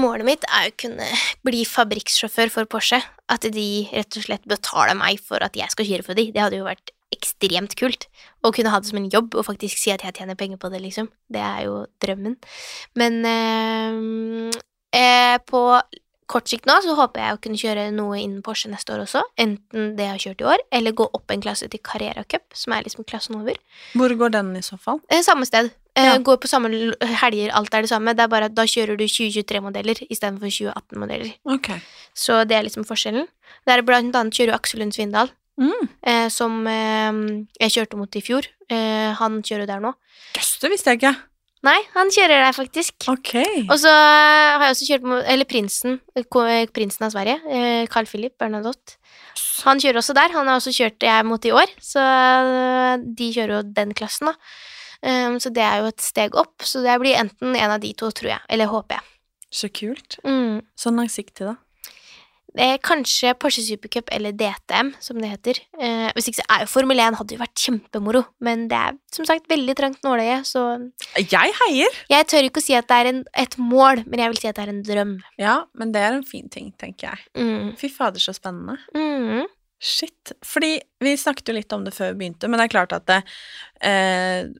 Målet 0.00 0.24
mitt 0.24 0.44
er 0.48 0.70
å 0.70 0.76
kunne 0.80 1.04
bli 1.44 1.64
fabrikksjåfør 1.68 2.50
for 2.50 2.64
Porsche. 2.64 3.02
At 3.28 3.42
de 3.42 3.66
rett 3.92 4.16
og 4.16 4.24
slett 4.24 4.46
betaler 4.48 4.96
meg 4.96 5.20
for 5.20 5.36
at 5.44 5.52
jeg 5.52 5.68
skal 5.70 5.84
kjøre 5.84 6.04
for 6.06 6.14
dem. 6.16 6.32
Det 6.32 6.40
hadde 6.40 6.56
jo 6.56 6.64
vært 6.64 6.94
ekstremt 7.12 7.76
kult. 7.76 8.06
Å 8.42 8.52
kunne 8.54 8.70
ha 8.72 8.80
det 8.80 8.88
som 8.88 8.96
en 9.02 9.10
jobb 9.10 9.34
og 9.34 9.44
faktisk 9.44 9.76
si 9.76 9.90
at 9.92 10.00
jeg 10.00 10.14
tjener 10.14 10.34
penger 10.40 10.56
på 10.56 10.70
det, 10.72 10.80
liksom. 10.80 11.10
Det 11.30 11.42
er 11.44 11.64
jo 11.66 11.86
drømmen. 12.00 12.38
Men 12.96 13.20
eh, 13.28 14.58
eh, 14.96 15.38
på 15.44 15.62
kort 16.30 16.46
sikt 16.50 16.68
nå 16.70 16.76
så 16.84 16.94
håper 16.98 17.20
jeg 17.24 17.34
å 17.36 17.40
kunne 17.42 17.58
kjøre 17.60 17.88
noe 17.94 18.20
innen 18.20 18.40
Porsche 18.46 18.70
neste 18.70 18.94
år 18.94 19.02
også. 19.04 19.22
Enten 19.42 19.96
det 19.98 20.06
jeg 20.06 20.12
har 20.14 20.22
kjørt 20.24 20.44
i 20.44 20.48
år, 20.52 20.62
eller 20.78 20.94
gå 20.96 21.08
opp 21.18 21.34
en 21.34 21.42
klasse 21.42 21.66
til 21.72 21.82
Carrera 21.82 22.22
Cup, 22.30 22.46
som 22.54 22.72
er 22.76 22.86
liksom 22.86 23.04
klassen 23.10 23.36
over. 23.40 23.58
Hvor 23.98 24.14
går 24.22 24.30
den 24.38 24.52
i 24.56 24.62
så 24.62 24.78
fall? 24.78 25.00
Eh, 25.10 25.22
Samme 25.26 25.46
sted. 25.48 25.72
Eh, 25.98 26.06
Ja. 26.06 26.18
Går 26.22 26.38
på 26.38 26.46
samme 26.48 26.70
helger, 27.02 27.50
alt 27.52 27.74
er 27.74 27.82
det 27.82 27.90
samme. 27.90 28.14
Det 28.14 28.22
er 28.22 28.28
bare 28.30 28.46
at 28.46 28.54
da 28.54 28.62
kjører 28.62 28.96
du 28.96 29.04
2023-modeller 29.10 30.04
istedenfor 30.08 30.46
2018-modeller. 30.54 31.32
Okay. 31.58 31.80
Så 32.14 32.44
det 32.46 32.56
er 32.56 32.62
liksom 32.68 32.86
forskjellen. 32.86 33.26
Der 33.66 33.82
blant 33.82 34.14
annet 34.14 34.32
kjører 34.38 34.54
Aksel 34.54 34.80
Lund 34.84 34.94
Svindal, 34.94 35.30
Mm. 35.60 35.88
eh, 36.06 36.28
som 36.32 36.66
eh, 36.66 37.12
jeg 37.60 37.70
kjørte 37.74 37.98
mot 37.98 38.16
i 38.16 38.22
fjor. 38.24 38.46
Eh, 38.70 39.12
han 39.18 39.42
kjører 39.42 39.66
der 39.68 39.80
nå. 39.82 39.90
Jøss, 40.38 40.54
det 40.62 40.70
visste 40.72 40.94
jeg 40.94 41.00
ikke. 41.02 41.16
Nei, 41.66 41.76
han 41.92 42.08
kjører 42.08 42.40
der, 42.46 42.54
faktisk. 42.56 42.94
Okay. 43.10 43.66
Og 43.66 43.76
så 43.82 43.90
har 43.92 44.62
jeg 44.64 44.74
også 44.74 44.86
kjørt 44.88 45.02
mot 45.10 45.26
Eller 45.28 45.44
prinsen. 45.44 45.98
Prinsen 46.72 47.04
av 47.04 47.12
Sverige. 47.12 47.36
eh, 47.52 47.86
Carl 47.92 48.08
Philip 48.08 48.32
Bernadotte. 48.40 48.96
Han 49.66 49.80
kjører 49.82 50.00
også 50.00 50.16
der. 50.16 50.32
Han 50.32 50.48
har 50.48 50.56
også 50.56 50.72
kjørt 50.72 51.04
jeg 51.04 51.26
mot 51.28 51.44
i 51.44 51.52
år, 51.52 51.68
så 51.84 52.00
eh, 52.00 53.04
de 53.04 53.32
kjører 53.36 53.58
jo 53.58 53.62
den 53.76 53.92
klassen, 53.92 54.32
da. 54.32 54.34
Um, 55.00 55.38
så 55.40 55.48
det 55.48 55.62
er 55.64 55.78
jo 55.80 55.88
et 55.88 56.02
steg 56.04 56.34
opp. 56.36 56.60
Så 56.60 56.82
det 56.84 56.98
blir 57.00 57.16
enten 57.16 57.54
en 57.56 57.72
av 57.72 57.80
de 57.80 57.92
to, 57.96 58.10
tror 58.12 58.34
jeg. 58.34 58.40
Eller 58.52 58.68
håper 58.68 58.98
jeg. 58.98 59.06
Så 59.50 59.70
kult. 59.72 60.18
Mm. 60.24 60.60
Sånn 60.76 61.00
langsiktig, 61.00 61.46
da. 61.48 61.56
Er 62.58 62.80
kanskje 62.82 63.30
Porsche 63.38 63.62
Supercup 63.62 64.08
eller 64.10 64.32
DTM, 64.34 64.94
som 65.02 65.20
det 65.22 65.30
heter. 65.30 65.60
Eh, 65.78 66.08
hvis 66.16 66.30
ikke 66.30 66.40
så 66.40 66.46
er 66.50 66.64
jo 66.64 66.70
Formel 66.72 66.98
1 66.98 67.18
hadde 67.20 67.36
jo 67.36 67.42
vært 67.42 67.62
kjempemoro, 67.62 68.24
men 68.42 68.66
det 68.70 68.78
er 68.78 68.96
som 69.14 69.28
sagt 69.28 69.46
veldig 69.50 69.76
trangt 69.78 70.02
nåløye, 70.06 70.40
så 70.48 70.64
Jeg 71.16 71.54
heier! 71.62 72.00
jeg 72.10 72.26
tør 72.26 72.48
ikke 72.48 72.62
å 72.62 72.66
si 72.66 72.74
at 72.74 72.88
det 72.90 72.98
er 72.98 73.10
en, 73.12 73.22
et 73.38 73.56
mål, 73.58 74.04
men 74.06 74.24
jeg 74.24 74.32
vil 74.32 74.42
si 74.42 74.50
at 74.50 74.58
det 74.58 74.66
er 74.66 74.74
en 74.74 74.82
drøm. 74.86 75.14
Ja, 75.38 75.56
men 75.78 75.92
det 75.94 76.02
er 76.02 76.18
en 76.18 76.26
fin 76.26 76.48
ting, 76.50 76.72
tenker 76.80 77.12
jeg. 77.12 77.24
Mm. 77.38 77.76
Fy 77.78 77.92
fader, 77.92 78.22
så 78.22 78.34
spennende. 78.34 78.80
Mm. 78.96 79.46
Shit. 79.80 80.34
Fordi 80.44 80.74
vi 81.00 81.14
snakket 81.16 81.48
jo 81.48 81.56
litt 81.56 81.72
om 81.72 81.86
det 81.86 81.94
før 81.96 82.12
vi 82.12 82.24
begynte, 82.24 82.50
men 82.50 82.60
det 82.60 82.66
er 82.66 82.74
klart 82.74 82.92
at 82.92 83.06
det, 83.08 83.22
eh, 83.80 84.50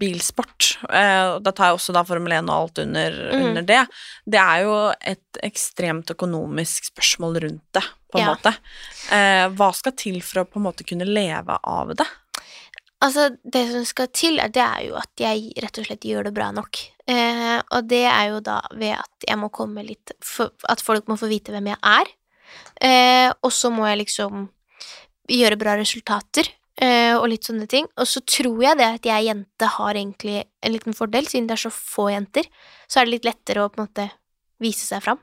bilsport, 0.00 0.70
eh, 0.88 1.34
og 1.34 1.42
da 1.44 1.52
tar 1.52 1.70
jeg 1.70 1.78
også 1.78 1.94
da 1.96 2.02
Formel 2.08 2.32
1 2.32 2.48
og 2.48 2.54
alt 2.56 2.80
under, 2.84 3.18
mm. 3.34 3.44
under 3.50 3.66
det, 3.68 3.82
det 4.30 4.40
er 4.40 4.64
jo 4.64 4.74
et 5.14 5.40
ekstremt 5.44 6.10
økonomisk 6.14 6.90
spørsmål 6.92 7.40
rundt 7.44 7.64
det, 7.76 7.84
på 8.12 8.20
en 8.20 8.24
Ja. 8.24 8.34
måte. 8.34 8.54
Eh, 9.12 9.46
hva 9.58 9.70
skal 9.74 9.92
til 9.92 10.20
for 10.22 10.42
å 10.42 10.48
på 10.48 10.60
en 10.60 10.68
måte 10.68 10.86
kunne 10.86 11.08
leve 11.08 11.58
av 11.62 11.94
det? 11.94 12.06
Altså, 13.04 13.36
det 13.44 13.66
som 13.70 13.84
skal 13.84 14.08
til, 14.16 14.36
det 14.36 14.62
er 14.62 14.86
jo 14.86 14.94
at 14.96 15.10
jeg 15.20 15.52
rett 15.60 15.78
og 15.78 15.84
slett 15.88 16.06
gjør 16.08 16.24
det 16.24 16.34
bra 16.36 16.50
nok. 16.56 16.78
Eh, 17.06 17.60
og 17.70 17.88
det 17.90 18.04
er 18.08 18.30
jo 18.32 18.40
da 18.40 18.62
ved 18.72 18.96
at 18.96 19.26
jeg 19.28 19.36
må 19.36 19.50
komme 19.52 19.84
litt 19.84 20.14
for, 20.24 20.54
At 20.70 20.80
folk 20.80 21.04
må 21.10 21.18
få 21.20 21.28
vite 21.28 21.52
hvem 21.52 21.68
jeg 21.68 21.80
er. 21.84 22.12
Eh, 22.80 23.32
og 23.42 23.52
så 23.52 23.68
må 23.74 23.84
jeg 23.90 24.06
liksom 24.06 24.48
gjøre 25.28 25.58
bra 25.60 25.74
resultater, 25.76 26.48
og 26.82 27.28
litt 27.30 27.46
sånne 27.46 27.68
ting. 27.70 27.86
Og 28.02 28.08
så 28.10 28.18
tror 28.26 28.58
jeg 28.64 28.78
det 28.80 28.86
at 28.96 29.04
jeg 29.06 29.28
jente 29.28 29.68
har 29.76 29.94
egentlig 29.94 30.40
en 30.42 30.72
liten 30.74 30.96
fordel, 30.96 31.28
siden 31.30 31.46
det 31.46 31.54
er 31.54 31.62
så 31.62 31.70
få 31.70 32.08
jenter. 32.10 32.48
Så 32.90 32.98
er 32.98 33.06
det 33.06 33.14
litt 33.14 33.28
lettere 33.28 33.62
å 33.62 33.70
på 33.70 33.78
en 33.78 33.86
måte 33.86 34.08
vise 34.62 34.86
seg 34.86 35.02
fram. 35.04 35.20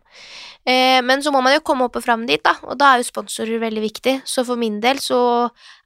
Eh, 0.67 0.99
men 1.05 1.23
så 1.23 1.31
må 1.33 1.41
man 1.43 1.55
jo 1.55 1.63
komme 1.65 1.87
opp 1.87 1.97
og 1.99 2.05
fram 2.05 2.25
dit, 2.29 2.41
da, 2.43 2.55
og 2.67 2.77
da 2.79 2.91
er 2.91 3.01
jo 3.01 3.09
sponsorer 3.09 3.61
veldig 3.61 3.83
viktig. 3.83 4.15
Så 4.27 4.45
for 4.47 4.59
min 4.59 4.79
del 4.83 5.01
så 5.03 5.19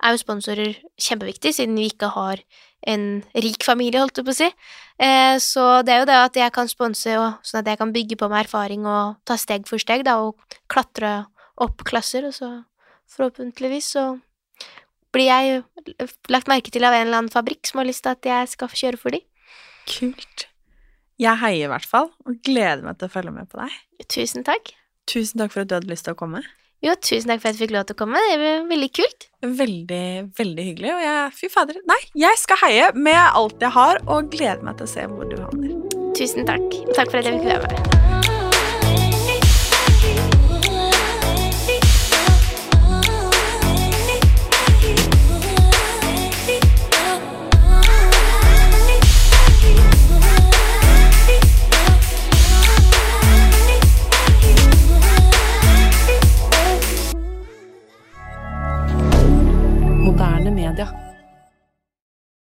er 0.02 0.16
jo 0.16 0.22
sponsorer 0.22 0.76
kjempeviktig, 1.02 1.54
siden 1.58 1.78
vi 1.80 1.90
ikke 1.92 2.12
har 2.16 2.44
en 2.86 3.24
rik 3.42 3.66
familie, 3.66 4.02
holdt 4.02 4.22
jeg 4.22 4.28
på 4.28 4.34
å 4.34 4.38
si. 4.38 4.50
Eh, 5.02 5.38
så 5.42 5.66
det 5.86 5.96
er 5.96 6.04
jo 6.04 6.10
det 6.10 6.20
at 6.20 6.40
jeg 6.42 6.56
kan 6.56 6.70
sponse, 6.72 7.16
sånn 7.16 7.62
at 7.62 7.72
jeg 7.72 7.82
kan 7.82 7.94
bygge 7.96 8.20
på 8.22 8.30
meg 8.32 8.46
erfaring 8.46 8.86
og 8.90 9.18
ta 9.28 9.40
steg 9.42 9.70
for 9.70 9.82
steg, 9.82 10.06
da, 10.08 10.20
og 10.22 10.60
klatre 10.72 11.18
opp 11.62 11.86
klasser, 11.88 12.28
og 12.28 12.36
så 12.36 12.52
forhåpentligvis 13.16 13.94
så 13.96 14.06
blir 15.16 15.30
jeg 15.30 15.64
lagt 16.34 16.52
merke 16.52 16.74
til 16.74 16.86
av 16.86 16.96
en 16.96 17.08
eller 17.08 17.22
annen 17.22 17.34
fabrikk 17.34 17.70
som 17.70 17.82
har 17.82 17.88
lyst 17.88 18.04
til 18.06 18.16
at 18.16 18.28
jeg 18.28 18.52
skal 18.52 18.72
få 18.72 18.82
kjøre 18.84 19.00
for 19.02 19.16
dem. 19.16 19.24
Kult. 19.90 20.48
Jeg 21.22 21.40
heier 21.40 21.70
i 21.70 21.72
hvert 21.72 21.88
fall, 21.88 22.10
og 22.28 22.42
gleder 22.44 22.84
meg 22.84 23.00
til 23.00 23.08
å 23.08 23.14
følge 23.14 23.32
med 23.32 23.48
på 23.52 23.62
deg. 23.62 23.76
Tusen 24.12 24.44
takk. 24.48 24.74
Tusen 25.08 25.40
takk 25.40 25.54
for 25.54 25.64
at 25.64 25.72
du 25.72 25.78
hadde 25.78 25.92
lyst 25.92 26.08
til 26.10 26.16
å 26.16 26.20
komme. 26.20 26.44
Jo, 26.84 26.94
tusen 27.00 27.32
takk 27.32 27.42
for 27.42 27.50
at 27.50 27.56
jeg 27.56 27.66
fikk 27.66 27.76
lov 27.78 27.86
til 27.88 27.96
å 27.96 28.02
komme. 28.04 28.20
Det 28.30 28.36
var 28.42 28.68
veldig 28.70 28.90
kult. 29.00 29.30
Veldig, 29.46 30.04
veldig 30.38 30.68
hyggelig, 30.68 30.92
og 30.98 31.06
jeg 31.06 31.38
Fy 31.40 31.52
fader. 31.54 31.80
Nei, 31.88 32.02
jeg 32.26 32.42
skal 32.42 32.62
heie 32.66 32.92
med 32.98 33.22
alt 33.24 33.64
jeg 33.64 33.74
har, 33.78 34.02
og 34.10 34.30
gleder 34.34 34.66
meg 34.66 34.82
til 34.82 34.90
å 34.90 34.94
se 34.98 35.08
hvor 35.14 35.32
du 35.32 35.40
havner. 35.40 35.80
Tusen 36.18 36.48
takk. 36.48 36.68
Takk 36.94 37.10
for 37.10 37.22
at 37.22 37.32
jeg 37.32 37.40
fikk 37.40 37.54
være 37.54 37.72
med. 37.72 38.15